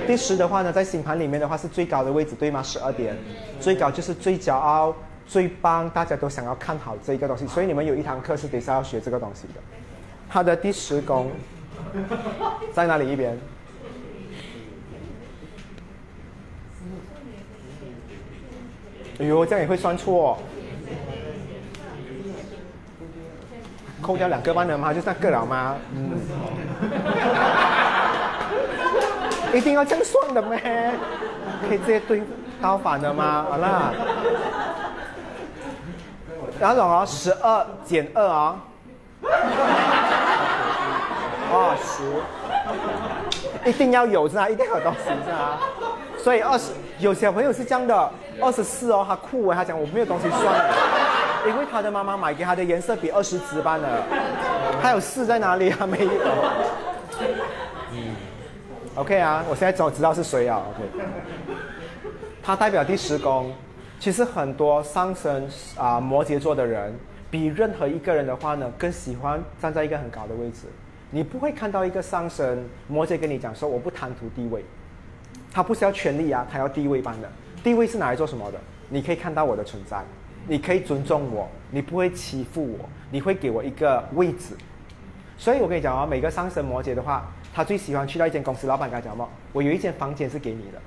[0.07, 2.63] 第十的话呢，在星盘里面的话是最高的位置，对吗？
[2.63, 3.17] 十二点，
[3.61, 4.95] 最高就是最骄傲、
[5.27, 9.61] 最棒，大家都想要看好这一个东西，所以你们有一堂课是等下要学这个东西的。
[10.29, 11.31] 他的第十宫
[12.73, 13.13] 在哪里？
[13.13, 13.39] 一边？
[19.21, 20.39] 哎呦，这样也会算错、
[24.01, 24.95] 扣掉两个半的吗？
[24.95, 25.77] 就算个了吗？
[25.95, 26.19] 嗯。
[29.55, 30.93] 一定要这样算的咩？
[31.69, 32.23] 可以直接对
[32.61, 33.47] 倒反的吗？
[33.51, 33.93] 好啦。
[36.59, 38.57] 然后哦，十二减二啊、
[41.51, 44.47] 哦，十，一定要有是吧？
[44.49, 45.59] 一定要有东西是吧？
[46.19, 48.11] 所以二十，有小朋友是这样的，
[48.43, 50.43] 二十四哦，他酷哎，他讲我没有东西算，
[51.49, 53.89] 因为他的妈妈买给他的颜色比二十值班了，
[54.83, 55.87] 还有四在哪里啊？
[55.87, 56.11] 没有。
[58.95, 61.05] ，OK 啊，我现在早知道是谁啊，OK。
[62.43, 63.53] 他代表第十宫，
[63.99, 66.95] 其实很多上升啊、摩羯座的人，
[67.31, 70.67] 比任何一个人的话呢，更喜欢站在一个很高的位置。
[71.11, 74.65] 你不会看到一个上升摩羯跟你讲说我不贪图地位，
[75.53, 77.29] 他不是要权力啊，他要地位般的。
[77.63, 78.59] 地位是拿来做什么的？
[78.89, 80.03] 你可以看到我的存在，
[80.47, 84.57] 你可以尊重我，你不会欺负我，你会给我一个位置。
[85.37, 90.81] 所以我跟你讲啊、每个上升摩羯的话，他最喜欢去到一间公司，老板跟他讲嘛，我有一间房间是给你的，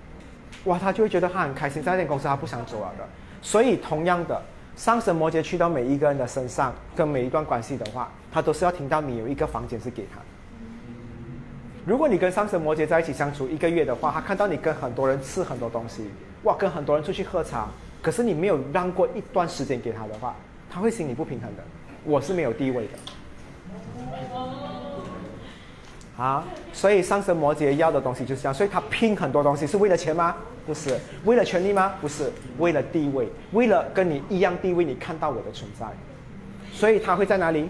[0.66, 3.08] 哇，他就会觉得他很开心，在那间公司他不想走了的。
[3.42, 4.42] 所以同样的，
[4.76, 10.22] 上升摩羯去到每一个人的身上，跟每一段关系的话，他都是要听到你有一个房间是给他。
[11.86, 16.10] 如果你跟上升摩羯在一起相处一个月的话，他看到你跟很多人吃很多东西，
[16.44, 17.68] 哇，跟很多人出去喝茶，
[18.02, 20.34] 可是你没有让过一段时间给他的话，
[20.72, 21.64] 他会心里不平衡的。
[22.06, 22.94] 我是没有地位的。
[26.18, 30.36] 啊，所以上升摩羯要的东西就是这样，所以他拼很多东西是为了钱吗？
[30.66, 31.94] 不是，为了权利吗？
[32.00, 35.86] 不是，为了地位，为了跟你一样地位，你看到我的存在，
[36.72, 37.70] 所以他会在哪里？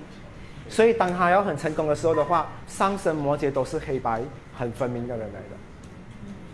[0.68, 4.22] 所以当他要很成功的时候的话，上升摩羯都是黑白
[4.58, 5.56] 很分明的人来的，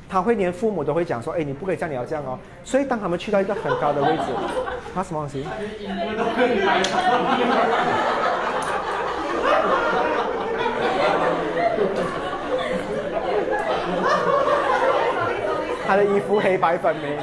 [0.08, 2.38] 他会连父母都会讲说，哎，你不可以这样，你要这样哦。
[2.64, 4.24] 所以当他们去到一个很高的位置，
[4.94, 5.46] 他什么东西？
[15.90, 17.18] 他的衣服黑白分明。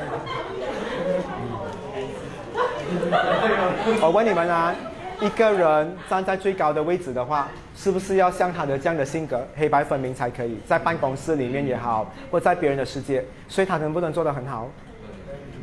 [4.02, 4.74] 我问你们啊，
[5.20, 10.58] 一个人站在最高的位置的话，是不是要像他的这样的性格，黑白分明才可以？
[10.66, 14.68] 在办公室里面也好，或在别人的世界，所以他能不能做得很好？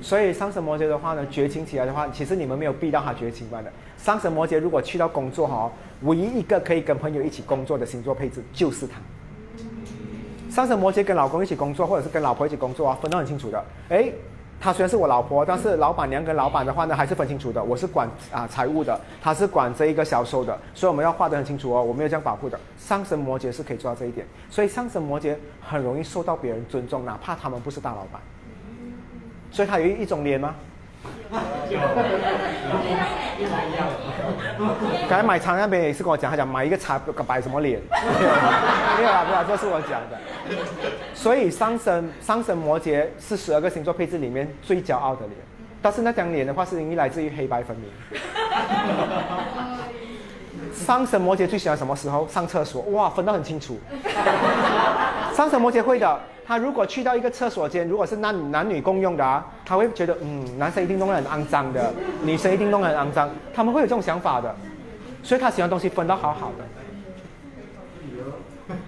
[0.01, 3.69] 所以上升摩羯的话呢，绝情起来的话，其实你们没有逼到他绝情般的。
[3.97, 5.69] 上升摩羯如果去到工作哈，
[6.03, 8.93] 唯一一个可以跟朋友一起工作的星座配置就是他。
[10.53, 13.65] 上升摩羯跟老公一起工作，或者是跟老婆一起工作啊，分得很清楚的。
[13.89, 14.13] 诶，
[14.59, 17.63] 她虽然是我老婆，但是老板娘跟老板的话呢，还是分清楚的。
[17.63, 22.59] 我是管啊财务的，他是管这一个销售的，所以我们要画得很清楚哦，我没有这样保护的。
[22.77, 28.21] 上升摩羯是可以做到这一点，所以上升摩羯很容易受到别人尊重，哪怕他们不是大老板。
[29.49, 30.53] 所以他有一种脸吗？
[35.09, 37.79] 刚才买茶那边也是跟我讲，他讲买一个茶摆什么脸？
[37.89, 40.17] 没有啦，没有啦，这是我讲的。
[41.13, 45.37] 所以上升上升摩羯是十二个星座配置里面最骄傲的脸，
[45.81, 47.89] 但是那张脸的话是因为来自于黑白分明。
[50.73, 52.81] 上升摩羯最喜欢什么时候上厕所？
[52.91, 53.79] 哇，分得很清楚。
[55.33, 61.93] 上升摩羯会的，他如果去到一个厕所间，如果是男男女共用的啊，他会觉得嗯，男生一定弄得很肮脏的，
[62.23, 64.55] 女生一定弄得很肮脏，他们会有这种想法的，
[65.23, 66.65] 所以他喜欢东西分得好好的。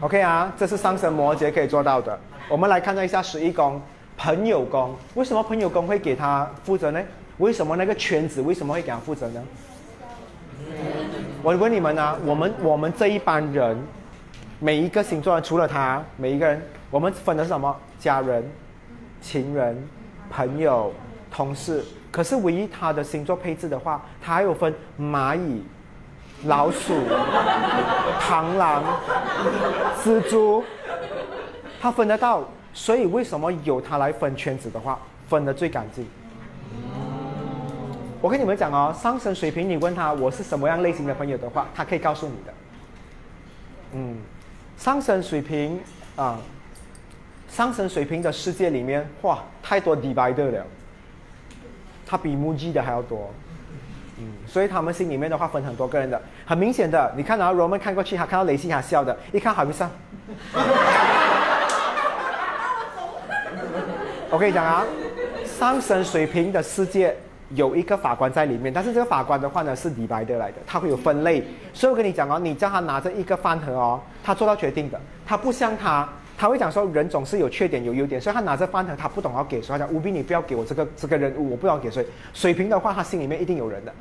[0.02, 2.18] OK 啊，这是上升摩羯可以做到的。
[2.50, 3.82] 我们来看一下十一宫
[4.18, 7.02] 朋友宫，为什么朋友宫会给他负责呢？
[7.38, 9.42] 为什么那个圈子为什么会给他负责呢？
[11.46, 13.78] 我问你们啊，我们我们这一班人，
[14.60, 16.60] 每一个星座除了他，每一个人，
[16.90, 17.76] 我们分的是什么？
[18.00, 18.44] 家人、
[19.22, 19.88] 情人、
[20.28, 20.92] 朋友、
[21.30, 21.86] 同事。
[22.10, 25.64] 可是唯一他的星座配置的话，他还有分蚂蚁、
[26.46, 26.96] 老鼠、
[28.20, 28.84] 螳螂、
[30.04, 30.64] 蜘蛛，
[31.80, 32.44] 他分得到。
[32.74, 34.98] 所以为什么有他来分圈子的话，
[35.30, 36.08] 分得最干净？
[38.22, 42.54] 我跟你们讲哦，上升水平，你问他我是什么样类型的朋友的话，他可以告诉你的。
[43.94, 44.18] 嗯，
[44.78, 45.80] 上升水平
[46.16, 46.40] 啊，
[47.50, 50.66] 上升水平的世界里面，哇，太多 divider 了，
[52.06, 53.32] 他比 MUJI 的还要多。
[54.18, 59.92] 嗯，所以他们心里面的话分很多个人的，很明显的，你看到 Roman 看过去，他看到雷西，他笑的，一看海维上。
[64.32, 64.84] 我跟你讲啊，
[65.46, 67.16] 上升水平的世界
[67.56, 71.44] 有一个法官在里面，但是这个法官的话呢是李白的来的，他会有分类。
[71.74, 76.08] 所以我跟你讲哦，你叫他拿着一个饭盒哦，他做到决定的，他不像他，
[76.38, 82.06] 他会讲说人总是有缺点有优点，所以他拿着饭盒他不懂要给谁，他讲吴斌你不要给我这个这个人物，我不知道给谁。
[82.34, 83.94] 水平的话，他心里面一定有人的，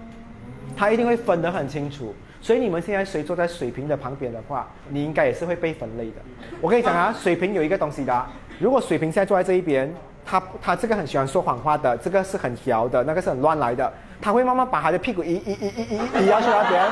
[0.76, 2.14] 他一定会分得很清楚。
[2.40, 6.16] 所以你们现在谁坐在水平的旁边的话，你应该也是会被分类的。
[6.60, 8.26] 我跟你讲啊，水平有一个东西的，
[8.58, 9.92] 如果水平现在坐在这一边。
[10.24, 13.92] 他他这个很喜欢说谎话的，这个是很调的，那个是很乱来的。
[14.20, 16.82] 他会慢慢把他的屁股移移移移移移下去那边。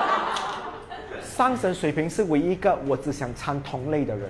[1.23, 4.29] 上升水平是唯一一个我只想参同类的人。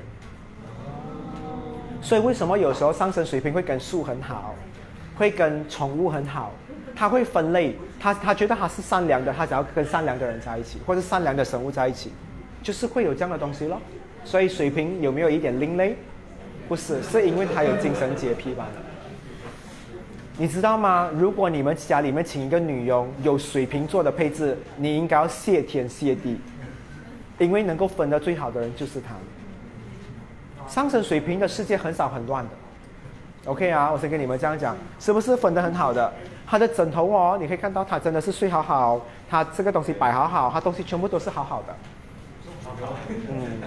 [2.00, 4.54] 所以为什么有时候上升水平会跟树很好，
[5.16, 6.52] 会跟宠物很好？
[6.94, 12.12] 他会分类，他他觉得他是善良的，他想要跟善良的人在一起，或者善良的生物在一起，
[12.62, 13.80] 就是会有这样的东西咯。
[14.24, 15.96] 所以水平有没有一点另类？
[16.68, 18.70] 不是，是因为他有精神洁癖罢了。
[20.38, 21.10] 你知道吗？
[21.14, 26.38] 如果你们家里面请一个女佣，有水瓶座的配置，你应该要谢天谢地，
[27.38, 29.14] 因为能够分得最好的人就是他。
[30.66, 32.50] 上升水瓶的世界很少很乱的
[33.44, 33.92] ，OK 啊？
[33.92, 36.10] 我先跟你们这样讲，是不是分得很好的？
[36.46, 41.76] 他的枕头哦，你可以看到他真的是睡好好，他这个东西摆好好，他东西全部都是好好的。
[43.28, 43.60] 嗯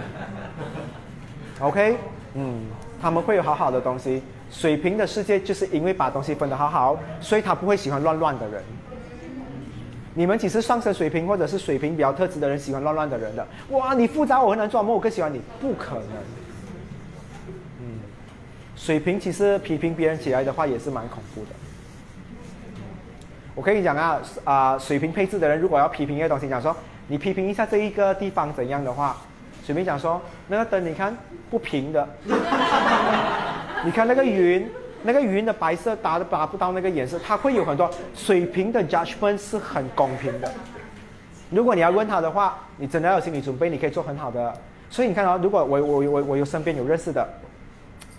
[1.59, 1.97] ，OK，
[2.33, 2.65] 嗯，
[2.99, 4.23] 他们会有好好的东西。
[4.51, 8.63] 水平的世界就是因为把东西分得好好，所以他不会喜欢乱乱的人。
[10.13, 13.45] 你们只是上升水平或者是水平比较特质的人喜欢乱乱的人的。
[13.71, 16.07] 哇，你复杂我很难做，我更喜欢你，不可能。
[17.81, 17.99] 嗯，
[18.77, 21.47] 水平其实批评别人起来的话也是蛮恐怖的。
[23.53, 26.73] 我跟你讲啊，啊，水平配置的人如果要批评一个东西，讲说
[27.07, 29.17] 你批评一下这一个地方怎样的话，
[29.65, 31.13] 水平讲说那个灯你看
[31.55, 32.05] 不平的。
[33.85, 34.69] 你看那个云，
[35.03, 40.51] 那个云的白色达的达不到那个颜色，它会有很多水平的 judgment 是很公平的。
[41.49, 44.53] 如果你要问他的话，你真的要有心理准备，你可以做很好的。
[44.89, 47.25] 所以你看啊，如果我我我我有身边有认识的，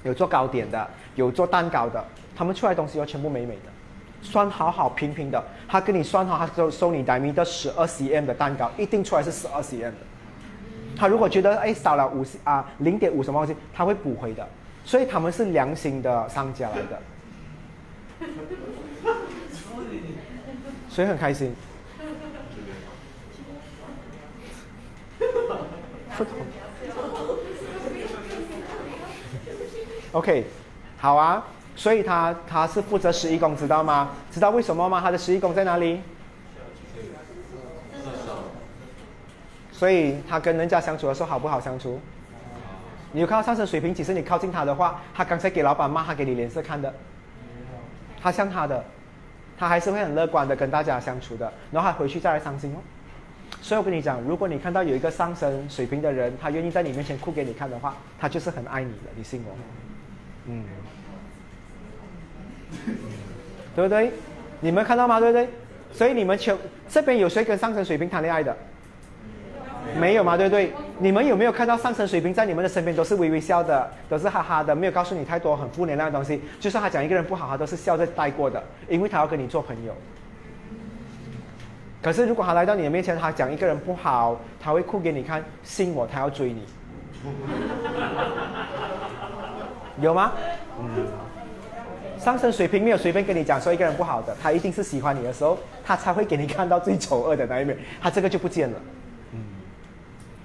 [0.02, 2.02] 有做糕点的，有做蛋糕的，
[2.34, 3.70] 他们出来东西要全部美美的，
[4.22, 5.44] 算好好平平的。
[5.68, 9.96] 他跟你算好，他收收你单米的十二 cm 的蛋糕，一定出来是十二 cm 的。
[10.94, 14.46] 他如果觉得哎少了五十啊零点五什么东西，他会补回的。
[14.84, 17.00] 所以他们是良心的商家来的，
[20.88, 21.52] 所以很开心。
[30.12, 30.46] OK，
[30.98, 31.44] 好啊。
[31.74, 34.12] 所以他他是负责十一宫，知道吗？
[34.30, 34.98] 知道为什么吗？
[35.00, 36.00] 他的十一宫在哪里？
[39.76, 42.00] 所以他跟人家相处的时候好不好相处？
[43.12, 43.94] 你有看到上升水平？
[43.94, 46.90] 其实你靠近他的话，他刚才给老板骂，他给你脸色看的。
[48.22, 48.82] 他像他的，
[49.58, 52.78] 他还是会很乐观的跟大家相处的，然后他回去再来伤心哦。
[53.60, 59.54] 所以我跟你讲，如果你看到有一个上升水平的人，他愿意在你面前哭给你看的话，他就是很爱你的，你信我？
[60.46, 60.64] 嗯，
[63.74, 64.10] 对不对？
[64.60, 65.20] 你们看到吗？
[65.20, 65.48] 对不对？
[65.92, 66.58] 所以你们求
[66.88, 68.56] 这边有谁跟上升水平谈恋爱的？
[69.94, 70.72] 没有嘛，对不对？
[70.98, 76.40] 你们有没有看到上升水平在你们的身边都是微微笑的，都是哈哈的，没有告诉你太多很负能量的东西。
[76.60, 79.94] 就算他讲一个人不好，他都是笑着带过的，因为他要跟你做朋友。
[82.02, 86.62] 可是如果他来到你的面前，他讲一个人不好，他会哭给你看，信我，他要追你。
[90.02, 90.32] 有吗？
[90.80, 91.06] 嗯。
[92.18, 98.78] 上升水平没有随便跟你讲说一个人不好的，他一定是喜欢你的时候，他才会给你看到最丑恶的那一面，他这个就不见了。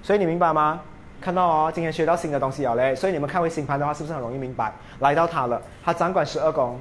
[0.02, 0.80] 所以你明白吗？
[1.20, 2.92] 看到哦，今天学到新的东西了嘞。
[2.94, 4.72] 所以你们看回星盘的话，是不是很容易明白？
[4.98, 6.78] 来到它了，它掌管十二宫。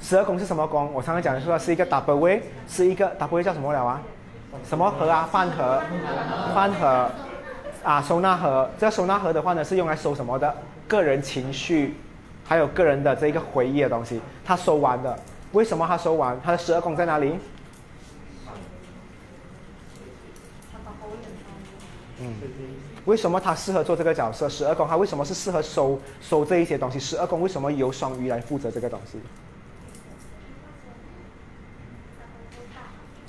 [0.00, 0.88] 十二宫是什么宫？
[0.94, 4.00] 我常常讲的说是一个 double way，是一个 double way 叫什么了啊？
[4.64, 5.28] 什么盒啊？
[5.32, 5.82] 饭盒，
[6.54, 7.10] 饭盒
[7.82, 8.70] 啊，收纳盒。
[8.78, 10.54] 这个收纳盒的话呢，是用来收什么的？
[10.86, 11.96] 个人情绪，
[12.46, 14.20] 还有个人的这一个回忆的东西。
[14.44, 15.18] 它收完的，
[15.50, 16.38] 为什么它收完？
[16.44, 17.36] 它的十二宫在哪里？
[23.04, 24.48] 为什么他适合做这个角色？
[24.48, 27.00] 十二宫他为什么是适合收收这一些东西？
[27.00, 29.18] 十二宫为什么由双鱼来负责这个东西？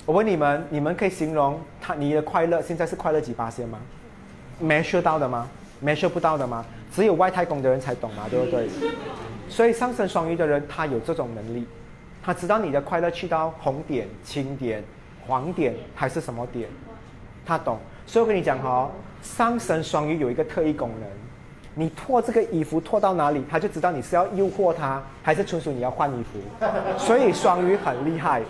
[0.06, 3.80] 我问你们，你们可以形容他你的快乐现在是快乐几八仙吗
[4.62, 5.48] ？measure 到的吗
[5.82, 6.64] ？measure 不到的吗？
[6.94, 8.68] 只有外太空的人才懂嘛，对不对？
[9.48, 11.66] 所以上升双鱼的人他有这种能力，
[12.22, 14.84] 他知道你的快乐去到红点、青点、
[15.26, 16.68] 黄点还是什么点，
[17.44, 17.80] 他懂。
[18.14, 18.90] 所以我跟你讲哈、哦，
[19.22, 21.08] 上升双鱼有一个特异功能，
[21.74, 26.38] 你脱这个衣服脱到哪里，他就知道你是要诱惑他，还是纯属你要换衣服。
[26.96, 28.40] 所以双鱼很厉害，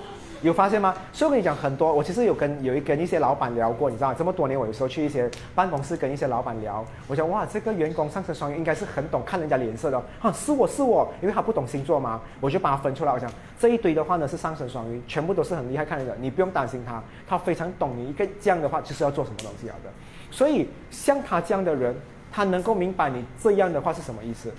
[0.44, 0.94] 有发现吗？
[1.10, 4.12] 所以我跟你讲很多，我其实有跟有一跟一些老板聊过，你知道？
[4.12, 19.90] 这么多年我有时候去一些办公室跟一些老板聊，我想哇，这个员工上升双鱼应该是很懂看人家脸色的，哈、是我是我，因为他不懂星座嘛，我就把它分出来，我想这一堆的话呢是上升双鱼，全部都是很厉害看人的，你不用担心他，他非常懂你一个这样的话就是要做什么东西了的，
[20.30, 21.96] 所以像他这样的人，
[22.30, 24.52] 他能够明白你这样的话是什么意思。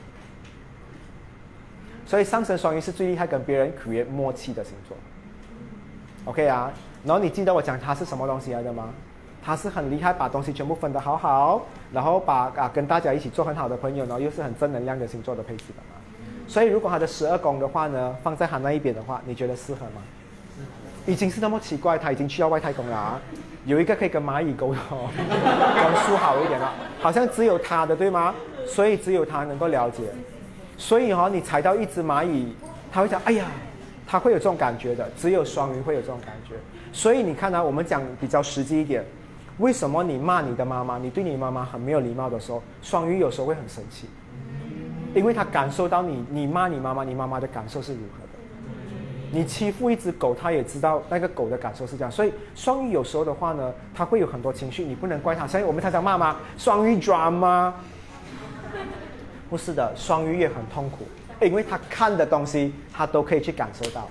[2.07, 4.98] 所以上升双鱼是最厉害跟别人语言默契的星座。
[6.26, 6.72] OK 啊，
[7.04, 8.90] 然后你记得我讲它是什么东西来的吗？
[9.44, 11.62] 他是很厉害，把东西全部分得好好，
[11.94, 16.02] 然后把啊跟大家一起做很好的朋友，然后又是很正能量的星座的配置的嘛。
[16.48, 20.02] 所以如果他的十二宫的话呢，放在他那一边的话，你觉得适合吗？
[21.06, 23.22] 已经是那么奇怪，他已经去到外太空了啊！
[23.66, 28.34] 有一个可以跟蚂蚁沟通，跟树好一点了，好像只有他的对吗？
[28.66, 30.06] 所以只有他能够了解。
[30.76, 32.56] 所以哈、哦，你踩到一只蚂蚁，
[32.92, 33.46] 他会讲哎呀，
[34.07, 36.56] 他会有这种感觉的，只有双鱼会有这种感觉。
[36.91, 39.03] 所以你看呢、我们讲比较实际一点，
[39.57, 44.07] 为什么你骂你的妈妈，你对你妈妈很没有礼貌的时候，双鱼有时候会很生气，
[45.14, 48.26] 因为他感受到你你骂你妈妈，你妈妈的感受是如何的。
[49.32, 55.45] 你欺负一只狗，他也知道那个狗的感受是这样，所以双鱼有时候的话呢，他会有很多情绪，你不能怪他。
[55.45, 56.38] 所以我们常常骂吗？
[56.57, 57.73] 双鱼抓吗
[59.49, 61.06] 不是的，双鱼也很痛苦，
[61.41, 64.07] 因为他看的东西，他都可以去感受到。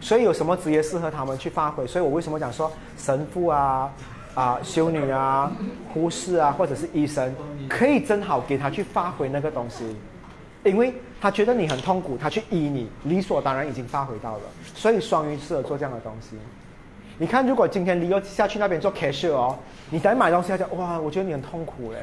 [0.00, 1.86] 所以有什么职业适合他们去发挥？
[1.86, 3.88] 所以我为什么讲说神父啊、
[4.34, 5.52] 啊修女啊、
[5.94, 7.32] 护士啊，或者是医生，
[7.68, 9.96] 可以正好给他去发挥那个东西，
[10.64, 14.42] 因为他觉得你很痛苦，他去医你，理所当然已经发挥到了。
[14.74, 16.36] 所以双鱼适合做这样的东西。
[17.18, 19.56] 你看，如果今天你又下去那边做 cashier 哦，
[19.90, 21.98] 你在买东西，他讲哇，我觉得你很痛苦嘞，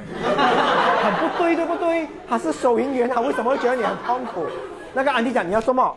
[1.01, 2.07] 很不对，对不对？
[2.27, 4.45] 他是收银员，他为什么会觉得你很痛苦？
[4.93, 5.95] 那个安迪讲你要做么？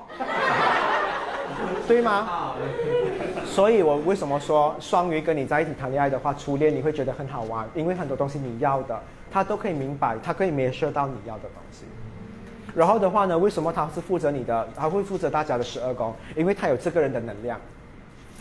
[1.86, 2.54] 对吗？
[3.44, 8.98] 所以我为什么说双鱼跟你在一起谈恋爱的话，初恋你会觉得很好玩，因为很多东西你要的，
[9.30, 11.84] 他都可以明白，他可以 m e 到你要的东西。
[12.74, 14.66] 然后的话呢，为什么他是负责你的？
[14.74, 17.60] 他会负责大家的十二宫，因为他有这个人的能量，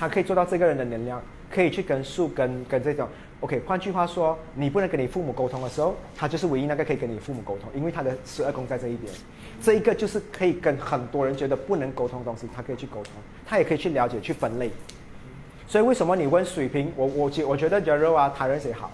[0.01, 1.21] 他可以做到这个人的能量，
[1.53, 3.07] 可以去跟树跟跟这种。
[3.41, 9.13] OK，换句话说，你不能跟你父母沟通的时候，他就是唯一那个可以跟你父母沟通，因为他的十二宫在这一边。
[9.61, 13.13] 这一个就是可以跟很多人觉得不能沟通的东西，他可以去沟通，
[13.45, 14.71] 他也可以去了解、去分类。
[15.67, 18.89] 所以为什么你问水瓶，我我觉我觉得 Jero 啊，台人谁好？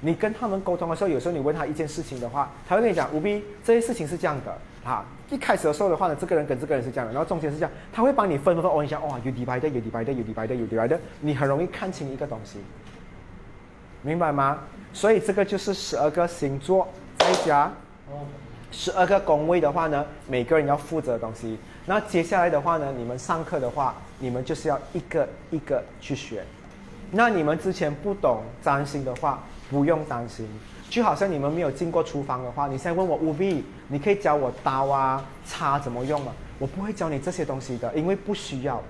[0.00, 5.04] 你跟他们沟通的时候，有时候你问他一件事情的话，他会跟你讲，吴 B 这件事情是这样的啊。
[5.30, 8.70] 一开始的时候的话呢，这个人跟这个人是这样的，然后中间是这样，他会帮你分分分。
[8.70, 12.58] 哦，你想哇，有 divided，有 divided，有 divided，有 divided，你很容易看清一个东西，
[14.02, 14.58] 明白吗？
[14.92, 16.88] 所以这个就是十二个星座
[17.18, 17.70] 再加
[18.72, 21.56] 十二个宫位的话呢，每个人要负责的东西。
[21.86, 26.42] 那接下来的话呢，你们上课的话，你们就是要一个一个去学。
[27.12, 30.48] 那你们之前不懂占星的话，不用担心。
[30.90, 36.32] 就好像你们没有进过厨房的话，你现在问我务必，你可以教我刀啊、叉怎么用吗？
[36.58, 38.82] 我不会教你这些东西的，因为不需要。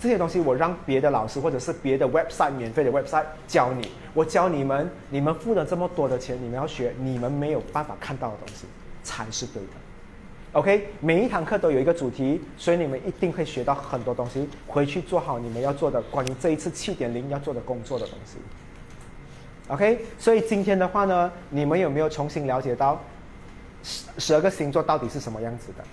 [0.00, 3.86] 这些东西我让别的老师或者是别的 website 免费的 website 教你。
[4.14, 8.64] 我教你们，你们付了这么多的钱，你们要学你们没有办法看到的东西，
[9.02, 9.68] 才是对的。
[10.52, 18.38] OK，每一堂课都有一个主题，所以你们一定会学到很多东西，回去做好你们要做的关于这一次七点零要做的工作的东西。
[19.68, 23.00] OK，所以今天的话呢，你们有没有重新了解到
[23.82, 25.84] 十十二个星座到底是什么样子的？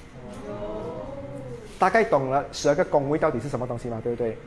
[1.80, 4.38] 大概懂了十二个宫位到底是什么东西嘛，对不对？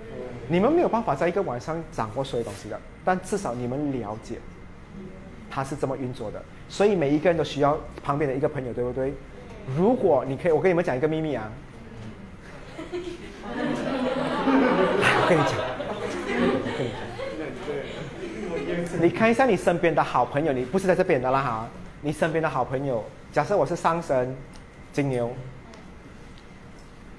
[0.47, 4.37] 你们没有办法在一个晚上掌握所有东西的，但至少你们了解
[5.51, 6.43] 它是这么运作的。
[6.69, 9.15] 所以每一个人都需要旁边的一个朋友，对不对？
[9.75, 11.51] 如果你可以，我跟你们讲一个秘密啊。
[15.17, 15.53] 我跟你讲，
[16.69, 17.05] 我跟你讲。
[19.01, 21.69] 你看一下你身边的好朋友，你不是在这边的啦哈，
[22.01, 24.35] 你身边的好朋友，假设我是上升
[24.93, 25.31] 金牛，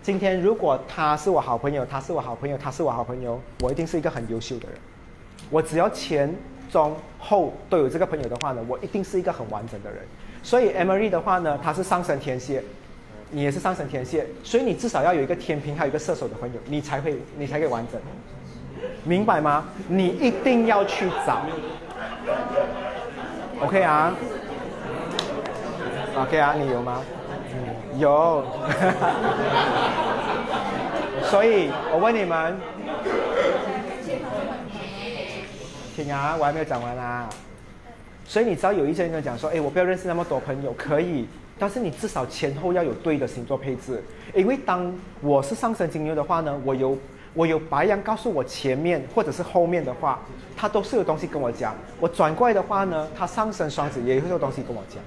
[0.02, 4.78] 今天如果他是我好朋友，他是我好朋友，他是我好朋友，我一定是一个很优秀的人。
[5.50, 6.34] 我只要前
[6.72, 10.00] 中后都有这个朋友的话呢，我一定是一个很完整的人。
[10.42, 12.64] 所以 M E 的话呢，他是上升天蝎，
[13.32, 18.00] 你也是上升天蝎，所以你至少要有一个天平，还有一个射手的朋友，你才会你才可以完整。
[19.06, 19.64] 明白吗？
[19.88, 21.44] 你一定要去找。
[23.62, 24.14] OK 啊
[26.18, 26.56] ？OK 啊？
[26.58, 27.02] 你有吗？
[27.98, 28.44] 有。
[31.30, 32.58] 所以我问你们，
[35.96, 37.30] 听啊，我还没有讲完啊。
[38.26, 41.28] 所以你知道有一些人跟我讲说，哎，我不要认识那么多朋友，可以，
[41.60, 44.04] 但是你至少前后要有对的星座配置，
[44.34, 44.92] 因为当
[45.22, 46.98] 我是上升金牛的话呢，我有
[47.36, 50.20] 我有白羊告诉我前面或者是后面的话，
[50.58, 51.76] 他都是有东西跟我讲。
[52.00, 55.04] 我转过来的话呢，他上升双子也会有东西跟我讲，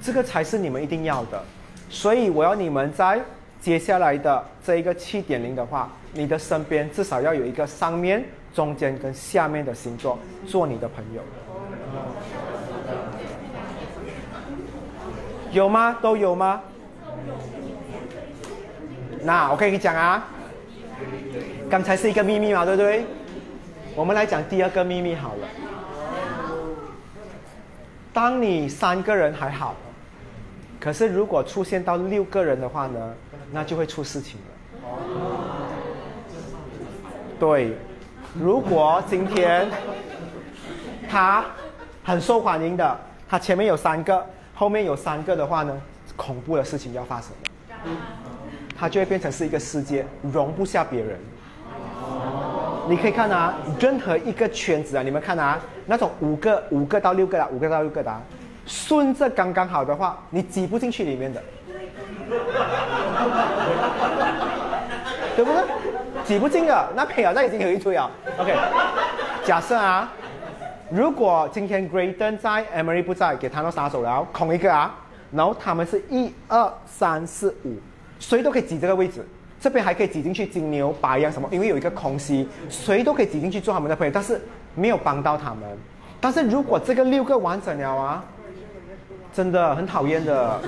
[0.00, 1.42] 这个才是你们一定要的。
[1.90, 3.20] 所以我要你们在
[3.60, 8.24] 接下来的这一个七点零的话，你的身边至少要有一个上面、
[8.54, 10.16] 中间跟下面的星座
[10.46, 11.20] 做你的朋友。
[15.50, 15.96] 有吗？
[16.00, 16.62] 都有吗？
[19.22, 20.28] 那我可以跟你讲啊，
[21.70, 23.04] 刚才是一个秘密嘛，对不对？
[23.94, 25.48] 我们来讲第二个秘密好了。
[28.12, 29.74] 当你三个人还好，
[30.80, 33.14] 可是如果出现到六个人的话呢，
[33.52, 34.46] 那就会出事情了。
[37.38, 37.72] 对，
[38.34, 39.68] 如果今天
[41.08, 41.44] 他
[42.02, 42.98] 很受欢迎的，
[43.28, 44.24] 他前面有三个。
[44.54, 45.80] 后面有三个的话呢，
[46.16, 47.90] 恐怖的事情要发生了，
[48.78, 51.18] 它就会变成是一个世界，容不下别人。
[52.88, 58.22] 你可以看啊，任何一个圈子啊，你们看啊，那种五个、五个到六个的，五个到六个的，啊
[58.64, 61.42] 顺着刚刚好的话，你挤不进去里面的，
[65.34, 65.62] 对不对？
[66.24, 68.08] 挤不进的，那朋友那已经有一堆啊。
[68.38, 68.54] OK，
[69.44, 70.12] 假设啊。
[70.90, 74.94] 如果今天 Graydon 在，Emery 不在，给他都杀手了，空一个啊，
[75.30, 77.76] 然后他们是一二三四五，
[78.18, 79.24] 谁都可以挤这个位置，
[79.60, 84.40] 这边还可以挤进去金牛、白羊什么，因为有一个空隙，谁都可以挤进去做他们的朋友，但是
[84.74, 85.62] 没有帮到他们。
[86.20, 88.24] 但是如果这个六个完整了啊，
[89.32, 90.60] 真的很讨厌的，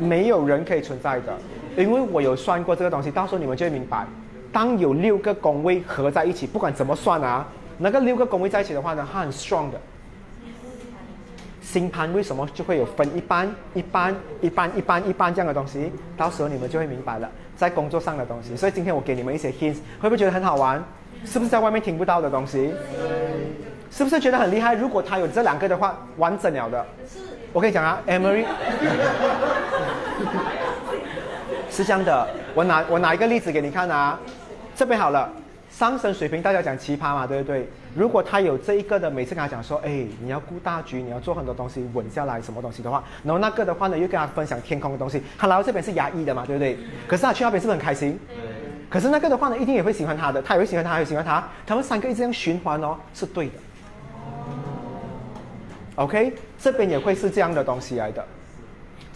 [0.00, 1.36] 没有人可以存在的，
[1.76, 4.04] 因为我有算过这个东西，到时候你们就会明白，
[4.50, 7.46] 当有六个宫位合在一起，不管怎么算啊。
[7.78, 9.80] 那个六个宫位在一起的话呢，它很 strong 的。
[11.70, 15.92] 星盘为什么就会有分一半、一半、一半、一半、一半这样的东西？
[16.16, 18.56] 到时候你们就会明白了，在工作上的东西。
[18.56, 20.82] 所以今天我给你们一些 hints，会不会觉得很好玩？
[21.24, 22.74] 是不是在外面听不到的东西？
[23.92, 24.74] 是不是觉得很厉害？
[24.74, 26.84] 如果他有这两个的话，完整了的。
[27.52, 28.44] 我跟你讲啊，Emery，
[31.70, 32.28] 是这样的。
[32.52, 34.18] 我拿我拿一个例子给你看啊，
[34.74, 35.30] 这边好了。
[35.80, 37.66] 上升水平，大家讲奇葩嘛，对不对？
[37.96, 46.76] 如果他有这一个的，每次跟他讲说，哎，你要顾大局，你要做很多东西，稳下来，什么东西的话，然后那个的话呢，又跟他分享天空的东西，他来到这边是压抑的嘛，对不对？
[47.08, 48.18] 可是他去那边是不是很开心？
[48.90, 53.52] 可是那个的话呢，一定也会喜欢他的，他也会喜欢他，也喜欢他，他们三个一直这样循环哦，是对的。
[55.94, 58.22] OK，这边也会是这样的东西来的。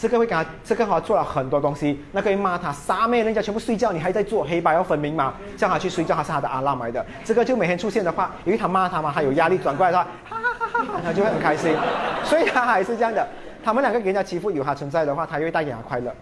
[0.04, 7.02] 这个会给他，这个哈做了很多东西，那个会骂他，杀妹，人家全部睡觉，你还在做，黑白要分明嘛，叫他去睡觉，他是他的阿拉来的。
[7.24, 11.74] 这个就每天出现的话，因为他骂他嘛，他有压力，转过来的话，哈哈哈哈， 他就会很开心，
[12.22, 13.26] 所以他还是这样的。
[13.64, 16.14] 他们两个给人家欺负，有他存在的话，他就会带给他快乐，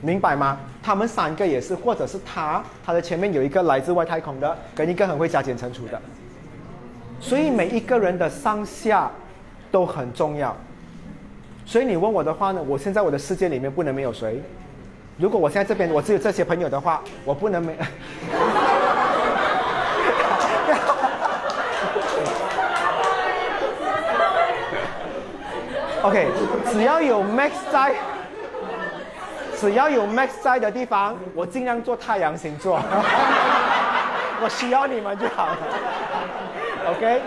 [0.00, 0.56] 明白吗？
[0.80, 6.00] 他们三个也是，或者是他，他的前面有一个来自外太空的，跟一个很会加减乘除的，
[7.18, 9.10] 所以每一个人的上下
[9.72, 10.56] 都很重要。
[11.66, 12.62] 所以你问我的话呢？
[12.66, 14.40] 我现在我的世界里面不能没有谁。
[15.16, 17.76] 如果我现在这边我只有这些朋友的话，我不能没。
[26.02, 26.28] OK，
[26.70, 27.94] 只要有 Max 在，
[29.56, 32.78] 只要有 Max 在的地方，我尽量做太阳星座。
[34.42, 35.56] 我需要你们就好了。
[36.90, 37.22] OK，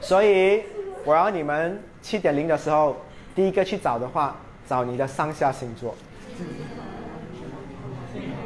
[0.00, 0.64] 所以
[1.04, 1.80] 我要你们。
[2.00, 2.96] 七点零的时候，
[3.34, 5.94] 第一个去找的话，找你的上下星座，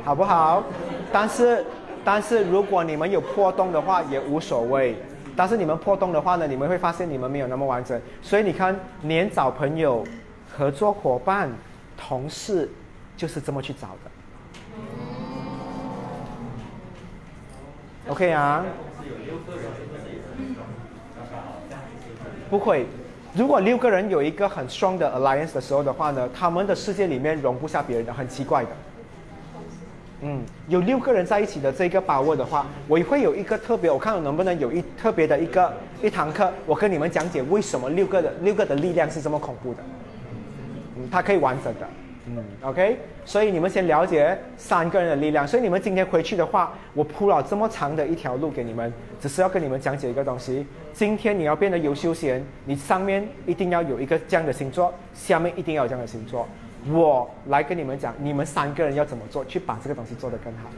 [0.02, 0.64] 好不好？
[1.12, 1.64] 但是，
[2.02, 4.96] 但是如果你们有破洞的话也无所谓。
[5.36, 8.00] 但是你们破洞的话呢，你们会发现你们没有那么完整。
[8.22, 10.04] 所以你看，连找朋友、
[10.50, 11.50] 合作伙伴、
[11.96, 12.68] 同事，
[13.16, 14.10] 就是这么去找的。
[18.08, 18.64] OK 啊？
[22.52, 22.84] 不会。
[23.34, 28.68] 如果六个人有一个很 strong 的 alliance 的时候的话呢，他们的世界里面容不下别人的，很奇怪的。
[30.20, 35.72] 嗯，有六个人在一起的这个把握的话，我会有一个特别，我看我能不能有一特别的一个
[36.02, 39.78] 一堂课，我跟你们讲解为什么六个的六个的力量是这么恐怖的。
[40.98, 41.88] 嗯，它可以完整的。
[42.26, 45.46] 嗯，OK，所以你们先了解三个人的力量。
[45.46, 50.66] 所以你们今天回去的话，我铺了这么长的一条路给你们，只是要跟你们讲解一个东西。
[50.92, 56.46] 今天你要变得有休闲，你上面一定要有一个这样的星座，下面一定要有这样的星座。
[56.90, 60.68] 我来跟你们讲，你们三个人要怎么做，去把这个东西做得更好。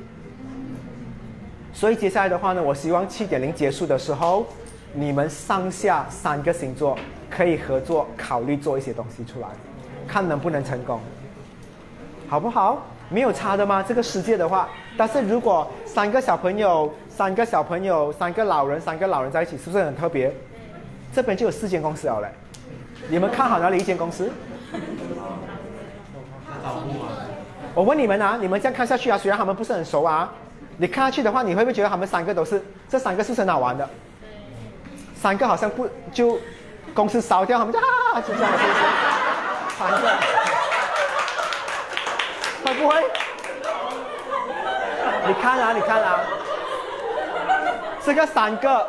[1.72, 4.46] 所以接下来的话呢，我希望七点零结束的时候，
[4.92, 6.96] 你们上下三个星座
[7.28, 9.48] 可以合作，考虑做一些东西出来，
[10.06, 11.00] 看能不能成功，
[12.34, 12.82] 好不好？
[13.10, 13.80] 没有差的吗？
[13.80, 20.34] 这个世界的话，但是如果三个小朋友、三个小朋友、三个老人、三个老人在一起，是不是很特别？
[21.14, 22.28] 这边就有四间公司了嘞，
[23.08, 24.32] 你们看好哪里一间公司？
[27.72, 30.28] 我问你们啊，你们这样看下去啊，虽然他们不是很熟啊，
[30.78, 33.88] 你看下去的话，你会不会觉得他们三个都是这三个是不是很好玩的？
[35.14, 36.36] 三个好像不就
[36.94, 38.80] 公司烧掉，他们就啊就这样，是不是？
[39.78, 40.53] 三个
[42.64, 42.94] 会不会？
[45.26, 46.20] 你看啊，你看啊，
[48.02, 48.88] 这个三个，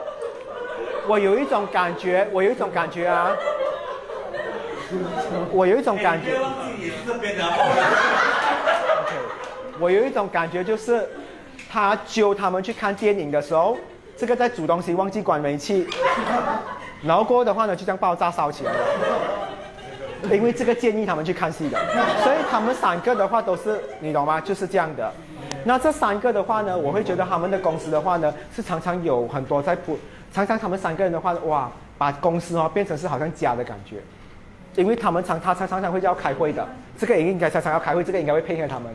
[1.08, 3.32] 我有一种感觉，我有一种感觉啊，
[5.52, 6.40] 我有一种感觉。
[6.40, 7.44] 忘记你是这边的。
[7.46, 7.82] OK，
[9.80, 11.10] 我有一种感觉，就是
[11.70, 13.78] 他揪他们去看电影的时候，
[14.16, 15.86] 这个在煮东西忘记关煤气，
[17.04, 18.80] 然后过后的话呢，就这样爆炸烧起来了。
[20.34, 21.80] 因为这个建议他们去看戏的，
[22.24, 24.40] 所以他们三个的话都是你懂吗？
[24.40, 25.12] 就是这样的。
[25.64, 29.98] 那这三个的话呢，我会觉得他们的公司的话呢，是常常有很多在铺，
[30.32, 33.98] 常常他们三个人的话，哇，把公司哦变成是好像家的感觉。
[34.76, 38.94] 因为他们常他常常常会要开会的，这个也应该常常要开会，这个应该会配合他们，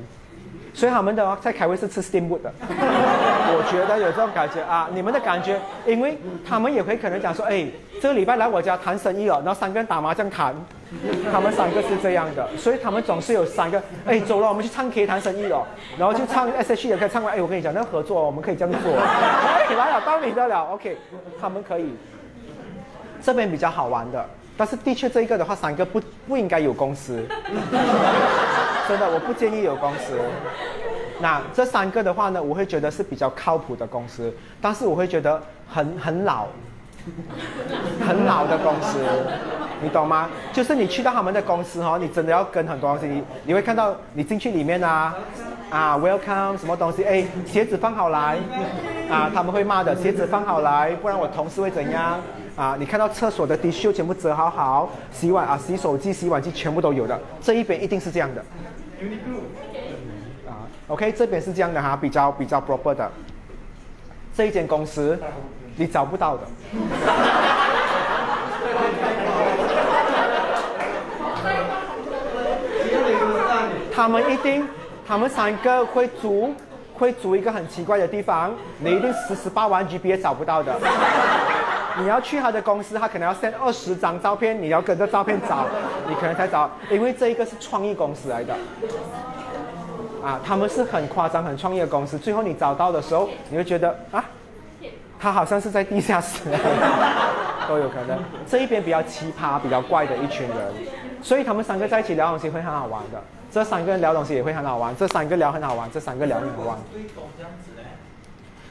[0.72, 6.18] 所以他们的话在开会是吃 steamboat 的， 我觉得有这种感觉啊，你们的感觉，因为
[6.48, 7.66] 他们也会可能讲说，哎，
[8.00, 10.54] 这个礼拜来我家谈生意哦，然后三个人打麻将谈，
[11.32, 15.66] 他们三个是这样的，所以他们总是有三个，哎，走了，我们去唱 K 谈生意哦，
[15.98, 20.96] 然后就唱 S H 也可以唱完，哎，我跟你讲，那合作我们可以这样做， 哎，来了，到你的了，OK，
[21.40, 21.94] 他们可以，
[23.20, 24.24] 这边比较好玩的。
[24.60, 27.24] 但是的确这一个的话，三个不不应该有公司，
[28.86, 30.18] 真的我不建议有公司。
[31.18, 34.30] 那这三个的话呢，我会觉得是比较靠谱的公司，
[34.60, 36.44] 但是我会觉得很很老，
[38.06, 38.98] 很老的公司，
[39.80, 40.28] 你懂吗？
[40.52, 45.14] 就是你去到他们的公司哦，你真的要跟很多东西，你你会看到你进去里面啊，
[45.70, 48.36] 啊 welcome 什么东西，哎鞋子放好来，
[49.10, 52.20] 啊他们会骂的，鞋子放好来，不然我同事会怎样？
[52.60, 58.44] 啊，你看到厕所的 t 袖全部折好好，洗碗啊洗手机、洗碗机全部都有的，这一边一定是这样的。
[60.46, 63.10] 啊，OK，这边是这样的哈，比较比较 proper 的。
[64.34, 65.18] 这一间公司
[65.76, 66.42] 你找不到的。
[73.90, 74.68] 他们一定，
[75.06, 76.54] 他们三个会租，
[77.00, 80.78] 会租一个很奇怪的地方，你一定十十八万 GB 也找不到的。
[81.98, 85.64] 你要去他的公司，他可能要 send 二十张照片，你要跟着照片找，
[86.06, 88.54] 你可能才找，因为这一个是创意公司来的。
[90.22, 92.18] 啊，他们是很夸张、很创意的公司。
[92.18, 94.22] 最后你找到的时候，你会觉得啊，
[95.18, 96.50] 他好像是在地下室，
[97.66, 98.18] 都有可能。
[98.46, 100.58] 这一边比较奇葩、比较怪的一群人，
[101.22, 103.22] 所以他们三个在一起聊东西会很好玩的。
[103.50, 106.78] 这三个人聊东西也会很好玩，这三个聊很好玩，这三个聊很好玩。
[106.92, 107.82] 对公这样子嘞，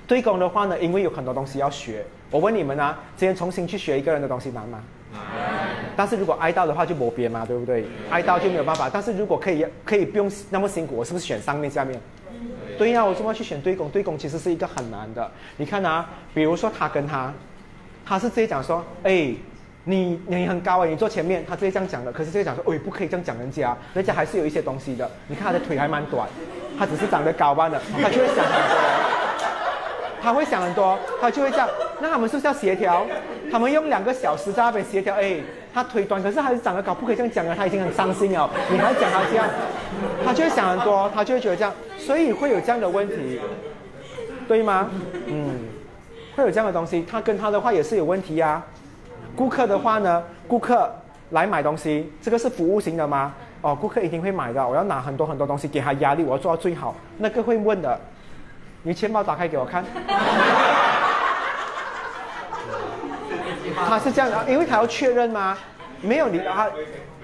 [0.07, 2.05] 对公的话呢，因为有很多东西要学。
[2.31, 4.83] 我问你们啊，今天重新去学一个人的东西难吗？
[5.11, 5.21] 难
[5.97, 7.85] 但是如果挨到的话就没别嘛，对不对？
[8.09, 8.89] 挨到就没有办法。
[8.89, 11.99] 但是如果可以可以不用那么辛苦，我是不是选上面下面？
[12.77, 13.89] 对呀、我怎么去选对公？
[13.89, 15.29] 对公其实是一个很难的。
[15.57, 17.33] 你看啊，比如说他跟他，
[18.05, 19.33] 他是直接讲说，哎，
[19.89, 22.11] 你你很高啊，你坐前面，他直接这样讲的。
[22.11, 25.09] 可是直接讲说，哎，不可以这样讲人家，人家还是有一些东西的。
[25.27, 26.29] 你看他的腿还蛮短，
[26.77, 28.77] 他只是长得高罢了，他就会想很多。
[30.21, 31.67] 他会想很多，他就会这样。
[32.01, 33.03] 那他们是不是要协调？
[33.51, 35.15] 他们用两个小时在那边协调。
[35.15, 35.37] 哎，
[35.73, 37.55] 他腿短，可是还是长得高，不可以这样讲啊！
[37.57, 39.47] 他已经很伤心了，你还讲他这样，
[40.23, 43.39] 他就会想很多，他就会觉得这样，所以会有这样的问题，
[44.47, 44.91] 对吗？
[45.25, 45.57] 嗯，
[46.35, 47.03] 会有这样的东西。
[47.09, 48.61] 他跟他的话也是有问题呀、
[49.39, 50.93] 顾客的话呢，顾客
[51.29, 53.33] 来买东西，这个是服务型的吗？
[53.61, 54.67] 哦，顾客一定会买的。
[54.67, 56.93] 我要拿很多很多东西给他压力，我要做到最好。
[57.19, 57.97] 那个会问的，
[58.83, 59.85] 你钱包打开给我看。
[63.87, 65.57] 他是这样的，因为他要确认吗？
[66.01, 66.67] 没有你他，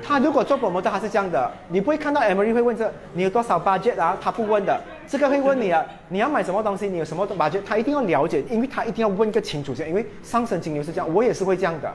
[0.03, 4.17] 他如果做广播的他是这样的，你不会看到 Emily 会问这你有多少 budget 啊？
[4.21, 11.91] 他不问的，这个会问你啊，你要买什么东西，你有什么 budget，他一定要了解，因为他一定要问个清楚先，因为上升金牛是这样，我也是会这样的。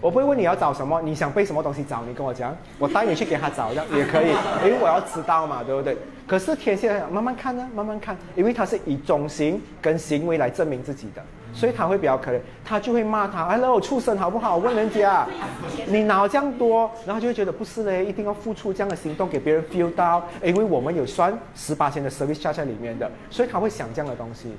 [0.00, 4.28] 我不会问你要找什么，你想被什么东西找，你跟我讲，我带你去给他找，这样也可以，
[4.64, 5.96] 因为我要知道嘛，对不对？
[6.24, 11.22] 可是天蝎慢慢看呢，慢慢看，因为他是以中心跟行为来证明自己的，
[11.58, 14.58] 所以他会比较可怜，他就会骂他，Hello，畜生好不好？
[14.58, 15.26] 问人家，
[15.88, 16.88] 你脑这样多？
[17.04, 24.56] 然后就会觉得不是嘞，一定要付出这样的行动给别人 feel 到，因为我们有算十八千的 service charge 在里面的，所以他会想这样的东西。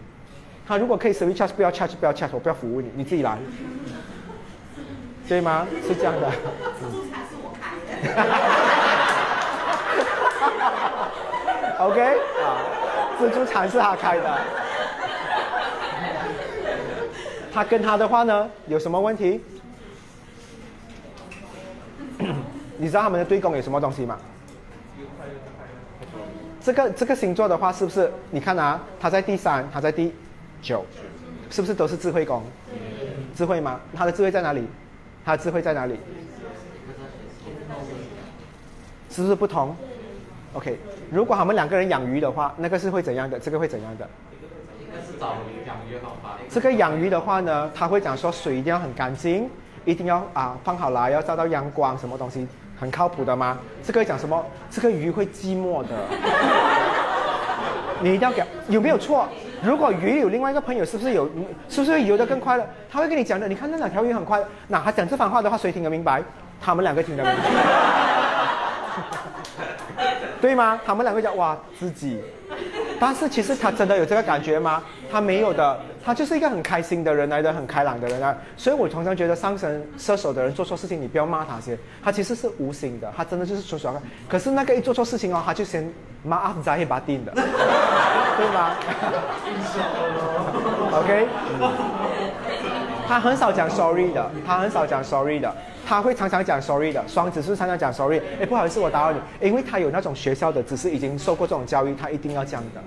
[0.68, 3.38] 他如果可以 service charge，不要 charge，不要 charge，我不要服务你，你自己来，
[5.26, 5.66] 对吗？
[5.88, 6.30] 是这样的。
[6.30, 8.10] 自助餐是我开的。
[11.86, 12.02] OK
[12.44, 12.60] 啊，
[13.18, 14.38] 自助餐是他开的。
[17.60, 19.42] 他跟他的话呢，有什么问题？
[22.80, 24.18] 你知道他们的对宫有什么东西吗？
[26.62, 28.10] 这个这个星座的话，是不是？
[28.32, 30.14] 你看啊，他在第三，他在第
[30.62, 30.86] 九，
[31.50, 32.42] 是不是都是智慧宫？
[33.36, 33.82] 智慧吗？
[33.94, 34.66] 他的智慧在哪里？
[35.26, 36.00] 他的智慧在哪里？
[39.10, 39.76] 是不是不同
[40.54, 40.80] ？OK，
[41.12, 43.38] 如果他们两个人养鱼的话，那个是会怎样的？
[43.38, 44.10] 这个会怎样的？
[45.20, 46.38] 找鱼养鱼好吧？
[46.50, 49.50] 这个养鱼的话呢，他会讲说水一定要很干净，
[49.86, 52.48] 一定要啊放好来，要照到阳光，什么东西
[52.80, 53.58] 很靠谱的吗？
[53.84, 54.44] 这个讲什么？
[54.72, 55.90] 这个鱼会寂寞的，
[58.02, 59.28] 你一定要给有没有错？
[59.62, 61.30] 如果鱼有另外一个朋友，是不是有
[61.68, 62.66] 是不是游得更快乐？
[62.90, 63.46] 他会跟你讲的。
[63.48, 66.24] 你看那两条鱼很快，那他讲这番话的话，谁听得明白？
[66.62, 67.40] 他们两个听得明白，
[70.42, 70.80] 对吗？
[70.86, 72.22] 他们两个讲哇自己，
[73.00, 74.84] 但是其实他真的有这个感觉吗？
[75.12, 78.36] 他没有的，他就是一个很开心的人来的，很开朗的人啊。
[78.58, 84.02] 所以我常常觉得上升射手的人做错事情，你不要骂他先，他其实是无心的，他真的就是说说看。
[84.28, 85.90] 可是那个一做错事情哦，他就先
[86.24, 87.44] 骂阿扎黑巴定的，对
[88.54, 88.76] 吗？
[90.92, 91.28] OK，
[93.10, 95.52] 他很少讲 sorry 的，他很少讲 sorry 的，
[95.84, 97.04] 他会常常讲 sorry 的。
[97.08, 102.80] 双子是常常讲 sorry，哎，不好意思，我打扰你，因为他有那种学校的，只是已经受过这种教育，他一定要这样的。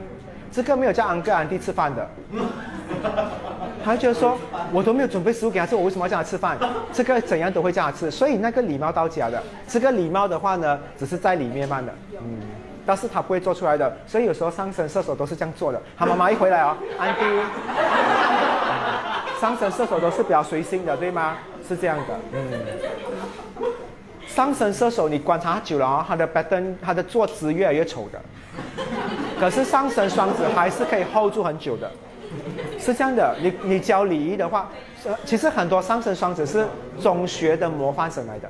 [0.52, 2.08] 这个没有叫安哥安弟吃饭的，
[3.84, 4.38] 他觉得说
[4.70, 6.56] 我都没有准备食物给他吃，我为什么要叫他吃饭？
[6.92, 12.38] 这个怎样都会叫他吃，所以那个礼貌到家的，这个礼貌的话呢，只是在里面办的，嗯，
[12.86, 15.82] 但是他不会做出来的，所以有时候上升射手都是这样做的。
[15.98, 17.20] 他妈妈一回来哦，安迪，
[19.42, 21.36] 上升射手都是比较随性的，对吗？
[21.66, 22.42] 是这样的，嗯。
[24.24, 28.22] 上升射手，你观察久了啊，他的 pattern，他的坐姿越来越丑的。
[29.40, 31.90] 可是上升双子还是可以 hold 住很久的，
[32.78, 33.34] 是这样的。
[33.42, 34.70] 你你教礼仪的话，
[35.24, 36.64] 其实很多上升双子是
[37.00, 38.48] 中学的模范生来的，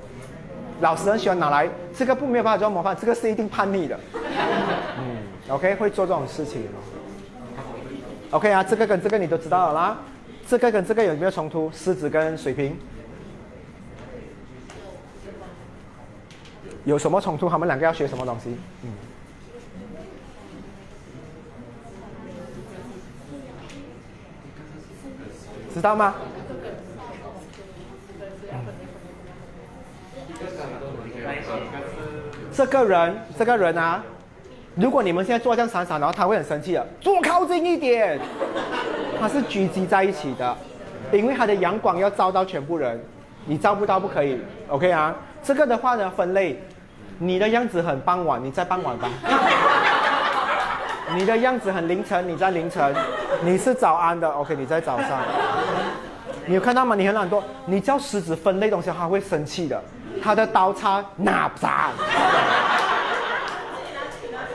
[0.83, 1.67] 老师很喜欢拿来
[1.97, 3.99] 这个不没有办法做模范，这个是一定叛逆的。
[4.99, 5.17] 嗯
[5.49, 6.69] ，OK，会做这种事情。
[8.31, 9.97] OK 啊，这个跟这个你都知道了啦。
[10.53, 11.71] 这个跟这个有没有冲突？
[11.73, 12.77] 狮子跟水瓶
[16.85, 17.49] 有什么冲突？
[17.49, 18.55] 他们两个要学什么东西？
[18.83, 18.91] 嗯。
[25.73, 26.17] 知道吗？
[32.53, 34.05] 这个人，这个人啊，
[34.75, 38.21] 如果你们现在坐这样闪闪，然后他会很生气的，坐靠近一点。
[39.23, 40.57] 它是聚集在一起的，
[41.13, 43.01] 因为它的阳光要照到全部人，
[43.47, 44.37] 你照不到不可以
[44.67, 45.15] ，OK 啊？
[45.45, 46.61] 这个的话呢，分类，
[47.19, 49.09] 你的样子很傍晚，你在傍晚吧。
[51.15, 52.93] 你的样子很凌晨，你在凌晨；
[53.43, 55.21] 你是早安的，OK，你在早上。
[56.47, 56.97] 你有看到吗？
[56.97, 59.81] 你很懒惰，你叫狮子分类东西，他会生气的。
[60.21, 61.91] 他的刀叉哪扎？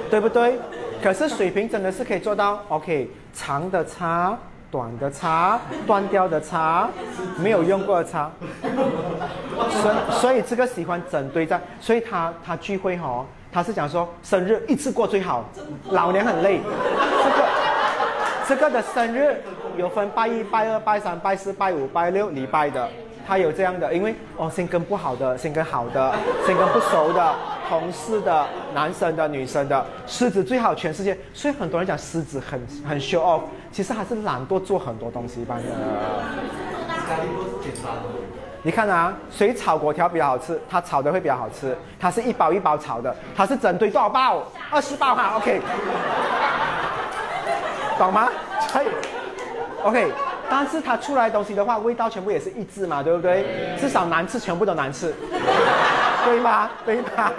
[0.10, 0.60] 对不对？
[1.02, 4.36] 可是水瓶真的是可以做到，OK，长的叉、
[4.72, 6.90] 短的叉、断掉的叉、
[7.38, 8.32] 没有用过的叉。
[9.70, 13.26] 所以所以这个喜欢整堆在，所以他他聚会哈、哦。
[13.50, 15.44] 他是讲说生日一次过最好，
[15.90, 16.60] 老娘很累。
[17.24, 17.48] 这个
[18.50, 19.42] 这个的生日
[19.78, 22.88] 有分拜一、拜二、拜三、拜四、拜五、拜六礼拜的，
[23.26, 26.14] 他有这样的，因为哦，先跟不好的，先跟好的，
[26.46, 27.36] 先跟不熟的，
[27.70, 28.46] 同事的、
[28.76, 31.18] 男生的、女生的，狮子最好全世界。
[31.34, 33.42] 所以很多人讲狮子很很 show off，
[33.72, 35.64] 其实还是懒惰做很多东西一般的。
[38.64, 40.60] 你看啊，谁炒粿条比较好吃？
[40.70, 41.78] 他炒的会比较好吃。
[42.00, 44.44] 它是一包一包炒的，它是整堆多少包？
[44.70, 45.62] 二十包哈，OK，
[47.98, 48.28] 懂吗？
[48.68, 48.88] 所以
[49.84, 50.12] ，OK，
[50.50, 53.46] 但是它出来的东西的话，味道全部也是一致嘛，对不对？
[53.80, 55.14] 至少难吃，全部都难吃，
[56.26, 56.70] 对吗？
[56.86, 57.32] 对吧？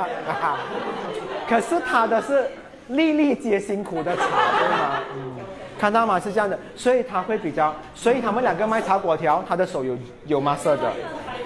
[1.46, 2.48] 可是它的是
[2.88, 5.00] 粒粒皆辛苦的炒，对吗？
[5.14, 5.34] 嗯。
[5.78, 6.18] 看到吗？
[6.18, 9.96] 是这样的，所以他会比较，所以他们两个卖炒粿条，他的手有
[10.26, 10.90] 有麻色的，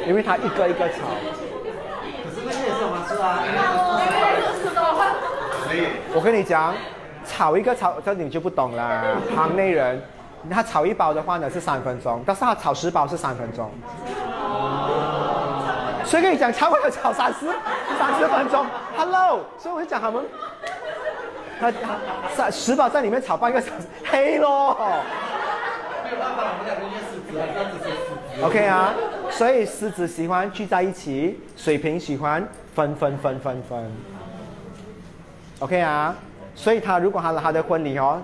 [0.06, 0.96] 因为他一个一个炒。
[2.24, 3.38] 可是那个也是有麻色啊。
[6.14, 6.74] 我跟你讲，
[7.26, 9.02] 炒一个炒，这你就不懂啦，
[9.36, 10.02] 行内人。
[10.50, 13.70] 他炒一包的话呢是三分钟，但是他炒十包是三分钟。
[16.04, 17.46] 所以跟你讲，炒粿条炒三十，
[17.98, 18.66] 三十分钟。
[18.96, 20.24] Hello，所以我就讲他们。
[21.62, 21.70] 他
[22.34, 24.76] 他十十宝在里面炒半个小时，黑咯，
[26.02, 28.44] 没有办法，我们两个念狮子，还是要只写狮子。
[28.44, 28.93] OK 啊，
[29.30, 32.44] 所以狮子喜欢聚在一起，水瓶喜欢
[32.74, 33.93] 分分分分分。
[35.60, 36.16] OK 啊，
[36.56, 38.20] 所以他如果他他的婚礼哦，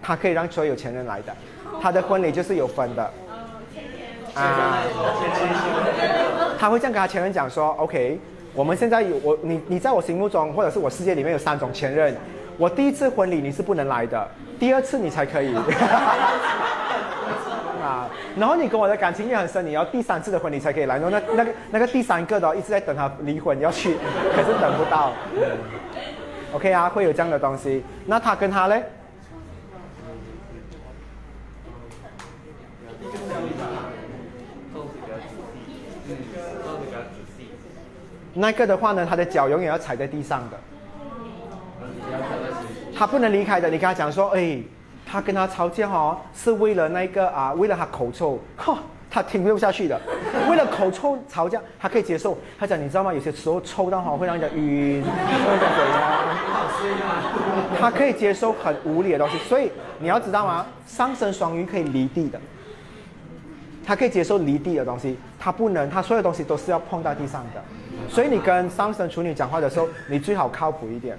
[0.00, 1.36] 他可以让所有有钱人来的，
[1.82, 3.10] 他的婚礼就是有分的。
[4.32, 4.78] 啊，
[6.58, 8.18] 他会这样跟他前任讲说，OK，
[8.54, 12.16] 我们现在有我你你在我心目中或者是我世界里面有三种前任，
[12.60, 14.28] 我第一次婚礼你是不能来的，
[14.58, 15.54] 第二次你才可以。
[17.82, 18.06] 啊，
[18.36, 23.96] 然后你跟我的感情也很深，你要第三次的婚礼才可以来，然后那那个那个第三个的哦一直在等他离婚要去，
[24.36, 25.14] 可是等不到。
[25.34, 25.40] 嗯
[26.52, 27.82] OK 啊，会有这样的东西。
[28.04, 28.82] 那他跟他嘞？
[38.34, 40.58] 那个的话呢，他的脚永远要踩在地上的。
[42.96, 43.68] 他不能离开的。
[43.68, 44.58] 你跟他讲说，哎，
[45.06, 48.78] 他跟他吵架哦，是为了那个啊，为了他口臭，哈，
[49.10, 50.00] 他听不下去的。
[50.48, 52.36] 为了口臭吵架，他可以接受。
[52.58, 53.12] 他讲，你知道吗？
[53.12, 56.10] 有些时候臭到哈会让人家晕，会这样怎样？
[57.78, 60.66] 他可以接受很无理的东西，所以你要知道吗？
[60.86, 62.40] 上升双鱼可以离地的，
[63.86, 67.62] 他可以接受离地的东西，他不能，他所有东西都是要碰到地上的。
[68.08, 71.18] 所以你跟上升处女讲话的时候，你最好靠谱一点。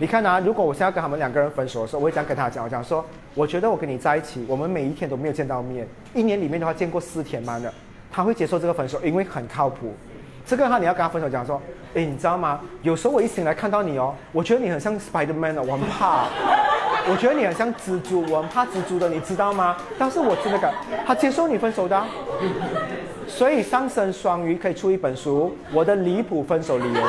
[0.00, 3.04] 你看啊，如果我现在跟他们两个人分手的时候，我会这样跟他讲，我讲说，
[3.34, 5.84] 我觉得我跟你在一起，我们每一天都没有见到面，
[6.14, 7.72] 一年里面的话见过四天嘛的，
[8.12, 9.92] 他会接受这个分手，因为很靠谱。
[10.46, 11.60] 这个的话你要跟他分手讲说，
[11.94, 12.60] 哎，你知道吗？
[12.82, 16.26] 有时候我一醒来看到你哦，我觉得你很像 Spider-Man，我很怕。
[17.10, 19.76] 我觉得你很像蜘蛛，我很怕蜘蛛的，你知道吗？
[19.98, 20.72] 但是我真的敢，
[21.06, 22.00] 他接受你分手的、
[23.26, 27.00] 所以上升双鱼可以出一本书，《我的离谱分手理由》，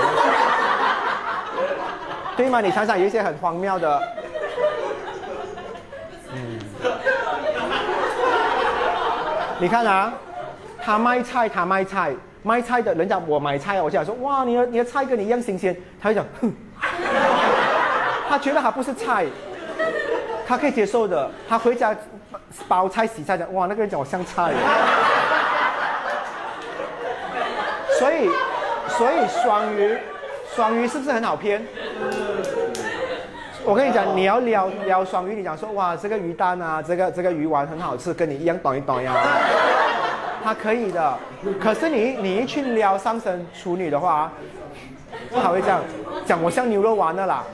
[2.39, 2.61] 对吗？
[2.61, 4.01] 你想想，有一些很荒谬的，
[6.33, 6.57] 嗯，
[9.59, 10.13] 你看啊，
[10.81, 16.53] 他卖菜，他卖菜，卖菜的人家我买菜，我想说，哇，你的你的菜跟你一样新鲜，他就讲，哼，
[18.29, 19.25] 他觉得他不是菜，
[20.47, 21.93] 他可以接受的，他回家
[22.69, 24.53] 包菜洗菜讲，哇，那个人讲我像菜。
[27.99, 28.29] 所以，
[28.87, 29.97] 所以双鱼，
[30.55, 31.61] 双鱼是不是很好骗？
[33.69, 39.13] 我跟你讲，你要撩撩双鱼，你讲说哇，这个鱼蛋啊，这个这个鱼丸很好吃，跟你一样短一短呀，
[40.43, 41.15] 他可以的。
[41.61, 44.31] 可是你你一去撩上身处女的话，
[45.31, 45.81] 他会这样
[46.25, 47.43] 讲我像牛肉丸的啦。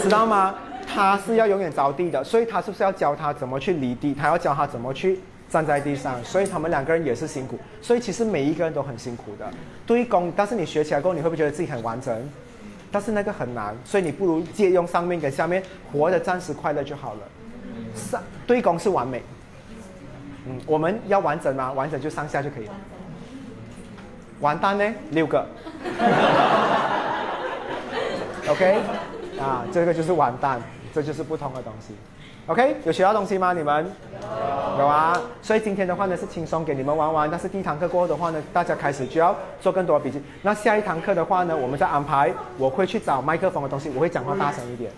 [0.00, 0.54] 知道吗？
[0.90, 4.14] 他是要永远着地的，所以他是不是要教他怎么去离地？
[4.14, 5.20] 他要教他怎么去
[5.50, 7.58] 站在地上，所以他们两个人也是辛苦。
[7.80, 9.48] 所以其实每一个人都很辛苦的。
[9.86, 12.30] 对攻，但是你学起来过后，你会不会觉得自己很完整？
[12.90, 15.62] 但是那个很难，所以你不如借用上面跟下面，
[15.92, 17.20] 活得暂时快乐就好了。
[17.94, 19.22] 上对攻是完美，
[20.46, 21.72] 嗯，我们要完整吗？
[21.72, 22.72] 完整就上下就可以了。
[24.40, 24.94] 完蛋呢？
[25.10, 25.46] 六个。
[28.48, 28.78] OK，
[29.38, 30.60] 啊，这个就是完蛋，
[30.94, 31.94] 这就是不同的东西。
[32.48, 33.52] OK，有学到东西吗？
[33.52, 33.86] 你们
[34.78, 35.20] 有啊。
[35.42, 40.22] 所以今天的话呢是轻松给你们玩玩，但是第一堂课过后的话呢，大家开始就要做更多的笔记。
[40.40, 44.90] 那下一堂课的话呢，我们再安排，我会去找麦克风的东西，我会讲话大声一点。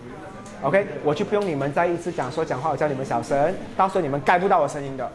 [0.61, 5.11] OK，我就不用你们再一直讲说讲话，我叫你们小声，到时候你们盖不到我声音的。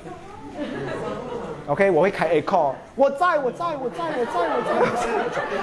[1.69, 5.09] OK，我会开 A call，我在我在我在我在我在我在，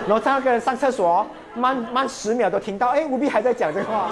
[0.08, 1.24] 然后在那个人上厕所，
[1.54, 4.10] 慢慢十秒都听到，哎，吴碧还在讲这个话。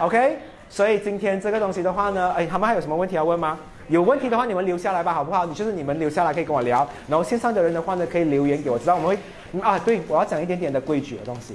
[0.00, 0.38] OK，
[0.70, 3.58] 所以今天这个东西的话呢，哎，他们还有什么问题要问吗？
[3.88, 5.44] 有问题的话你们留下来吧，好不好？
[5.44, 11.54] 你就是你们留下来可以跟我聊，然后线上的人的话呢，可以留言给我知道，我们会啊，对我要讲一点点的规矩的东西。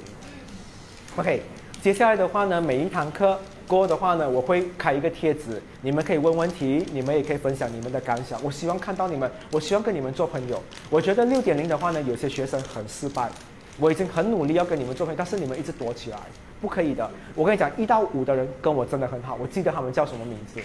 [1.16, 1.40] OK，
[1.80, 8.38] 接下来的话呢，每一堂课过的话呢，我会开一个贴纸，你们可以问问题，你们也可以分享你们的感想。
[8.44, 10.62] 我希望看到你们，我希望跟你们做朋友。
[10.90, 13.30] 我觉得六点零的话呢，有些学生很失败，
[13.80, 16.18] 我已经很努力要跟你们做朋友，但是你们一直躲起来，
[16.66, 17.08] 不可以的。
[17.36, 20.58] 我跟你讲，一到五的人跟我真的很好，我记得他们叫什么名字，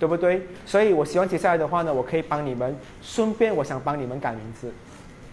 [0.00, 0.44] 对不对？
[0.64, 4.72] 所以我希望接下来的话呢，我可以帮你们，顺便我想帮你们改名字。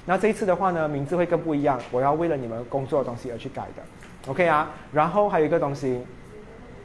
[0.06, 3.82] 那这一次的话呢，名字会更不一样，我要为了你们工作的东西而去改的
[4.28, 4.70] ，OK 啊？
[4.92, 6.00] 然后还有一个东西，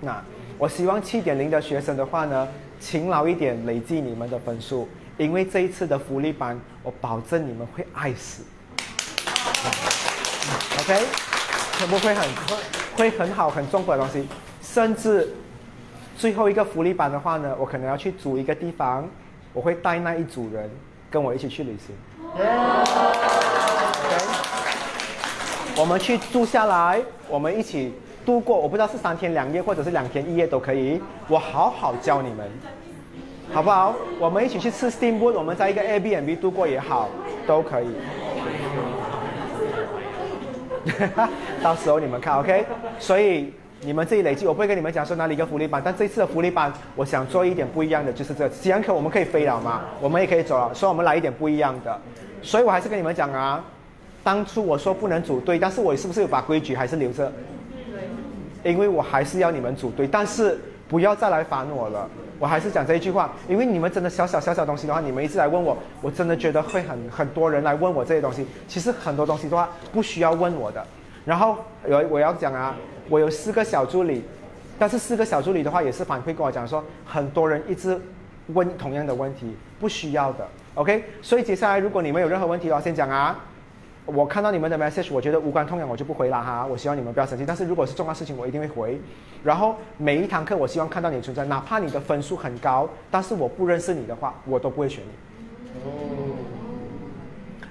[0.00, 0.24] 那
[0.56, 2.48] 我希望七点零的学生的话呢，
[2.80, 4.88] 勤劳一点，累积你们的分数，
[5.18, 8.44] 因为这一次的福利班，我保证你们会爱死
[10.80, 11.37] ，OK？
[11.78, 12.28] 全部会很
[12.96, 14.26] 会很好很重的东西，
[14.60, 15.32] 甚至
[16.16, 19.08] 最后一个福利班的话呢，我可能要去租一个地方，
[19.52, 20.68] 我会带那一组人
[21.08, 21.94] 跟我一起去旅行。
[22.34, 22.48] OK，
[25.76, 27.94] 我们去住下来，我们一起
[28.26, 32.50] 度过，我不知道是三天两夜或者是两天一夜都可以，我好好教你们，
[33.52, 33.94] 好不好？
[34.18, 37.08] 我们一起去吃 steamboat，我们在一个 Airbnb 度过也好，
[37.46, 37.86] 都可以。
[41.62, 42.64] 到时候你们看，OK？
[42.98, 51.98] 所以你们自己累积，我不会跟你们讲说哪里一个福利班，但这次的福利班，我想做一点不一样的，就是这几堂课我们可以飞了嘛，我们也可以走了，所以我们来一点不一样的。
[52.42, 53.64] 所以我还是跟你们讲啊，
[54.22, 57.32] 当初我说不能组队，但是我是不是有把规矩还是留着？
[58.64, 60.58] 因为我还是要你们组队，但是
[60.88, 62.08] 不要再来烦我了。
[62.38, 68.46] 我还是讲这一句话，因为你们真的小小小小东西的话，你们一直来问我，我真的觉得会很很多人来问我这些东西。
[68.66, 70.84] 其实很多东西的话不需要问我的。
[71.24, 71.58] 然后
[71.88, 72.74] 有我要讲啊，
[73.08, 74.22] 我有四个小助理，
[74.78, 78.00] 但是四个小助理的话也是反馈跟我讲说，很多人一直
[78.48, 80.46] 问同样的问题，不需要的。
[80.74, 83.38] OK，所以接下来如果你们有任何问题的话，先讲啊。
[84.08, 86.64] 我看到你们的 message，我觉得无关痛痒，我就不回了哈。
[86.64, 88.98] 我希望你们不要生气，但是如果是重要事情，我一定会回。
[89.44, 95.10] 然后每一堂课，我希望看到你存在，哪怕你的分数很高，但是我不认识你的话，我都不会选你。
[95.84, 95.90] 哦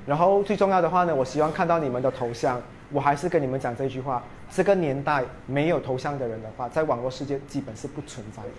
[0.05, 2.61] 然后最重要的话呢，我希望看到你们的头像。
[2.89, 8.49] 我还是跟你们讲这句话：这个年代没有头像的人的话，在网络世界基本是不存在的。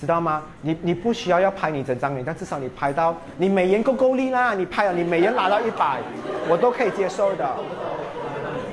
[0.00, 0.42] 知道吗？
[0.62, 5.98] 你你不需要要拍你整张脸，但至少你拍到你美颜够够力啦，你拍了你美颜拿到一百，
[6.48, 7.46] 我都可以接受的。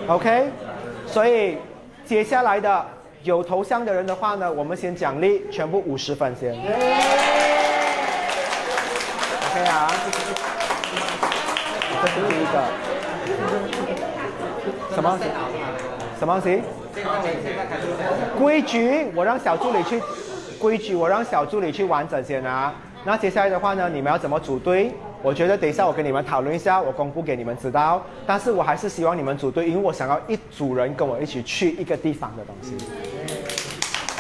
[0.08, 0.50] OK，
[1.06, 1.58] 所以
[2.06, 2.86] 接下来的
[3.24, 6.54] 有头像的人的话呢，我们先奖励全部五十分先。
[6.54, 6.66] OK
[9.70, 9.92] 啊，
[12.02, 12.64] 这是第一个。
[14.96, 15.20] 什么？
[16.18, 16.64] 什么东西？
[18.40, 20.02] 规矩，我让小助理去。
[20.60, 22.74] 规矩我让小助理去完整先啊。
[23.06, 24.92] 那接下来的话呢，你们要怎么组队？
[25.24, 28.04] 我觉得等一下我跟你们讨论一下，我公布给你们知道。
[28.26, 32.76] 但是我还是希望你们组队，因为我想要一组人跟我一起去一个地方的东西。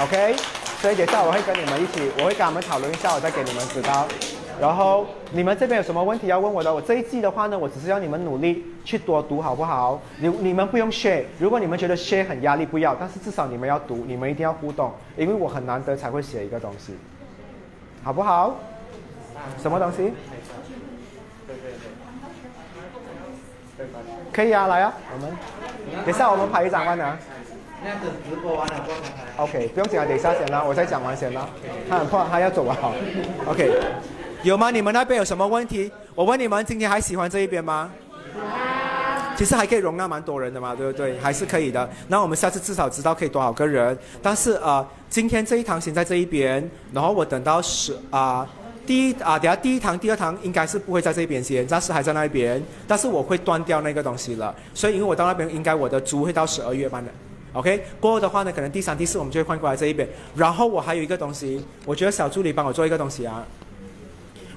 [0.01, 0.35] OK，
[0.79, 4.07] 所以等一下我会跟你们一起，我会跟他们讨论一下，我再给你们知道。
[4.59, 6.73] 然后你们这边有什么问题要问我的？
[6.73, 10.01] 我这一季的话呢，我只是要你们努力去多读，好不好？
[10.19, 12.95] 你你们不用 share，如果你们觉得 share 很压力，不要。
[12.99, 16.93] 但是至少你们要读，你们一定要互动，因为我很难得才会写一个东西，
[18.03, 18.55] 好不好？
[19.61, 20.11] 什么东西？
[24.33, 25.31] 可以啊，来啊，我们
[26.03, 27.17] 等下我们拍一张完啊。
[27.83, 29.45] 那等直播完了过后。
[29.45, 31.47] OK，不用讲，等一下先啦，我再讲完先啦。
[31.87, 32.75] 他很怕，他要走啊。
[33.45, 33.79] OK。
[34.43, 34.69] 有吗？
[34.69, 35.91] 你们那边有什么问题？
[36.13, 37.89] 我问你们，今天还喜欢这一边吗？
[39.35, 41.19] 其实还可以容纳蛮多人的嘛，对不对？
[41.19, 41.89] 还是可以的。
[42.07, 43.97] 那我们下次至少知道可以多少个人。
[44.21, 48.47] 但是呃，今天这一堂先在这一边，然后我等到十啊
[48.85, 52.61] 第一啊，等下第一堂、第二堂应该是不会在这边先，暂时还在那边。
[52.87, 57.11] 但是我会断掉那个东西了，所以因为我到那边应该我的租会到十二月半的。
[57.53, 60.07] OK，过后的话呢，可能第三、第四我们就会换过来这一边。
[60.35, 63.45] 然后我还有一个东西，我觉得小助理帮我做一个东西啊。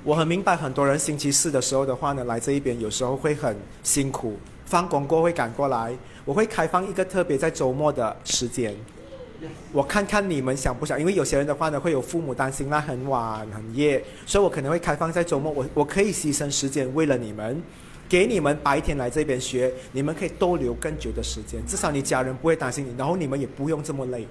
[0.03, 5.95] 我很明白，很多人星期四的时候的话呢，来这一边有时候会很辛苦，放工过会赶过来。
[6.25, 8.75] 我会开放一个特别在周末的时间，
[9.73, 17.63] 我看看你们想不想，因为有些人的话呢会有父母担心，那很晚很夜，所以我可能会开放在周末，我我可以牺牲时间为了你们，
[18.09, 24.27] 给你们白天来这边学，你们可以多留更久的时间，至少你家人不会担心你，然后你们也不用这么累。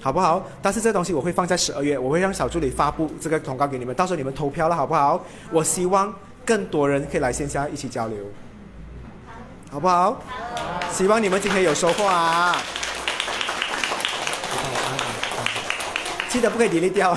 [0.00, 0.42] 好不好？
[0.62, 5.20] 但是这东西我会放在十二月，我会让小助理发布这个通告给你们，到时候你们投票了，好不好？
[5.50, 6.14] 我希望
[6.44, 8.18] 更多人可以来线下一起交流，
[9.70, 10.22] 好不好？
[10.92, 12.56] 希望你们今天有收获啊！
[16.28, 17.10] 记得不可以 delete 掉！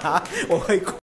[0.48, 0.82] 我会。